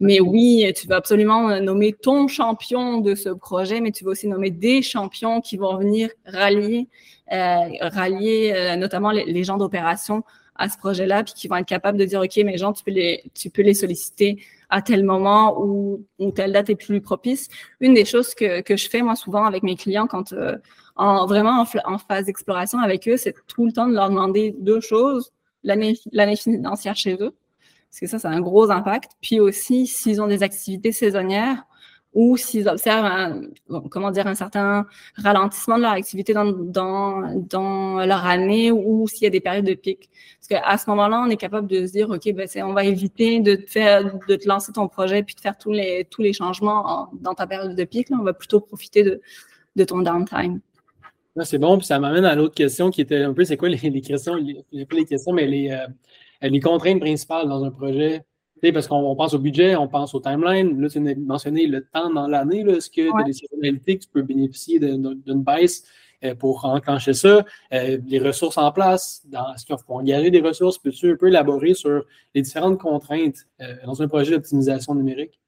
Mais 0.00 0.20
oui, 0.20 0.70
tu 0.76 0.86
vas 0.86 0.96
absolument 0.96 1.60
nommer 1.60 1.92
ton 1.92 2.28
champion 2.28 2.98
de 2.98 3.14
ce 3.14 3.28
projet, 3.30 3.80
mais 3.80 3.92
tu 3.92 4.04
vas 4.04 4.10
aussi 4.10 4.28
nommer 4.28 4.50
des 4.50 4.82
champions 4.82 5.40
qui 5.40 5.56
vont 5.56 5.76
venir 5.76 6.10
rallier, 6.26 6.88
euh, 7.32 7.56
rallier 7.80 8.52
euh, 8.54 8.76
notamment 8.76 9.10
les 9.10 9.44
gens 9.44 9.56
d'opération 9.56 10.24
à 10.56 10.68
ce 10.68 10.76
projet-là, 10.78 11.24
puis 11.24 11.34
qui 11.34 11.48
vont 11.48 11.56
être 11.56 11.66
capables 11.66 11.98
de 11.98 12.04
dire, 12.04 12.20
OK, 12.20 12.36
mes 12.38 12.58
gens, 12.58 12.72
tu 12.72 12.84
peux 12.84 12.90
les, 13.62 13.74
solliciter 13.74 14.42
à 14.68 14.82
tel 14.82 15.04
moment 15.04 15.60
ou, 15.60 16.04
telle 16.34 16.52
date 16.52 16.70
est 16.70 16.76
plus 16.76 17.00
propice. 17.00 17.48
Une 17.80 17.94
des 17.94 18.04
choses 18.04 18.34
que, 18.34 18.62
je 18.68 18.88
fais 18.88 19.02
moi 19.02 19.16
souvent 19.16 19.44
avec 19.44 19.62
mes 19.62 19.76
clients 19.76 20.06
quand 20.06 20.32
euh, 20.32 20.56
en, 20.96 21.26
vraiment 21.26 21.64
en, 21.84 21.98
phase 21.98 22.26
d'exploration 22.26 22.78
avec 22.78 23.08
eux, 23.08 23.16
c'est 23.16 23.34
tout 23.46 23.64
le 23.64 23.72
temps 23.72 23.88
de 23.88 23.94
leur 23.94 24.10
demander 24.10 24.54
deux 24.58 24.80
choses 24.80 25.32
l'année 25.62 26.36
financière 26.36 26.96
chez 26.96 27.14
eux, 27.14 27.34
parce 27.90 28.00
que 28.00 28.06
ça, 28.06 28.18
c'est 28.18 28.28
un 28.28 28.40
gros 28.40 28.70
impact. 28.70 29.12
Puis 29.20 29.40
aussi, 29.40 29.86
s'ils 29.86 30.22
ont 30.22 30.26
des 30.26 30.42
activités 30.42 30.92
saisonnières, 30.92 31.64
ou 32.12 32.36
s'ils 32.36 32.68
observent 32.68 33.04
un, 33.04 33.42
comment 33.90 34.10
dire, 34.10 34.26
un 34.26 34.34
certain 34.34 34.86
ralentissement 35.16 35.76
de 35.76 35.82
leur 35.82 35.92
activité 35.92 36.34
dans, 36.34 37.20
leur 38.04 38.26
année 38.26 38.72
ou 38.72 39.06
s'il 39.06 39.24
y 39.24 39.26
a 39.26 39.30
des 39.30 39.40
périodes 39.40 39.66
de 39.66 39.74
pic. 39.74 40.10
Parce 40.38 40.48
qu'à 40.48 40.78
ce 40.78 40.90
moment-là, 40.90 41.22
on 41.26 41.30
est 41.30 41.36
capable 41.36 41.68
de 41.68 41.86
se 41.86 41.92
dire, 41.92 42.10
OK, 42.10 42.32
ben, 42.32 42.48
on 42.64 42.72
va 42.72 42.84
éviter 42.84 43.40
de 43.40 43.54
te, 43.54 44.48
lancer 44.48 44.72
ton 44.72 44.88
projet 44.88 45.22
puis 45.22 45.34
de 45.36 45.40
faire 45.40 45.56
tous 45.56 45.70
les, 45.70 46.32
changements 46.32 47.10
dans 47.20 47.34
ta 47.34 47.46
période 47.46 47.76
de 47.76 47.84
pic. 47.84 48.08
On 48.10 48.22
va 48.22 48.32
plutôt 48.32 48.60
profiter 48.60 49.04
de, 49.04 49.84
ton 49.84 50.00
downtime. 50.00 50.60
C'est 51.44 51.58
bon, 51.58 51.78
puis 51.78 51.86
ça 51.86 51.98
m'amène 51.98 52.24
à 52.24 52.34
l'autre 52.34 52.54
question 52.54 52.90
qui 52.90 53.00
était 53.00 53.22
un 53.22 53.32
peu, 53.32 53.44
c'est 53.44 53.56
quoi 53.56 53.68
les, 53.68 53.78
les 53.78 54.00
questions, 54.00 54.34
les, 54.34 54.64
les 54.72 55.04
questions, 55.04 55.32
mais 55.32 55.46
les, 55.46 55.70
euh, 55.70 55.86
les 56.42 56.60
contraintes 56.60 57.00
principales 57.00 57.48
dans 57.48 57.64
un 57.64 57.70
projet? 57.70 58.24
Parce 58.72 58.86
qu'on 58.86 59.16
pense 59.16 59.34
au 59.34 59.38
budget, 59.38 59.74
on 59.76 59.88
pense 59.88 60.14
au 60.14 60.20
timeline. 60.20 60.80
Là, 60.80 60.88
tu 60.88 60.98
as 60.98 61.14
mentionné 61.16 61.66
le 61.66 61.84
temps 61.84 62.10
dans 62.10 62.26
l'année. 62.26 62.60
Est-ce 62.60 62.90
que 62.90 63.10
tu 63.10 63.20
as 63.20 63.24
des 63.24 63.32
saisonnalités 63.32 63.98
que 63.98 64.04
tu 64.04 64.08
peux 64.10 64.22
bénéficier 64.22 64.78
d'une 64.78 65.42
baisse 65.42 65.84
euh, 66.24 66.34
pour 66.34 66.64
enclencher 66.64 67.14
ça? 67.14 67.44
Euh, 67.72 67.98
les 68.06 68.18
ressources 68.18 68.58
en 68.58 68.70
place, 68.70 69.26
est-ce 69.54 69.64
qu'il 69.64 69.76
faut 69.76 69.94
engager 69.94 70.30
des 70.30 70.40
ressources? 70.40 70.78
Peux-tu 70.78 71.12
un 71.12 71.16
peu 71.16 71.28
élaborer 71.28 71.74
sur 71.74 72.04
les 72.34 72.42
différentes 72.42 72.78
contraintes 72.78 73.46
euh, 73.60 73.74
dans 73.86 74.00
un 74.02 74.08
projet 74.08 74.32
d'optimisation 74.32 74.94
numérique? 74.94 75.40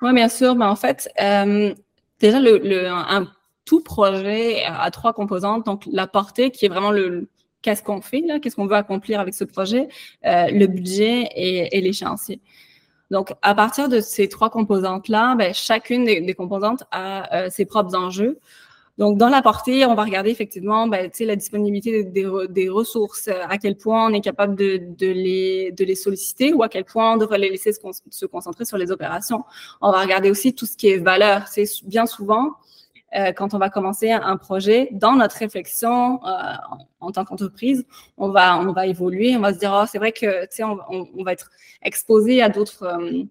Oui, 0.00 0.12
bien 0.14 0.28
sûr. 0.28 0.54
Mais 0.54 0.66
en 0.66 0.76
fait, 0.76 1.08
déjà, 2.20 2.40
le, 2.40 2.88
un 2.88 3.28
tout 3.64 3.82
projet 3.82 4.62
a 4.64 4.90
trois 4.90 5.12
composantes. 5.12 5.66
Donc, 5.66 5.84
la 5.90 6.06
portée, 6.06 6.50
qui 6.50 6.66
est 6.66 6.68
vraiment 6.68 6.90
le, 6.90 7.28
qu'est-ce 7.64 7.82
qu'on 7.82 8.02
fait, 8.02 8.20
là, 8.20 8.38
qu'est-ce 8.38 8.56
qu'on 8.56 8.66
veut 8.66 8.76
accomplir 8.76 9.18
avec 9.18 9.34
ce 9.34 9.44
projet, 9.44 9.88
euh, 10.26 10.46
le 10.50 10.66
budget 10.66 11.28
et, 11.34 11.80
l'échéancier. 11.80 12.40
Donc, 13.10 13.32
à 13.42 13.54
partir 13.54 13.88
de 13.88 14.00
ces 14.00 14.28
trois 14.28 14.50
composantes-là, 14.50 15.34
ben, 15.34 15.52
chacune 15.54 16.04
des, 16.04 16.34
composantes 16.34 16.84
a 16.90 17.34
euh, 17.34 17.50
ses 17.50 17.64
propres 17.64 17.96
enjeux. 17.96 18.38
Donc, 18.98 19.18
dans 19.18 19.28
la 19.28 19.42
portée, 19.42 19.84
on 19.86 19.94
va 19.94 20.04
regarder 20.04 20.30
effectivement 20.30 20.86
ben, 20.86 21.10
la 21.18 21.36
disponibilité 21.36 22.04
des, 22.04 22.68
ressources, 22.68 23.28
à 23.28 23.58
quel 23.58 23.76
point 23.76 24.08
on 24.08 24.14
est 24.14 24.20
capable 24.20 24.54
de 24.54 25.06
les 25.10 25.94
solliciter 25.96 26.52
ou 26.52 26.62
à 26.62 26.68
quel 26.68 26.84
point 26.84 27.14
on 27.14 27.16
devrait 27.16 27.38
les 27.38 27.50
laisser 27.50 27.72
se, 27.72 28.26
concentrer 28.26 28.64
sur 28.64 28.76
les 28.76 28.92
opérations. 28.92 29.44
On 29.80 29.90
va 29.90 30.00
regarder 30.00 30.30
aussi 30.30 30.54
tout 30.54 30.66
ce 30.66 30.76
qui 30.76 30.88
est 30.88 30.98
valeur. 30.98 31.48
C'est 31.48 31.66
bien 31.84 32.06
souvent, 32.06 32.52
euh, 33.16 33.32
quand 33.32 33.54
on 33.54 33.58
va 33.58 33.70
commencer 33.70 34.10
un 34.10 34.36
projet, 34.36 34.88
dans 34.92 35.14
notre 35.14 35.36
réflexion 35.36 36.24
euh, 36.24 36.54
en, 37.00 37.12
tant 37.12 37.24
qu'entreprise, 37.24 37.86
on 38.16 38.30
va, 38.30 38.58
on 38.58 38.72
va 38.72 38.86
évoluer, 38.86 39.36
on 39.36 39.40
va 39.40 39.54
se 39.54 39.58
dire, 39.58 39.72
oh, 39.74 39.86
c'est 39.90 39.98
vrai 39.98 40.12
que, 40.12 40.42
tu 40.42 40.56
sais, 40.56 40.64
on, 40.64 41.22
va 41.22 41.32
être 41.32 41.50
exposé 41.82 42.42
à 42.42 42.48
d'autres 42.48 42.84
euh, 42.84 43.24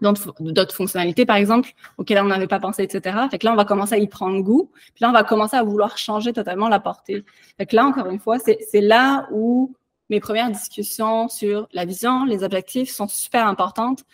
d'autres 0.00 0.74
fonctionnalités, 0.74 1.24
par 1.24 1.36
exemple, 1.36 1.70
auxquelles 1.98 2.18
on 2.18 2.24
n'avait 2.24 2.46
pas 2.46 2.60
pensé, 2.60 2.82
etc. 2.82 3.16
Fait 3.30 3.38
que 3.38 3.46
là, 3.46 3.52
on 3.52 3.56
va 3.56 3.64
commencer 3.64 3.94
à 3.94 3.98
y 3.98 4.06
prendre 4.06 4.40
goût. 4.40 4.70
Puis 4.94 5.02
là, 5.02 5.08
on 5.08 5.12
va 5.12 5.24
commencer 5.24 5.56
à 5.56 5.62
vouloir 5.62 5.96
changer 5.96 6.32
totalement 6.32 6.68
la 6.68 6.80
portée. 6.80 7.24
Fait 7.56 7.64
que 7.64 7.74
là, 7.74 7.86
encore 7.86 8.06
une 8.06 8.18
fois, 8.18 8.38
c'est 8.38 8.80
là 8.80 9.26
où 9.30 9.74
mes 10.10 10.20
premières 10.20 10.50
discussions 10.50 11.28
sur 11.28 11.68
la 11.72 11.84
vision, 11.84 12.24
les 12.24 12.44
objectifs 12.44 12.90
sont 12.90 13.08
super 13.08 13.46
importantes 13.46 14.04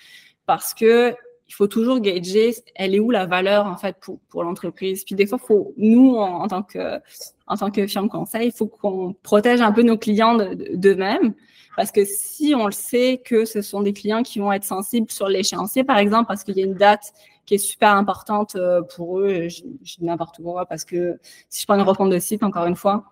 parce 0.46 0.74
que 0.74 1.14
il 1.50 1.54
faut 1.54 1.66
toujours 1.66 1.98
gager 1.98 2.54
elle 2.76 2.94
est 2.94 3.00
où 3.00 3.10
la 3.10 3.26
valeur 3.26 3.66
en 3.66 3.76
fait 3.76 3.96
pour, 4.00 4.20
pour 4.28 4.44
l'entreprise. 4.44 5.02
Puis 5.04 5.16
des 5.16 5.26
fois, 5.26 5.36
faut 5.36 5.74
nous 5.76 6.14
en, 6.14 6.46
tant 6.46 6.62
que 6.62 7.00
en 7.48 7.56
tant 7.56 7.72
que 7.72 7.88
firme 7.88 8.08
conseil, 8.08 8.46
il 8.46 8.52
faut 8.52 8.68
qu'on 8.68 9.14
protège 9.24 9.60
un 9.60 9.72
peu 9.72 9.82
nos 9.82 9.98
clients 9.98 10.36
d'eux-mêmes 10.36 11.34
parce 11.76 11.90
que 11.90 12.02
si 12.04 12.54
on 12.56 12.66
le 12.66 12.72
sait 12.72 13.20
que 13.24 13.44
ce 13.44 13.62
sont 13.62 13.82
des 13.82 13.92
clients 13.92 14.22
qui 14.22 14.38
vont 14.38 14.52
être 14.52 14.62
sensibles 14.64 15.10
sur 15.10 15.28
l'échéancier, 15.28 15.82
par 15.82 15.98
exemple, 15.98 16.28
parce 16.28 16.44
qu'il 16.44 16.56
y 16.56 16.62
a 16.62 16.64
une 16.64 16.74
date 16.74 17.12
qui 17.46 17.54
est 17.54 17.58
super 17.58 17.96
importante 17.96 18.54
euh, 18.54 18.82
pour 18.82 19.18
eux, 19.18 19.48
je, 19.48 19.62
dis 19.62 19.96
n'importe 20.02 20.40
quoi, 20.40 20.66
parce 20.66 20.84
que 20.84 21.18
si 21.48 21.62
je 21.62 21.66
prends 21.66 21.74
une 21.74 21.82
refonte 21.82 22.10
de 22.10 22.18
site, 22.20 22.44
encore 22.44 22.66
une 22.66 22.76
fois, 22.76 23.04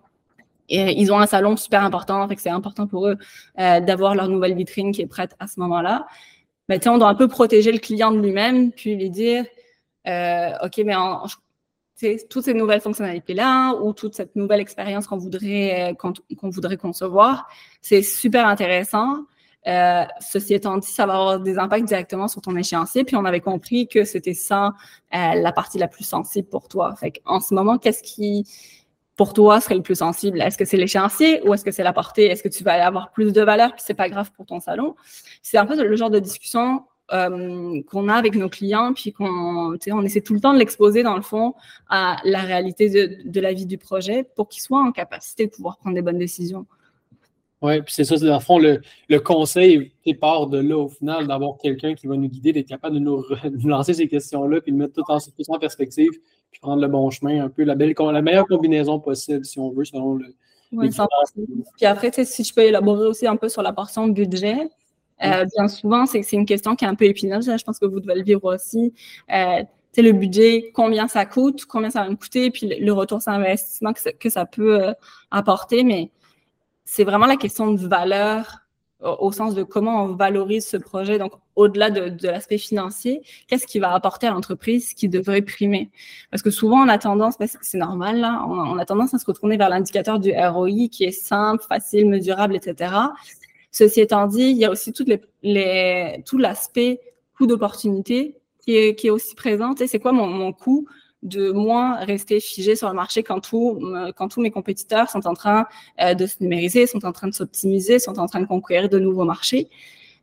et 0.69 0.97
ils 0.97 1.11
ont 1.11 1.19
un 1.19 1.25
salon 1.25 1.57
super 1.57 1.83
important, 1.83 2.25
fait 2.29 2.37
c'est 2.37 2.49
important 2.49 2.87
pour 2.87 3.07
eux 3.07 3.17
euh, 3.59 3.81
d'avoir 3.81 4.15
leur 4.15 4.29
nouvelle 4.29 4.55
vitrine 4.55 4.93
qui 4.93 5.01
est 5.01 5.07
prête 5.07 5.35
à 5.39 5.47
ce 5.47 5.59
moment-là. 5.59 6.05
Ben, 6.69 6.79
on 6.85 6.99
doit 6.99 7.09
un 7.09 7.15
peu 7.15 7.27
protéger 7.27 7.71
le 7.71 7.79
client 7.79 8.11
de 8.11 8.19
lui-même, 8.19 8.71
puis 8.71 8.95
lui 8.95 9.09
dire, 9.09 9.43
euh, 10.07 10.51
OK, 10.63 10.79
mais 10.85 10.93
toutes 12.29 12.45
ces 12.45 12.53
nouvelles 12.53 12.79
fonctionnalités-là 12.79 13.73
ou 13.81 13.91
toute 13.91 14.13
cette 14.13 14.35
nouvelle 14.35 14.61
expérience 14.61 15.07
qu'on 15.07 15.17
voudrait, 15.17 15.97
qu'on 15.99 16.49
voudrait 16.49 16.77
concevoir, 16.77 17.49
c'est 17.81 18.03
super 18.03 18.45
intéressant. 18.45 19.25
Euh, 19.67 20.05
ceci 20.21 20.53
étant 20.53 20.77
dit, 20.77 20.87
ça 20.87 21.05
va 21.05 21.13
avoir 21.13 21.39
des 21.39 21.57
impacts 21.57 21.85
directement 21.85 22.27
sur 22.27 22.41
ton 22.41 22.55
échéancier. 22.55 23.03
Puis 23.03 23.15
on 23.15 23.25
avait 23.25 23.41
compris 23.41 23.87
que 23.87 24.05
c'était 24.05 24.33
ça 24.33 24.73
euh, 25.13 25.33
la 25.35 25.51
partie 25.51 25.77
la 25.77 25.87
plus 25.87 26.05
sensible 26.05 26.47
pour 26.47 26.67
toi. 26.67 26.95
En 27.25 27.39
ce 27.39 27.53
moment, 27.53 27.77
qu'est-ce 27.77 28.03
qui, 28.03 28.47
pour 29.19 29.33
toi 29.33 29.59
serait 29.59 29.75
le 29.75 29.81
plus 29.81 29.97
sensible? 29.97 30.39
Est-ce 30.39 30.57
que 30.57 30.63
c'est 30.63 30.77
l'échéancier 30.77 31.45
ou 31.45 31.53
est-ce 31.53 31.65
que 31.65 31.71
c'est 31.71 31.83
la 31.83 31.91
portée? 31.91 32.27
Est-ce 32.27 32.41
que 32.41 32.47
tu 32.47 32.63
vas 32.63 32.85
avoir 32.85 33.11
plus 33.11 33.33
de 33.33 33.41
valeur 33.41 33.73
puis 33.73 33.81
c'est 33.85 33.93
pas 33.93 34.07
grave 34.07 34.31
pour 34.31 34.45
ton 34.45 34.61
salon? 34.61 34.95
C'est 35.41 35.57
un 35.57 35.65
peu 35.65 35.75
le 35.75 35.95
genre 35.97 36.09
de 36.09 36.19
discussion 36.19 36.83
euh, 37.11 37.81
qu'on 37.89 38.07
a 38.07 38.13
avec 38.13 38.35
nos 38.35 38.47
clients 38.47 38.93
puis 38.93 39.11
qu'on 39.11 39.75
on 39.91 40.03
essaie 40.03 40.21
tout 40.21 40.33
le 40.33 40.39
temps 40.39 40.53
de 40.53 40.57
l'exposer 40.57 41.03
dans 41.03 41.17
le 41.17 41.21
fond 41.21 41.53
à 41.89 42.15
la 42.23 42.43
réalité 42.43 43.09
de, 43.25 43.41
la 43.41 43.51
vie 43.51 43.65
du 43.65 43.77
projet 43.77 44.25
pour 44.37 44.47
qu'ils 44.47 44.61
soient 44.61 44.79
en 44.79 44.93
capacité 44.93 45.47
de 45.47 45.51
pouvoir 45.51 45.79
prendre 45.79 45.95
des 45.95 46.01
bonnes 46.01 46.17
décisions. 46.17 46.65
Oui, 47.61 47.81
puis 47.81 47.93
c'est 47.93 48.05
ça, 48.05 48.15
dans 48.15 48.35
le 48.35 48.39
fond, 48.39 48.57
le, 48.57 48.79
le 49.09 49.19
conseil 49.19 49.91
part 50.13 50.47
de 50.47 50.59
là, 50.59 50.77
au 50.77 50.87
final, 50.87 51.27
d'avoir 51.27 51.57
quelqu'un 51.57 51.93
qui 51.93 52.07
va 52.07 52.15
nous 52.15 52.29
guider, 52.29 52.53
d'être 52.53 52.69
capable 52.69 52.95
de 52.95 52.99
nous, 52.99 53.23
lancer 53.65 53.93
ces 53.93 54.07
questions-là, 54.07 54.61
puis 54.61 54.71
de 54.71 54.77
mettre 54.77 54.93
tout 54.93 55.11
en, 55.11 55.17
en, 55.17 55.59
perspective, 55.59 56.11
puis 56.51 56.59
prendre 56.61 56.81
le 56.81 56.87
bon 56.87 57.09
chemin, 57.09 57.45
un 57.45 57.49
peu 57.49 57.63
la, 57.63 57.75
belle, 57.75 57.93
la 57.97 58.21
meilleure 58.21 58.47
combinaison 58.47 58.99
possible, 58.99 59.45
si 59.45 59.59
on 59.59 59.71
veut, 59.71 59.85
selon 59.85 60.15
le. 60.15 60.33
Oui, 60.71 60.89
puis 61.77 61.85
après, 61.87 62.11
si 62.25 62.43
je 62.43 62.53
peux 62.53 62.61
élaborer 62.61 63.07
aussi 63.07 63.25
un 63.25 63.35
peu 63.35 63.49
sur 63.49 63.63
la 63.63 63.73
portion 63.73 64.07
budget, 64.07 64.69
euh, 65.23 65.45
bien 65.55 65.67
souvent, 65.67 66.05
c'est 66.05 66.31
une 66.31 66.45
question 66.45 66.75
qui 66.75 66.85
est 66.85 66.87
un 66.87 66.95
peu 66.95 67.05
épineuse. 67.05 67.45
Je 67.45 67.63
pense 67.63 67.79
que 67.79 67.85
vous 67.85 67.99
devez 67.99 68.15
le 68.15 68.23
vivre 68.23 68.53
aussi. 68.53 68.93
Euh, 69.31 69.63
le 69.97 70.11
budget, 70.11 70.71
combien 70.73 71.07
ça 71.07 71.25
coûte, 71.25 71.65
combien 71.65 71.89
ça 71.89 72.03
va 72.03 72.09
me 72.09 72.15
coûter, 72.15 72.51
puis 72.51 72.73
le, 72.79 72.93
retour 72.93 73.21
sur 73.21 73.33
investissement 73.33 73.91
que 73.91 73.99
ça, 73.99 74.13
que 74.13 74.29
ça 74.29 74.45
peut 74.45 74.81
euh, 74.81 74.93
apporter. 75.29 75.83
Mais 75.83 76.11
c'est 76.85 77.03
vraiment 77.03 77.25
la 77.25 77.35
question 77.35 77.73
de 77.73 77.85
valeur 77.85 78.59
au 79.01 79.31
sens 79.31 79.55
de 79.55 79.63
comment 79.63 80.03
on 80.03 80.15
valorise 80.15 80.67
ce 80.67 80.77
projet. 80.77 81.17
Donc, 81.17 81.31
au-delà 81.55 81.89
de, 81.89 82.27
l'aspect 82.27 82.57
financier, 82.57 83.21
qu'est-ce 83.47 83.65
qui 83.65 83.79
va 83.79 83.93
apporter 83.93 84.27
à 84.27 84.31
l'entreprise 84.31 84.93
qui 84.93 85.07
devrait 85.07 85.41
primer? 85.41 85.89
Parce 86.31 86.43
que 86.43 86.51
souvent, 86.51 86.83
on 86.83 86.89
a 86.89 86.97
tendance, 86.97 87.37
ben, 87.37 87.47
c'est 87.61 87.77
normal, 87.77 88.19
là, 88.19 88.45
on, 88.47 88.77
a 88.77 88.85
tendance 88.85 89.13
à 89.13 89.17
se 89.17 89.25
retourner 89.25 89.57
vers 89.57 89.69
l'indicateur 89.69 90.19
du 90.19 90.33
ROI 90.33 90.89
qui 90.91 91.05
est 91.05 91.11
simple, 91.11 91.63
facile, 91.67 92.09
mesurable, 92.09 92.55
etc. 92.55 92.93
Ceci 93.71 94.01
étant 94.01 94.27
dit, 94.27 94.49
il 94.49 94.57
y 94.57 94.65
a 94.65 94.71
aussi 94.71 94.91
toutes 94.91 95.09
les, 95.43 96.23
tout 96.25 96.37
l'aspect 96.37 96.99
coût 97.37 97.47
d'opportunité 97.47 98.37
qui 98.59 98.75
est, 98.75 98.95
qui 98.95 99.07
est 99.07 99.11
aussi 99.11 99.35
présent. 99.35 99.73
c'est 99.77 99.99
quoi 99.99 100.11
mon, 100.11 100.27
mon 100.27 100.51
coût? 100.51 100.87
De 101.23 101.51
moins 101.51 101.95
rester 101.95 102.39
figé 102.39 102.75
sur 102.75 102.87
le 102.87 102.95
marché 102.95 103.23
quand, 103.23 103.41
tout, 103.41 103.79
quand 104.15 104.29
tous 104.29 104.41
mes 104.41 104.51
compétiteurs 104.51 105.09
sont 105.09 105.27
en 105.27 105.33
train 105.33 105.67
euh, 106.01 106.13
de 106.13 106.25
se 106.25 106.35
numériser, 106.39 106.87
sont 106.87 107.05
en 107.05 107.11
train 107.11 107.27
de 107.27 107.33
s'optimiser, 107.33 107.99
sont 107.99 108.19
en 108.19 108.27
train 108.27 108.39
de 108.41 108.45
conquérir 108.45 108.89
de 108.89 108.99
nouveaux 108.99 109.25
marchés. 109.25 109.69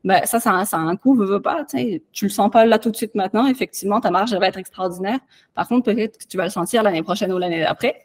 Ben, 0.05 0.25
ça, 0.25 0.39
ça, 0.41 0.53
a 0.53 0.77
un 0.77 0.97
coût, 0.97 1.15
veux, 1.15 1.27
veux 1.27 1.43
pas. 1.43 1.65
Tu 2.13 2.25
le 2.25 2.31
sens 2.31 2.51
pas 2.51 2.65
là 2.65 2.79
tout 2.79 2.91
de 2.91 2.97
suite 2.97 3.15
maintenant. 3.15 3.47
Effectivement, 3.47 4.01
ta 4.01 4.11
marge 4.11 4.33
va 4.35 4.47
être 4.47 4.59
extraordinaire. 4.59 5.19
Par 5.55 5.67
contre, 5.67 5.93
peut-être 5.93 6.19
que 6.19 6.27
tu 6.27 6.37
vas 6.37 6.45
le 6.45 6.51
sentir 6.51 6.83
l'année 6.83 7.03
prochaine 7.03 7.33
ou 7.33 7.39
l'année 7.39 7.61
d'après. 7.61 8.05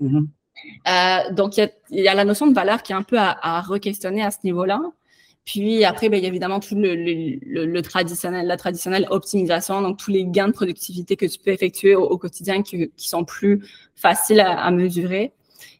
Mm-hmm. 0.00 0.26
Euh, 0.88 1.32
donc, 1.32 1.56
il 1.56 1.70
y, 1.90 2.08
a, 2.08 2.14
la 2.14 2.24
notion 2.24 2.46
de 2.46 2.54
valeur 2.54 2.82
qui 2.82 2.92
est 2.92 2.94
un 2.94 3.02
peu 3.02 3.18
à, 3.18 3.36
à 3.42 3.60
re-questionner 3.62 4.22
à 4.22 4.30
ce 4.30 4.38
niveau-là. 4.44 4.80
Puis 5.50 5.84
après, 5.84 6.08
ben, 6.08 6.16
il 6.18 6.22
y 6.22 6.26
a 6.26 6.28
évidemment 6.28 6.60
tout 6.60 6.76
le, 6.76 6.94
le, 6.94 7.66
le, 7.66 7.82
traditionnel, 7.82 8.46
la 8.46 8.56
traditionnelle 8.56 9.08
optimisation, 9.10 9.82
donc 9.82 9.98
tous 9.98 10.12
les 10.12 10.24
gains 10.24 10.46
de 10.46 10.52
productivité 10.52 11.16
que 11.16 11.26
tu 11.26 11.40
peux 11.40 11.50
effectuer 11.50 11.96
au, 11.96 12.16
quotidien 12.18 12.62
qui, 12.62 12.92
qui, 12.96 13.08
sont 13.08 13.24
plus 13.24 13.60
faciles 13.96 14.38
à, 14.38 14.60
à 14.60 14.70
mesurer. 14.70 15.32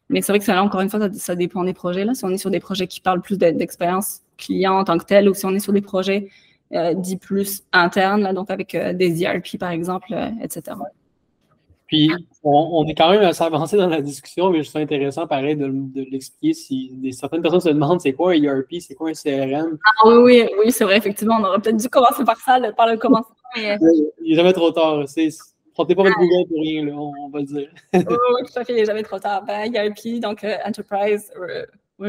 Mais 0.09 0.21
c'est 0.21 0.33
vrai 0.33 0.39
que 0.39 0.45
ça, 0.45 0.55
là, 0.55 0.63
encore 0.63 0.81
une 0.81 0.89
fois, 0.89 0.99
ça, 0.99 1.09
ça, 1.13 1.35
dépend 1.35 1.63
des 1.63 1.73
projets. 1.73 2.03
Là. 2.03 2.13
Si 2.13 2.25
on 2.25 2.31
est 2.31 2.37
sur 2.37 2.51
des 2.51 2.59
projets 2.59 2.85
qui 2.85 2.99
parlent 2.99 3.21
plus 3.21 3.37
d'expérience 3.37 4.23
client 4.37 4.77
en 4.77 4.83
tant 4.83 4.97
que 4.97 5.05
tel, 5.05 5.29
ou 5.29 5.33
si 5.33 5.45
on 5.45 5.55
est 5.55 5.59
sur 5.59 5.71
des 5.71 5.81
projets 5.81 6.27
euh, 6.73 6.93
dits 6.93 7.15
plus 7.15 7.63
internes, 7.71 8.23
là, 8.23 8.33
donc 8.33 8.51
avec 8.51 8.75
euh, 8.75 8.91
des 8.91 9.23
ERP, 9.23 9.57
par 9.57 9.71
exemple, 9.71 10.07
euh, 10.11 10.31
etc. 10.43 10.75
Puis, 11.91 12.09
on, 12.41 12.85
est 12.87 12.95
quand 12.95 13.11
même 13.11 13.21
assez 13.23 13.43
avancé 13.43 13.75
dans 13.75 13.89
la 13.89 14.01
discussion, 14.01 14.49
mais 14.49 14.63
je 14.63 14.69
trouve 14.69 14.81
intéressant, 14.81 15.27
pareil, 15.27 15.57
de, 15.57 15.69
l'expliquer 16.09 16.53
si 16.53 17.11
certaines 17.11 17.41
personnes 17.41 17.59
se 17.59 17.67
demandent 17.67 17.99
c'est 17.99 18.13
quoi 18.13 18.31
un 18.31 18.41
ERP, 18.41 18.79
c'est 18.79 18.95
quoi 18.95 19.09
un 19.09 19.13
CRM. 19.13 19.77
Ah 19.83 20.07
oui, 20.07 20.21
oui, 20.23 20.49
oui, 20.57 20.71
c'est 20.71 20.85
vrai, 20.85 20.95
effectivement. 20.95 21.35
On 21.41 21.43
aurait 21.43 21.59
peut-être 21.59 21.75
dû 21.75 21.89
commencer 21.89 22.23
par 22.23 22.37
ça, 22.37 22.59
par 22.77 22.87
le 22.87 22.95
commencement. 22.95 23.35
Mais... 23.57 23.77
Il 24.23 24.29
n'est 24.29 24.35
jamais 24.35 24.53
trop 24.53 24.71
tard. 24.71 25.03
Frottez 25.73 25.93
pas 25.93 26.03
votre 26.03 26.17
Google 26.17 26.47
pour 26.47 26.61
rien, 26.61 26.85
là, 26.85 26.93
on, 26.93 27.29
va 27.29 27.39
le 27.39 27.45
dire. 27.45 27.69
oui, 27.93 28.03
tout 28.05 28.59
à 28.59 28.63
fait, 28.63 28.71
il 28.71 28.77
n'est 28.77 28.85
jamais 28.85 29.03
trop 29.03 29.19
tard. 29.19 29.43
Ben, 29.43 29.69
ERP, 29.75 30.21
donc 30.21 30.45
euh, 30.45 30.55
Enterprise 30.65 31.29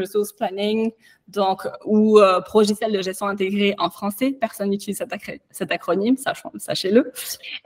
Resource 0.01 0.32
Planning, 0.32 0.90
donc, 1.28 1.66
ou 1.84 2.18
euh, 2.18 2.40
Progiciel 2.40 2.93
de 2.93 3.03
gestion 3.03 3.26
intégrée 3.26 3.74
en 3.78 3.90
français. 3.90 4.36
Personne 4.40 4.70
n'utilise 4.70 5.03
cet, 5.51 5.72
acronyme, 5.72 6.16
sachez-le. 6.57 7.12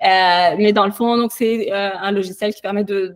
mais 0.00 0.72
dans 0.72 0.86
le 0.86 0.92
fond, 0.92 1.16
donc, 1.16 1.32
c'est 1.32 1.72
un 1.72 2.12
logiciel 2.12 2.54
qui 2.54 2.62
permet 2.62 2.84
de, 2.84 3.14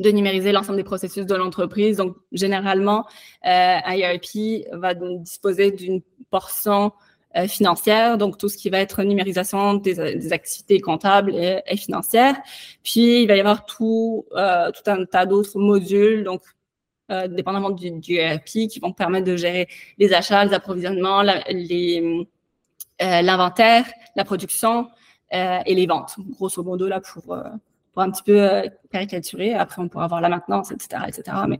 numériser 0.00 0.52
l'ensemble 0.52 0.76
des 0.76 0.84
processus 0.84 1.26
de 1.26 1.34
l'entreprise. 1.34 1.98
Donc, 1.98 2.16
généralement, 2.32 3.06
un 3.42 3.92
ERP 3.92 4.66
va 4.72 4.94
disposer 4.94 5.70
d'une 5.70 6.02
portion 6.30 6.92
euh, 7.36 7.48
financière, 7.48 8.16
donc 8.16 8.38
tout 8.38 8.48
ce 8.48 8.56
qui 8.56 8.70
va 8.70 8.78
être 8.78 9.02
numérisation 9.02 9.74
des, 9.74 10.32
activités 10.32 10.80
comptables 10.80 11.34
et, 11.34 11.76
financières. 11.76 12.36
Puis, 12.84 13.22
il 13.22 13.26
va 13.26 13.34
y 13.34 13.40
avoir 13.40 13.66
tout, 13.66 14.24
euh, 14.36 14.70
tout 14.70 14.88
un 14.88 15.04
tas 15.04 15.26
d'autres 15.26 15.58
modules, 15.58 16.22
donc 16.22 16.42
euh, 17.10 17.28
dépendamment 17.28 17.70
du, 17.70 17.90
du, 17.90 18.14
ERP, 18.16 18.68
qui 18.68 18.80
vont 18.80 18.92
permettre 18.92 19.26
de 19.26 19.36
gérer 19.36 19.68
les 19.98 20.12
achats, 20.12 20.44
les 20.44 20.54
approvisionnements, 20.54 21.22
l'inventaire, 23.00 23.86
la, 24.16 24.24
production 24.24 24.88
et 25.32 25.74
les 25.74 25.86
ventes, 25.86 26.14
grosso 26.30 26.62
modo, 26.62 26.86
là, 26.86 27.00
pour, 27.00 27.22
pour 27.24 28.02
un 28.02 28.10
petit 28.10 28.22
peu 28.22 28.62
caricaturer. 28.92 29.52
Après, 29.54 29.82
on 29.82 29.88
pourra 29.88 30.06
voir 30.06 30.20
la 30.20 30.28
maintenance, 30.28 30.70
etc., 30.70 31.02
etc. 31.08 31.36
Mais 31.48 31.58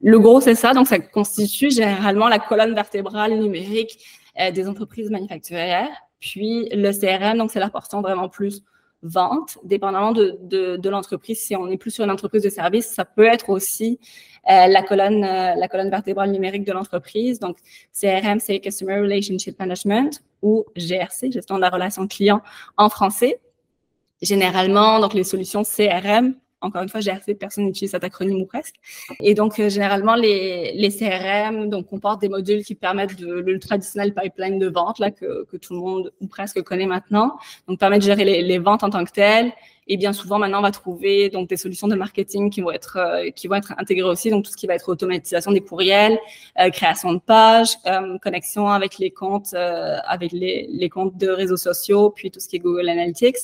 le 0.00 0.18
gros, 0.18 0.40
c'est 0.40 0.54
ça. 0.54 0.74
Donc, 0.74 0.86
ça 0.86 0.98
constitue 0.98 1.70
généralement 1.70 2.28
la 2.28 2.38
colonne 2.38 2.74
vertébrale 2.74 3.38
numérique 3.38 3.98
euh, 4.38 4.50
des 4.50 4.68
entreprises 4.68 5.10
manufacturières. 5.10 5.90
Puis 6.20 6.68
le 6.72 6.92
CRM, 6.92 7.38
donc 7.38 7.50
c'est 7.50 7.60
la 7.60 7.70
portion 7.70 8.00
vraiment 8.00 8.28
plus 8.28 8.62
vente, 9.02 9.58
dépendamment 9.64 10.12
de, 10.12 10.38
de, 10.76 10.88
l'entreprise. 10.88 11.40
Si 11.40 11.54
on 11.54 11.68
est 11.68 11.76
plus 11.76 11.90
sur 11.90 12.04
une 12.04 12.10
entreprise 12.10 12.42
de 12.42 12.48
service, 12.48 12.86
ça 12.86 13.04
peut 13.04 13.26
être 13.26 13.50
aussi 13.50 14.00
euh, 14.50 14.66
la 14.66 14.82
colonne 14.82 15.24
euh, 15.24 15.54
la 15.54 15.68
colonne 15.68 15.90
vertébrale 15.90 16.30
numérique 16.30 16.64
de 16.64 16.72
l'entreprise. 16.72 17.38
Donc 17.38 17.58
CRM, 17.98 18.40
c'est 18.40 18.60
Customer 18.60 18.98
Relationship 19.00 19.58
Management 19.58 20.22
ou 20.42 20.64
GRC, 20.76 21.30
gestion 21.30 21.56
de 21.56 21.60
la 21.60 21.70
relation 21.70 22.06
client 22.06 22.42
en 22.76 22.88
français. 22.88 23.40
Généralement, 24.20 24.98
donc 24.98 25.14
les 25.14 25.24
solutions 25.24 25.62
CRM 25.62 26.34
encore 26.60 26.82
une 26.82 26.88
fois, 26.88 27.00
GRC, 27.00 27.34
personne 27.34 27.64
n'utilise 27.64 27.92
cet 27.92 28.02
acronyme 28.02 28.40
ou 28.42 28.46
presque. 28.46 28.74
Et 29.20 29.34
donc, 29.34 29.58
euh, 29.60 29.68
généralement, 29.68 30.14
les, 30.14 30.72
les, 30.74 30.90
CRM 30.90 31.68
donc, 31.68 31.86
comportent 31.86 32.20
des 32.20 32.28
modules 32.28 32.64
qui 32.64 32.74
permettent 32.74 33.16
de, 33.16 33.32
le 33.32 33.58
traditionnel 33.58 34.12
pipeline 34.12 34.58
de 34.58 34.68
vente 34.68 34.98
là, 34.98 35.10
que, 35.10 35.44
que, 35.44 35.56
tout 35.56 35.74
le 35.74 35.80
monde 35.80 36.12
ou 36.20 36.26
presque 36.26 36.60
connaît 36.62 36.86
maintenant. 36.86 37.38
Donc, 37.68 37.78
permettent 37.78 38.00
de 38.00 38.06
gérer 38.06 38.24
les, 38.24 38.42
les, 38.42 38.58
ventes 38.58 38.82
en 38.82 38.90
tant 38.90 39.04
que 39.04 39.12
telles. 39.12 39.52
Et 39.86 39.96
bien 39.96 40.12
souvent, 40.12 40.38
maintenant, 40.38 40.58
on 40.58 40.62
va 40.62 40.72
trouver 40.72 41.30
donc 41.30 41.48
des 41.48 41.56
solutions 41.56 41.88
de 41.88 41.94
marketing 41.94 42.50
qui 42.50 42.60
vont 42.60 42.72
être 42.72 42.98
euh, 42.98 43.30
qui 43.30 43.46
vont 43.46 43.54
être 43.54 43.72
intégrées 43.78 44.08
aussi. 44.08 44.28
Donc, 44.30 44.44
tout 44.44 44.50
ce 44.50 44.56
qui 44.56 44.66
va 44.66 44.74
être 44.74 44.88
automatisation 44.88 45.52
des 45.52 45.60
courriels, 45.60 46.18
euh, 46.58 46.70
création 46.70 47.12
de 47.12 47.20
pages, 47.20 47.76
connexion 48.20 48.68
avec 48.68 48.98
les 48.98 49.10
comptes 49.10 49.54
avec 49.54 50.32
les, 50.32 50.68
les 50.70 50.88
comptes 50.90 51.16
de 51.16 51.28
réseaux 51.28 51.56
sociaux, 51.56 52.10
puis 52.10 52.30
tout 52.30 52.40
ce 52.40 52.48
qui 52.48 52.56
est 52.56 52.58
Google 52.58 52.88
Analytics. 52.88 53.36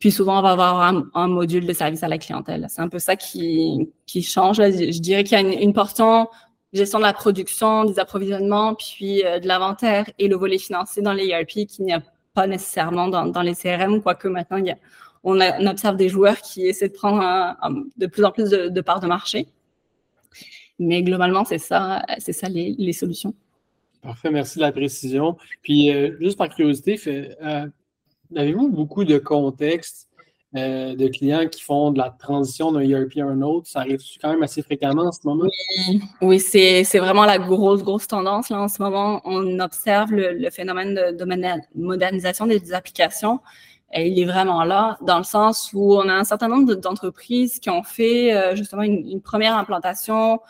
Puis 0.00 0.10
souvent, 0.10 0.40
on 0.40 0.42
va 0.42 0.50
avoir 0.52 0.80
un, 1.14 1.28
module 1.28 1.66
de 1.66 1.72
service 1.72 2.02
à 2.02 2.08
la 2.08 2.18
clientèle. 2.18 2.66
C'est 2.68 2.80
un 2.80 2.88
peu 2.88 2.98
ça 2.98 3.16
qui, 3.16 3.88
qui 4.06 4.22
change. 4.22 4.56
Je 4.56 4.98
dirais 4.98 5.24
qu'il 5.24 5.38
y 5.38 5.40
a 5.40 5.40
une, 5.40 5.52
une, 5.52 5.72
portion 5.72 6.26
gestion 6.72 6.98
de 6.98 7.04
la 7.04 7.12
production, 7.12 7.84
des 7.84 7.98
approvisionnements, 7.98 8.74
puis 8.74 9.24
euh, 9.24 9.38
de 9.40 9.48
l'inventaire 9.48 10.08
et 10.18 10.28
le 10.28 10.36
volet 10.36 10.58
financier 10.58 11.02
dans 11.02 11.12
les 11.12 11.28
ERP 11.28 11.66
qui 11.66 11.82
n'y 11.82 11.92
a 11.92 12.02
pas 12.34 12.46
nécessairement 12.46 13.08
dans, 13.08 13.42
les 13.42 13.54
CRM, 13.54 14.00
quoique 14.02 14.28
maintenant, 14.28 14.62
on, 15.24 15.40
observe 15.66 15.96
des 15.96 16.08
joueurs 16.08 16.40
qui 16.40 16.66
essaient 16.66 16.88
de 16.88 16.94
prendre 16.94 17.56
de 17.96 18.06
plus 18.06 18.24
en 18.24 18.30
plus 18.30 18.50
de, 18.50 18.80
parts 18.80 19.00
de 19.00 19.08
marché. 19.08 19.48
Mais 20.78 21.02
globalement, 21.02 21.44
c'est 21.44 21.58
ça, 21.58 22.04
c'est 22.18 22.32
ça 22.32 22.48
les, 22.48 22.92
solutions. 22.92 23.34
Parfait, 24.00 24.30
merci 24.30 24.58
de 24.58 24.62
la 24.62 24.72
précision. 24.72 25.36
Puis, 25.62 25.92
euh, 25.92 26.16
juste 26.20 26.38
par 26.38 26.48
curiosité, 26.48 26.98
euh, 27.42 27.66
Avez-vous 28.36 28.68
beaucoup 28.68 29.04
de 29.04 29.18
contextes 29.18 30.08
euh, 30.56 30.96
de 30.96 31.08
clients 31.08 31.46
qui 31.46 31.62
font 31.62 31.92
de 31.92 31.98
la 31.98 32.10
transition 32.10 32.72
d'un 32.72 32.80
ERP 32.80 33.18
à 33.18 33.24
un 33.24 33.42
autre? 33.42 33.68
Ça 33.68 33.80
arrive 33.80 34.00
quand 34.20 34.30
même 34.30 34.42
assez 34.42 34.62
fréquemment 34.62 35.04
en 35.04 35.12
ce 35.12 35.20
moment? 35.24 35.48
Oui, 36.20 36.40
c'est 36.40 36.98
vraiment 36.98 37.24
la 37.24 37.38
grosse, 37.38 37.82
grosse 37.82 38.06
tendance. 38.06 38.48
Là, 38.48 38.60
en 38.60 38.68
ce 38.68 38.82
moment, 38.82 39.20
on 39.24 39.58
observe 39.60 40.12
le, 40.12 40.50
phénomène 40.50 40.94
de, 40.94 41.64
modernisation 41.74 42.46
des 42.46 42.72
applications. 42.72 43.40
Il 43.94 44.18
est 44.20 44.24
vraiment 44.24 44.62
là, 44.62 44.98
dans 45.02 45.18
le 45.18 45.24
sens 45.24 45.72
où 45.72 45.96
on 45.96 46.08
a 46.08 46.12
un 46.12 46.24
certain 46.24 46.46
nombre 46.46 46.74
d'entreprises 46.74 47.58
qui 47.58 47.70
ont 47.70 47.82
fait 47.82 48.32
euh, 48.32 48.54
justement 48.54 48.82
une, 48.82 49.20
première 49.20 49.56
implantation 49.56 50.40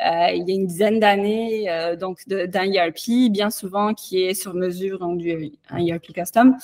euh, 0.00 0.30
il 0.32 0.48
y 0.48 0.52
a 0.52 0.54
une 0.54 0.66
dizaine 0.66 0.98
d'années, 0.98 1.70
euh, 1.70 1.94
donc 1.94 2.26
d'un 2.26 2.72
ERP, 2.72 3.30
bien 3.30 3.50
souvent 3.50 3.94
qui 3.94 4.22
est 4.22 4.34
sur 4.34 4.54
mesure, 4.54 4.98
donc 4.98 5.18
du, 5.18 5.52
un 5.70 5.86
ERP 5.86 6.12
custom, 6.12 6.56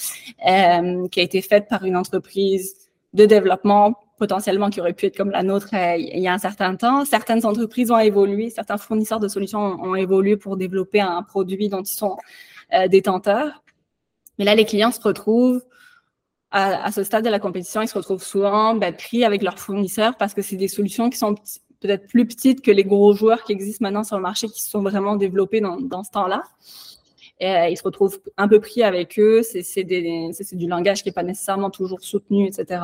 euh, 0.49 1.09
qui 1.09 1.21
a 1.21 1.23
été 1.23 1.41
fait 1.41 1.69
par 1.69 1.85
une 1.85 1.97
entreprise 1.97 2.75
de 3.15 3.27
développement 3.27 3.95
potentiellement 4.19 4.69
qui 4.69 4.81
aurait 4.81 4.93
pu 4.93 5.07
être 5.07 5.17
comme 5.17 5.31
la 5.31 5.43
nôtre 5.43 5.69
il 5.73 6.19
y 6.19 6.29
a 6.29 6.35
un 6.35 6.39
certain 6.39 6.77
temps. 6.77 7.05
Certaines 7.05 7.47
entreprises 7.47 7.91
ont 7.91 7.99
évolué, 7.99 8.51
certains 8.51 8.77
fournisseurs 8.77 9.21
de 9.21 9.29
solutions 9.29 9.61
ont, 9.61 9.95
évolué 9.95 10.37
pour 10.37 10.57
développer 10.57 11.01
un 11.01 11.23
produit 11.23 11.69
dont 11.71 11.83
ils 11.83 11.87
sont 11.87 12.19
détenteurs. 12.91 13.63
Mais 14.39 14.45
là, 14.45 14.55
les 14.55 14.67
clients 14.67 14.93
se 14.93 15.01
retrouvent 15.01 15.63
à, 16.51 16.93
ce 16.93 17.03
stade 17.03 17.25
de 17.25 17.31
la 17.31 17.39
compétition, 17.39 17.81
ils 17.81 17.89
se 17.89 17.97
retrouvent 17.97 18.23
souvent 18.23 18.75
ben, 18.75 18.95
pris 18.95 19.25
avec 19.25 19.43
leurs 19.43 19.59
fournisseurs 19.59 20.17
parce 20.17 20.35
que 20.35 20.43
c'est 20.43 20.57
des 20.57 20.69
solutions 20.69 21.09
qui 21.09 21.17
sont 21.17 21.35
peut-être 21.81 22.07
plus 22.07 22.27
petites 22.27 22.63
que 22.63 22.71
les 22.71 22.85
gros 22.85 23.13
joueurs 23.15 23.45
qui 23.45 23.53
existent 23.53 23.85
maintenant 23.85 24.05
sur 24.05 24.17
le 24.17 24.23
marché 24.23 24.49
qui 24.49 24.63
se 24.63 24.71
sont 24.71 24.83
vraiment 24.83 25.17
développés 25.17 25.61
dans, 25.61 26.05
ce 26.05 26.11
temps-là. 26.11 26.43
Euh, 27.43 27.69
ils 27.69 27.77
se 27.77 27.83
retrouvent 27.83 28.21
un 28.37 28.49
peu 28.49 28.61
pris 28.61 28.83
avec 28.83 29.19
eux. 29.19 29.43
C'est 29.43 29.85
du 29.85 30.69
langage 30.69 31.03
qui 31.03 31.09
n'est 31.09 31.15
pas 31.15 31.23
nécessairement 31.23 31.71
toujours 31.71 32.01
soutenu, 32.01 32.47
etc. 32.47 32.83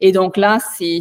Et 0.00 0.12
donc 0.12 0.36
là, 0.36 0.58
c'est 0.76 1.00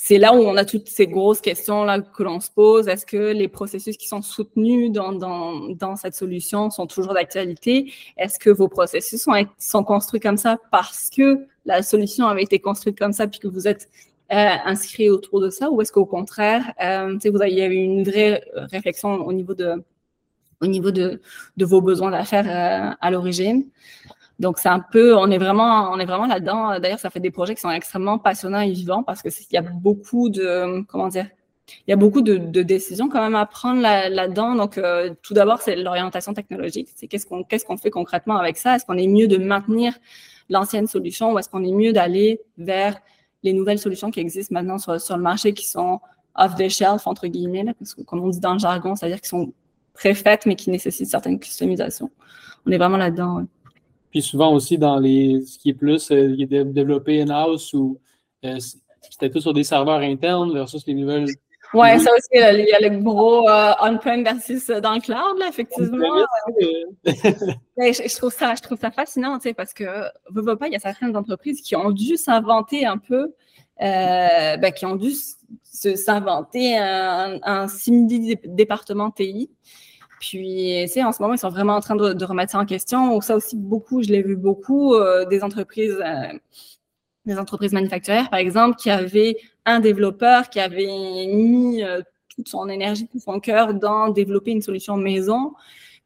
c'est 0.00 0.18
là 0.18 0.32
où 0.32 0.38
on 0.38 0.56
a 0.56 0.64
toutes 0.64 0.88
ces 0.88 1.08
grosses 1.08 1.40
questions 1.40 1.82
là 1.82 2.00
que 2.00 2.22
l'on 2.22 2.38
se 2.38 2.50
pose. 2.50 2.86
Est-ce 2.86 3.04
que 3.04 3.32
les 3.32 3.48
processus 3.48 3.96
qui 3.96 4.06
sont 4.06 4.22
soutenus 4.22 4.92
dans, 4.92 5.12
dans, 5.12 5.70
dans 5.70 5.96
cette 5.96 6.14
solution 6.14 6.70
sont 6.70 6.86
toujours 6.86 7.14
d'actualité? 7.14 7.92
Est-ce 8.16 8.38
que 8.38 8.48
vos 8.48 8.68
processus 8.68 9.20
sont, 9.20 9.32
sont 9.58 9.82
construits 9.82 10.20
comme 10.20 10.36
ça 10.36 10.56
parce 10.70 11.10
que 11.10 11.44
la 11.66 11.82
solution 11.82 12.28
avait 12.28 12.44
été 12.44 12.60
construite 12.60 12.96
comme 12.96 13.12
ça 13.12 13.26
puis 13.26 13.40
que 13.40 13.48
vous 13.48 13.66
êtes 13.66 13.88
inscrit 14.30 15.08
autour 15.10 15.40
de 15.40 15.50
ça 15.50 15.70
ou 15.70 15.80
est-ce 15.80 15.92
qu'au 15.92 16.06
contraire, 16.06 16.72
euh, 16.82 17.16
vous 17.24 17.40
avez, 17.40 17.50
il 17.50 17.58
y 17.58 17.62
a 17.62 17.66
eu 17.66 17.74
une 17.74 18.04
vraie 18.04 18.44
réflexion 18.54 19.10
au 19.26 19.32
niveau 19.32 19.54
de, 19.54 19.82
au 20.60 20.66
niveau 20.66 20.90
de, 20.90 21.20
de 21.56 21.64
vos 21.64 21.80
besoins 21.80 22.10
d'affaires 22.10 22.46
euh, 22.46 22.94
à 23.00 23.10
l'origine? 23.10 23.64
Donc 24.38 24.58
c'est 24.58 24.68
un 24.68 24.80
peu, 24.80 25.16
on 25.16 25.30
est 25.30 25.38
vraiment, 25.38 25.90
on 25.90 25.98
est 25.98 26.04
vraiment 26.04 26.26
là-dedans. 26.26 26.78
D'ailleurs, 26.78 27.00
ça 27.00 27.10
fait 27.10 27.20
des 27.20 27.30
projets 27.32 27.54
qui 27.54 27.60
sont 27.60 27.70
extrêmement 27.70 28.18
passionnants 28.18 28.60
et 28.60 28.70
vivants 28.70 29.02
parce 29.02 29.20
que 29.22 29.28
il 29.28 29.54
y 29.54 29.56
a 29.56 29.62
beaucoup 29.62 30.28
de, 30.28 30.82
comment 30.82 31.08
dire, 31.08 31.26
il 31.86 31.90
y 31.90 31.92
a 31.92 31.96
beaucoup 31.96 32.22
de, 32.22 32.36
de 32.36 32.62
décisions 32.62 33.08
quand 33.08 33.20
même 33.20 33.34
à 33.34 33.46
prendre 33.46 33.82
là-dedans. 33.82 34.54
Donc 34.54 34.78
euh, 34.78 35.12
tout 35.22 35.34
d'abord, 35.34 35.60
c'est 35.60 35.76
l'orientation 35.76 36.34
technologique. 36.34 36.88
C'est 36.94 37.08
qu'est-ce 37.08 37.26
qu'on 37.26 37.42
qu'est-ce 37.44 37.64
qu'on 37.64 37.76
fait 37.76 37.90
concrètement 37.90 38.36
avec 38.36 38.58
ça? 38.58 38.76
Est-ce 38.76 38.86
qu'on 38.86 38.96
est 38.96 39.08
mieux 39.08 39.26
de 39.26 39.38
maintenir 39.38 39.94
l'ancienne 40.48 40.86
solution 40.86 41.32
ou 41.32 41.38
est-ce 41.38 41.48
qu'on 41.48 41.64
est 41.64 41.72
mieux 41.72 41.92
d'aller 41.92 42.40
vers 42.58 42.98
les 43.42 43.52
nouvelles 43.52 43.78
solutions 43.78 44.10
qui 44.10 44.20
existent 44.20 44.54
maintenant 44.54 44.78
sur, 44.78 45.16
le 45.16 45.22
marché 45.22 45.52
qui 45.52 45.66
sont 45.66 46.00
off 46.34 46.54
the 46.56 46.68
shelf, 46.68 47.06
entre 47.06 47.26
guillemets, 47.26 47.64
parce 47.78 47.94
que, 47.94 48.02
comme 48.02 48.20
on 48.20 48.28
dit 48.28 48.40
dans 48.40 48.52
le 48.52 48.58
jargon, 48.58 48.94
c'est-à-dire 48.94 49.20
qui 49.20 49.28
sont 49.28 49.52
préfaites, 49.94 50.46
mais 50.46 50.54
qui 50.54 50.70
nécessitent 50.70 51.10
certaines 51.10 51.38
customisations. 51.38 52.10
On 52.66 52.70
est 52.70 52.78
vraiment 52.78 52.96
là-dedans. 52.96 53.44
Puis 54.10 54.22
souvent 54.22 54.52
aussi 54.54 54.78
dans 54.78 54.98
les 54.98 55.42
ce 55.44 55.58
qui 55.58 55.70
est 55.70 55.74
plus 55.74 56.10
euh, 56.10 56.34
développé 56.46 57.20
in-house 57.20 57.72
ou 57.74 57.98
euh, 58.44 58.58
c'était 59.02 59.30
tout 59.30 59.40
sur 59.40 59.52
des 59.52 59.64
serveurs 59.64 60.00
internes 60.00 60.52
versus 60.52 60.86
les 60.86 60.94
nouvelles 60.94 61.28
oui, 61.74 62.00
ça 62.00 62.10
aussi, 62.12 62.28
il 62.32 62.66
y 62.68 62.72
a 62.72 62.88
le 62.88 62.98
gros 63.00 63.48
euh, 63.48 63.72
on-prem 63.80 64.24
versus 64.24 64.70
euh, 64.70 64.80
dans 64.80 64.94
le 64.94 65.00
cloud, 65.00 65.38
là, 65.38 65.48
effectivement. 65.48 66.24
Ben, 67.76 67.94
je, 67.94 68.16
trouve 68.16 68.32
ça, 68.32 68.56
je 68.56 68.62
trouve 68.62 68.78
ça 68.78 68.90
fascinant, 68.90 69.38
tu 69.38 69.44
sais, 69.44 69.54
parce 69.54 69.72
que, 69.72 69.84
veux, 70.30 70.56
pas, 70.56 70.66
il 70.66 70.72
y 70.72 70.76
a 70.76 70.80
certaines 70.80 71.16
entreprises 71.16 71.60
qui 71.60 71.76
ont 71.76 71.92
dû 71.92 72.16
s'inventer 72.16 72.84
un 72.84 72.98
peu, 72.98 73.34
euh, 73.80 74.56
ben, 74.56 74.72
qui 74.72 74.84
ont 74.84 74.96
dû 74.96 75.12
s'inventer 75.62 76.76
un, 76.76 77.38
un 77.42 77.68
simili-département 77.68 79.12
TI. 79.12 79.48
Puis, 80.18 80.80
tu 80.86 80.88
sais, 80.88 81.04
en 81.04 81.12
ce 81.12 81.22
moment, 81.22 81.34
ils 81.34 81.38
sont 81.38 81.50
vraiment 81.50 81.76
en 81.76 81.80
train 81.80 81.94
de, 81.94 82.24
remettre 82.24 82.50
ça 82.50 82.58
en 82.58 82.66
question. 82.66 83.20
Ça 83.20 83.36
aussi, 83.36 83.56
beaucoup, 83.56 84.02
je 84.02 84.08
l'ai 84.08 84.22
vu 84.22 84.34
beaucoup, 84.34 84.96
des 85.30 85.44
entreprises 85.44 86.02
des 87.28 87.38
entreprises 87.38 87.72
manufacturières, 87.72 88.30
par 88.30 88.40
exemple, 88.40 88.76
qui 88.76 88.90
avaient 88.90 89.36
un 89.68 89.80
développeur 89.80 90.48
qui 90.48 90.60
avait 90.60 90.86
mis 90.86 91.82
euh, 91.82 92.00
toute 92.28 92.48
son 92.48 92.68
énergie, 92.68 93.06
tout 93.06 93.20
son 93.20 93.38
cœur 93.38 93.74
dans 93.74 94.08
développer 94.08 94.50
une 94.50 94.62
solution 94.62 94.96
maison. 94.96 95.52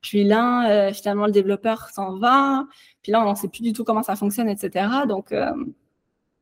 Puis 0.00 0.24
là, 0.24 0.70
euh, 0.88 0.92
finalement, 0.92 1.26
le 1.26 1.32
développeur 1.32 1.88
s'en 1.90 2.18
va. 2.18 2.66
Puis 3.02 3.12
là, 3.12 3.24
on 3.24 3.30
ne 3.30 3.36
sait 3.36 3.48
plus 3.48 3.62
du 3.62 3.72
tout 3.72 3.84
comment 3.84 4.02
ça 4.02 4.16
fonctionne, 4.16 4.48
etc. 4.48 4.88
Donc, 5.08 5.30
euh, 5.30 5.52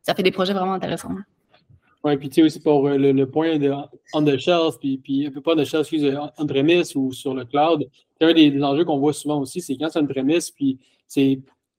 ça 0.02 0.14
fait 0.14 0.22
des 0.22 0.30
projets 0.30 0.54
vraiment 0.54 0.72
intéressants. 0.72 1.14
Oui, 2.02 2.16
puis 2.16 2.30
tu 2.30 2.36
sais 2.36 2.42
aussi 2.42 2.60
pour 2.60 2.88
le, 2.88 3.24
point 3.26 3.58
de 3.58 3.70
on 4.14 4.24
the 4.24 4.38
shelf, 4.38 4.78
puis, 4.80 4.96
puis 4.96 5.30
pas 5.44 5.54
de 5.54 5.64
shelf, 5.64 5.82
excuse, 5.82 6.18
on 6.38 6.46
premise 6.46 6.96
ou 6.96 7.12
sur 7.12 7.34
le 7.34 7.44
cloud, 7.44 7.86
un 8.22 8.32
des, 8.32 8.62
enjeux 8.62 8.86
qu'on 8.86 8.98
voit 8.98 9.12
souvent 9.12 9.40
aussi, 9.40 9.60
c'est 9.60 9.76
quand 9.76 9.90
c'est 9.90 10.00
une 10.00 10.08
prémisse, 10.08 10.50
puis 10.50 10.78
c'est 11.06 11.38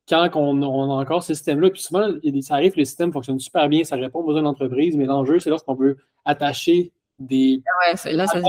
quand 0.10 0.30
on, 0.36 0.62
a 0.62 0.66
encore 0.66 1.24
ce 1.24 1.34
système-là, 1.34 1.70
puis 1.70 1.82
souvent, 1.82 2.08
ça 2.42 2.56
arrive, 2.56 2.74
le 2.76 2.86
système 2.86 3.14
fonctionne 3.14 3.40
super 3.40 3.70
bien, 3.70 3.84
ça 3.84 3.96
répond 3.96 4.20
aux 4.20 4.26
besoins 4.26 4.44
d'entreprise, 4.44 4.96
mais 4.98 5.06
l'enjeu, 5.06 5.40
c'est 5.40 5.50
lorsqu'on 5.50 5.76
veut 5.76 5.98
attacher 6.26 6.92
des. 7.20 7.62
Ouais, 7.82 8.14
là, 8.14 8.28
ça 8.28 8.42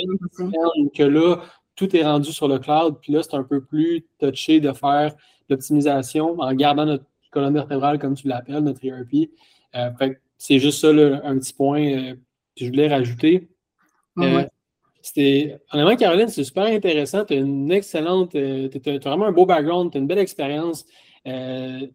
Que 0.94 1.02
là, 1.02 1.36
tout 1.76 1.94
est 1.96 2.04
rendu 2.04 2.32
sur 2.32 2.48
le 2.48 2.58
cloud, 2.58 2.96
puis 3.00 3.12
là, 3.12 3.22
c'est 3.22 3.34
un 3.34 3.44
peu 3.44 3.62
plus 3.62 4.06
touché 4.18 4.60
de 4.60 4.72
faire 4.72 5.14
l'optimisation 5.48 6.40
en 6.40 6.52
gardant 6.54 6.86
notre 6.86 7.04
colonne 7.30 7.54
vertébrale, 7.54 7.98
comme 7.98 8.14
tu 8.14 8.28
l'appelles, 8.28 8.60
notre 8.60 8.84
ERP. 8.84 9.30
Euh, 9.74 9.90
c'est 10.38 10.58
juste 10.58 10.80
ça, 10.80 10.88
un 10.88 11.38
petit 11.38 11.54
point 11.54 11.82
euh, 11.82 12.14
que 12.56 12.64
je 12.64 12.66
voulais 12.66 12.88
rajouter. 12.88 13.48
Euh, 14.18 14.44
c'était, 15.00 15.58
honnêtement, 15.72 15.96
Caroline, 15.96 16.28
c'est 16.28 16.44
super 16.44 16.64
intéressant. 16.64 17.24
Tu 17.24 17.34
as 17.34 17.36
une 17.36 17.72
excellente, 17.72 18.32
tu 18.32 18.38
as, 18.38 18.98
vraiment 18.98 19.26
un 19.26 19.32
beau 19.32 19.46
background, 19.46 19.90
tu 19.90 19.98
as 19.98 20.00
une 20.00 20.06
belle 20.06 20.18
expérience. 20.18 20.84
Je 21.24 21.88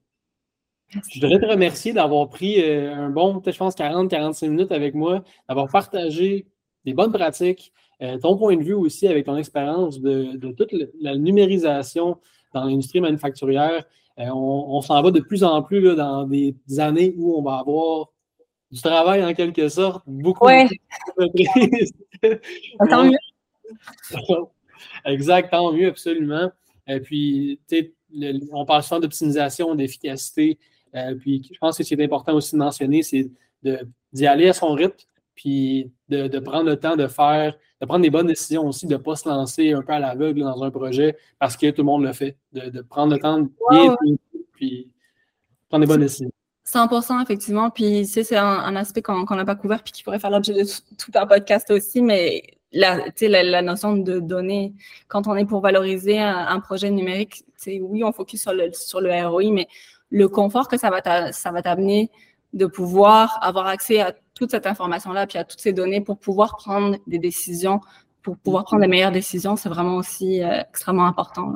voudrais 1.16 1.40
te 1.40 1.46
remercier 1.46 1.94
d'avoir 1.94 2.30
pris 2.30 2.64
un 2.64 3.10
bon, 3.10 3.40
peut-être, 3.40 3.56
je 3.56 3.60
pense, 3.60 3.76
40-45 3.76 4.50
minutes 4.50 4.72
avec 4.72 4.96
moi, 4.96 5.24
d'avoir 5.48 5.68
partagé 5.70 6.48
des 6.86 6.94
bonnes 6.94 7.12
pratiques, 7.12 7.74
ton 8.22 8.38
point 8.38 8.56
de 8.56 8.64
vue 8.64 8.74
aussi 8.74 9.08
avec 9.08 9.26
ton 9.26 9.36
expérience 9.38 10.00
de, 10.00 10.38
toute 10.54 10.74
la 11.02 11.18
numérisation 11.18 12.18
dans 12.54 12.64
l'industrie 12.64 13.02
manufacturière. 13.02 13.84
on, 14.18 14.82
s'en 14.82 15.02
va 15.02 15.12
de 15.12 15.20
plus 15.20 15.44
en 15.44 15.62
plus 15.62 15.96
dans 15.96 16.26
des 16.26 16.56
années 16.78 17.14
où 17.18 17.38
on 17.38 17.42
va 17.42 17.58
avoir 17.58 18.08
du 18.72 18.82
travail 18.82 19.24
en 19.24 19.34
quelque 19.34 19.70
sorte, 19.70 20.04
beaucoup 20.08 20.46
ouais. 20.46 20.68
tant 22.90 23.06
mieux. 23.06 23.18
exact, 25.06 25.52
tant 25.52 25.72
mieux, 25.72 25.88
absolument. 25.88 26.52
Et 26.88 27.00
puis, 27.00 27.60
tu 27.68 27.94
on 28.52 28.66
parle 28.66 28.84
souvent 28.84 29.00
d'optimisation, 29.00 29.76
d'efficacité. 29.76 30.58
Euh, 30.96 31.16
puis, 31.16 31.50
je 31.52 31.58
pense 31.60 31.78
que 31.78 31.84
ce 31.84 31.88
qui 31.88 31.94
est 31.94 32.04
important 32.04 32.34
aussi 32.34 32.54
de 32.54 32.60
mentionner, 32.60 33.04
c'est 33.04 33.30
d'y 34.14 34.28
aller 34.28 34.50
à 34.50 34.54
son 34.54 34.74
rythme, 34.74 34.96
puis 35.36 35.92
de, 36.10 36.40
prendre 36.40 36.70
le 36.70 36.78
temps 36.78 36.96
de 36.96 37.08
faire, 37.08 37.56
de 37.82 37.86
prendre 37.86 38.02
des 38.02 38.10
bonnes 38.10 38.28
décisions 38.28 38.68
aussi, 38.68 38.88
de 38.88 38.94
ne 38.94 38.98
pas 38.98 39.16
se 39.16 39.28
lancer 39.28 39.74
un 39.74 39.82
peu 39.82 39.94
à 39.94 40.00
l'aveugle 40.00 40.42
dans 40.42 40.64
un 40.64 40.72
projet 40.72 41.16
parce 41.40 41.58
que 41.58 41.70
tout 41.70 41.82
le 41.82 41.86
monde 41.86 42.04
le 42.04 42.14
fait. 42.14 42.38
De, 42.54 42.82
prendre 42.82 43.14
le 43.14 43.20
temps 43.20 43.40
de 43.40 43.50
bien, 43.72 43.96
puis 44.54 44.90
prendre 45.70 45.86
des 45.86 45.88
bonnes 45.88 46.02
décisions. 46.02 46.32
100%, 46.66 47.24
effectivement. 47.24 47.70
Puis, 47.70 48.06
c'est 48.06 48.36
un, 48.36 48.76
aspect 48.76 49.02
qu'on 49.02 49.24
n'a 49.24 49.46
pas 49.46 49.56
couvert 49.56 49.84
puis 49.84 49.94
qui 49.94 50.04
pourrait 50.04 50.20
faire 50.20 50.32
l'objet 50.32 50.54
de 50.54 50.64
tout 50.98 51.12
un 51.16 51.26
podcast 51.26 51.70
aussi, 51.72 52.02
mais 52.02 52.44
la, 52.72 53.06
la, 53.22 53.44
la 53.44 53.62
notion 53.62 53.96
de 53.96 54.20
données, 54.20 54.74
quand 55.08 55.28
on 55.28 55.36
est 55.36 55.46
pour 55.46 55.62
valoriser 55.62 56.20
un, 56.20 56.60
projet 56.60 56.90
numérique, 56.90 57.44
oui, 57.66 58.04
on 58.04 58.12
focus 58.12 58.42
sur 58.42 58.54
le, 58.54 58.72
sur 58.74 59.02
le 59.02 59.28
ROI, 59.28 59.52
mais 59.52 59.68
le 60.10 60.28
confort 60.28 60.68
que 60.68 60.78
ça 60.78 60.90
va 60.90 61.02
t'amener 61.62 62.10
de 62.54 62.66
pouvoir 62.66 63.38
avoir 63.42 63.68
accès 63.68 64.00
à 64.00 64.14
toute 64.34 64.52
cette 64.52 64.68
information-là, 64.68 65.28
puis 65.28 65.38
à 65.38 65.44
toutes 65.44 65.60
ces 65.60 65.74
données 65.74 66.02
pour 66.02 66.18
pouvoir 66.18 66.58
prendre 66.58 66.98
des 67.08 67.20
décisions, 67.20 67.82
pour 68.22 68.38
pouvoir 68.38 68.64
prendre 68.66 68.82
les 68.82 68.88
meilleures 68.88 69.12
décisions, 69.12 69.56
c'est 69.56 69.70
vraiment 69.70 69.96
aussi 69.96 70.44
euh, 70.44 70.62
extrêmement 70.62 71.08
important. 71.08 71.56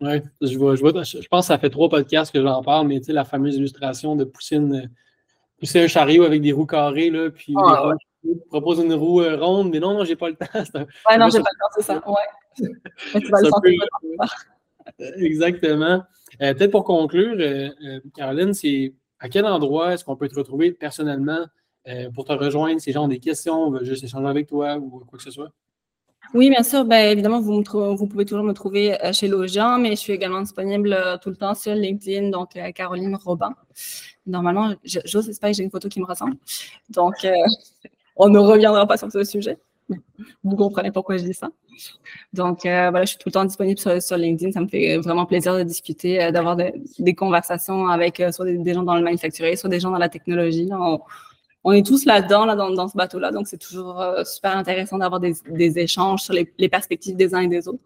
Oui, 0.00 0.20
je, 0.40 0.58
vois, 0.58 0.74
je, 0.74 0.82
je, 0.82 1.28
pense 1.28 1.44
que 1.44 1.48
ça 1.48 1.58
fait 1.58 1.70
trois 1.70 1.88
podcasts 1.88 2.32
que 2.32 2.42
j'en 2.42 2.62
parle, 2.62 2.88
mais 2.88 2.98
tu 2.98 3.06
sais, 3.06 3.12
la 3.12 3.24
fameuse 3.24 3.56
illustration 3.56 4.16
de 4.16 4.24
pousser, 4.24 4.58
pousser 5.58 5.84
un 5.84 5.86
chariot 5.86 6.24
avec 6.24 6.42
des 6.42 6.52
roues 6.52 6.66
carrées, 6.66 7.10
là, 7.10 7.30
puis 7.30 7.54
ah, 7.56 7.92
propose 8.48 8.78
une 8.80 8.94
roue 8.94 9.22
euh, 9.22 9.36
ronde, 9.36 9.70
mais 9.70 9.80
non, 9.80 9.94
non, 9.94 10.04
j'ai 10.04 10.16
pas 10.16 10.28
le 10.28 10.36
temps. 10.36 10.46
Oui, 10.74 11.18
non, 11.18 11.28
j'ai 11.28 11.40
pas 11.40 11.50
le 11.52 11.58
temps, 11.58 11.72
c'est 11.74 11.82
ça. 11.82 12.02
Ouais. 12.08 13.20
tu 13.20 13.28
vas 13.28 13.40
le 13.40 13.76
euh, 15.00 15.10
Exactement. 15.16 16.02
Euh, 16.40 16.54
peut-être 16.54 16.70
pour 16.70 16.84
conclure, 16.84 17.36
Caroline, 18.14 18.54
c'est 18.54 18.94
à 19.18 19.28
quel 19.28 19.44
endroit 19.46 19.94
est-ce 19.94 20.04
qu'on 20.04 20.16
peut 20.16 20.28
te 20.28 20.34
retrouver 20.34 20.72
personnellement 20.72 21.46
pour 22.14 22.24
te 22.24 22.32
rejoindre? 22.32 22.80
Si 22.80 22.92
gens 22.92 23.04
ont 23.04 23.08
des 23.08 23.18
questions, 23.18 23.54
on 23.54 23.70
veut 23.70 23.84
juste 23.84 24.04
échanger 24.04 24.28
avec 24.28 24.48
toi 24.48 24.76
ou 24.76 25.04
quoi 25.06 25.18
que 25.18 25.22
ce 25.22 25.30
soit? 25.30 25.50
Oui, 26.34 26.48
bien 26.48 26.62
sûr. 26.62 26.84
Ben, 26.84 27.10
évidemment, 27.10 27.40
vous, 27.40 27.62
vous 27.96 28.06
pouvez 28.06 28.24
toujours 28.24 28.44
me 28.44 28.52
trouver 28.52 28.96
chez 29.12 29.28
Logian, 29.28 29.78
mais 29.78 29.90
je 29.90 29.96
suis 29.96 30.12
également 30.12 30.40
disponible 30.40 30.96
tout 31.22 31.30
le 31.30 31.36
temps 31.36 31.54
sur 31.54 31.74
LinkedIn, 31.74 32.30
donc 32.30 32.58
Caroline 32.74 33.16
Robin. 33.16 33.54
Normalement, 34.26 34.74
j'ose 34.84 35.28
espérer 35.28 35.52
que 35.52 35.58
j'ai 35.58 35.64
une 35.64 35.70
photo 35.70 35.88
qui 35.88 36.00
me 36.00 36.06
ressemble. 36.06 36.36
Donc, 36.88 37.26
on 38.24 38.28
ne 38.28 38.38
reviendra 38.38 38.86
pas 38.86 38.96
sur 38.96 39.10
ce 39.10 39.24
sujet. 39.24 39.58
Vous 40.44 40.56
comprenez 40.56 40.90
pourquoi 40.90 41.16
je 41.16 41.24
dis 41.24 41.34
ça. 41.34 41.48
Donc, 42.32 42.60
voilà, 42.62 43.02
je 43.02 43.10
suis 43.10 43.18
tout 43.18 43.28
le 43.28 43.32
temps 43.32 43.44
disponible 43.44 43.78
sur, 43.78 44.16
LinkedIn. 44.16 44.52
Ça 44.52 44.60
me 44.60 44.68
fait 44.68 44.96
vraiment 44.98 45.26
plaisir 45.26 45.56
de 45.56 45.62
discuter, 45.64 46.30
d'avoir 46.32 46.56
des 46.56 47.14
conversations 47.14 47.88
avec 47.88 48.22
soit 48.32 48.46
des, 48.46 48.74
gens 48.74 48.84
dans 48.84 48.94
le 48.94 49.02
manufacturier, 49.02 49.56
soit 49.56 49.68
des 49.68 49.80
gens 49.80 49.90
dans 49.90 49.98
la 49.98 50.08
technologie 50.08 50.70
on 51.64 51.72
est 51.72 51.86
tous 51.86 52.04
là-dedans, 52.06 52.44
là, 52.44 52.56
dans, 52.56 52.88
ce 52.88 52.96
bateau-là. 52.96 53.30
Donc, 53.30 53.46
c'est 53.46 53.58
toujours 53.58 54.00
euh, 54.00 54.24
super 54.24 54.56
intéressant 54.56 54.98
d'avoir 54.98 55.20
des, 55.20 55.78
échanges 55.78 56.22
sur 56.22 56.34
les, 56.34 56.68
perspectives 56.68 57.16
des 57.16 57.34
uns 57.34 57.40
et 57.40 57.48
des 57.48 57.68
autres. 57.68 57.82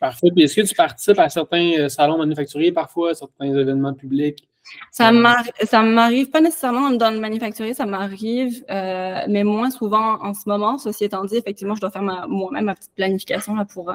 Parfait. 0.00 0.30
Puis, 0.34 0.44
est-ce 0.44 0.56
que 0.56 0.66
tu 0.66 0.74
participes 0.74 1.18
à 1.18 1.28
certains 1.28 1.72
euh, 1.78 1.88
salons 1.88 2.18
manufacturiers 2.18 2.72
parfois, 2.72 3.10
à 3.10 3.14
certains 3.14 3.46
événements 3.46 3.94
publics? 3.94 4.48
Ça 4.90 5.12
m'arrive 5.12 6.30
pas 6.30 6.40
nécessairement 6.40 6.90
dans 6.90 7.10
le 7.10 7.20
manufacturier, 7.20 7.74
ça 7.74 7.86
m'arrive, 7.86 8.64
euh, 8.70 9.20
mais 9.28 9.44
moins 9.44 9.70
souvent 9.70 10.22
en 10.22 10.34
ce 10.34 10.48
moment. 10.48 10.78
Ceci 10.78 11.04
étant 11.04 11.24
dit, 11.24 11.36
effectivement, 11.36 11.74
je 11.74 11.80
dois 11.80 11.90
faire 11.90 12.02
moi-même 12.02 12.64
ma 12.64 12.74
petite 12.74 12.94
planification 12.94 13.54
là, 13.54 13.64
pour, 13.64 13.92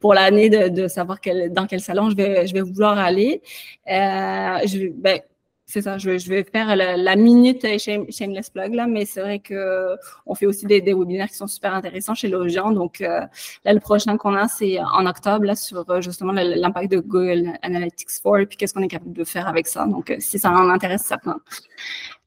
pour 0.00 0.14
l'année 0.14 0.50
de, 0.50 0.88
savoir 0.88 1.18
dans 1.50 1.66
quel 1.66 1.80
salon 1.80 2.10
je 2.10 2.16
vais, 2.16 2.46
je 2.46 2.54
vais 2.54 2.62
vouloir 2.62 2.98
aller. 2.98 3.42
je, 3.86 4.90
ben, 4.92 5.20
c'est 5.68 5.82
ça, 5.82 5.98
je, 5.98 6.10
vais 6.10 6.44
faire 6.44 6.76
la, 6.76 7.16
minute 7.16 7.66
shameless 7.80 8.50
plug 8.50 8.72
là, 8.72 8.86
mais 8.86 9.04
c'est 9.04 9.20
vrai 9.20 9.40
que 9.40 9.96
on 10.24 10.36
fait 10.36 10.46
aussi 10.46 10.64
des, 10.64 10.80
webinaires 10.80 11.28
qui 11.28 11.34
sont 11.34 11.48
super 11.48 11.74
intéressants 11.74 12.14
chez 12.14 12.28
Logian. 12.28 12.70
Donc 12.70 13.00
euh, 13.00 13.20
là, 13.64 13.72
le 13.72 13.80
prochain 13.80 14.16
qu'on 14.16 14.36
a, 14.36 14.46
c'est 14.46 14.78
en 14.80 15.04
octobre 15.06 15.44
là 15.44 15.56
sur 15.56 15.84
euh, 15.90 16.00
justement 16.00 16.32
l'impact 16.32 16.92
de 16.92 17.00
Google 17.00 17.58
Analytics 17.62 18.08
4 18.22 18.38
et 18.38 18.46
puis 18.46 18.56
qu'est-ce 18.56 18.74
qu'on 18.74 18.82
est 18.82 18.88
capable 18.88 19.12
de 19.12 19.24
faire 19.24 19.48
avec 19.48 19.66
ça. 19.66 19.86
Donc 19.86 20.12
euh, 20.12 20.16
si 20.20 20.38
ça 20.38 20.52
en 20.52 20.70
intéresse 20.70 21.02
certains, 21.02 21.40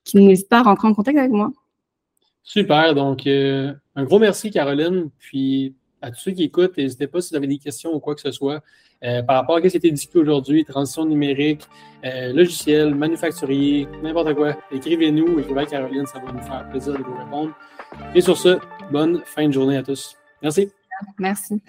qui 0.04 0.18
n'hésitent 0.18 0.50
pas 0.50 0.60
à 0.60 0.64
rentrer 0.64 0.90
en 0.90 0.94
contact 0.94 1.18
avec 1.18 1.32
moi. 1.32 1.50
Super. 2.44 2.94
Donc 2.94 3.26
un 3.26 4.04
gros 4.04 4.20
merci 4.20 4.52
Caroline. 4.52 5.12
Puis 5.18 5.76
à 6.02 6.12
tous 6.12 6.20
ceux 6.20 6.32
qui 6.32 6.44
écoutent, 6.44 6.76
n'hésitez 6.76 7.08
pas 7.08 7.22
si 7.22 7.30
vous 7.30 7.38
avez 7.38 7.48
des 7.48 7.58
questions 7.58 7.94
ou 7.94 8.02
quoi 8.02 8.16
que 8.16 8.22
ce 8.22 8.32
soit. 8.32 8.62
Euh, 9.04 9.24
par 9.24 9.38
rapport 9.38 9.58
à 9.58 9.62
ce 9.62 9.68
qui 9.68 9.76
a 9.76 9.78
été 9.78 9.91
discuté 9.91 10.20
aujourd'hui, 10.20 10.66
transition 10.66 11.06
numérique, 11.06 11.68
euh, 12.04 12.34
logiciel, 12.34 12.93
manufacturier, 12.95 13.88
n'importe 14.04 14.34
quoi, 14.36 14.58
écrivez-nous, 14.72 15.39
écrivez 15.39 15.62
à 15.62 15.66
Caroline, 15.66 16.06
ça 16.06 16.20
va 16.20 16.32
nous 16.32 16.41
faire 16.41 16.68
plaisir 16.70 16.93
de 16.93 17.04
vous 17.04 17.16
répondre. 17.16 17.54
Et 18.14 18.22
sur 18.22 18.38
ce, 18.38 18.60
bonne 18.91 19.22
fin 19.26 19.47
de 19.47 19.54
journée 19.54 19.78
à 19.78 19.84
tous. 19.84 20.18
Merci. 20.41 20.72
Merci. 21.18 21.62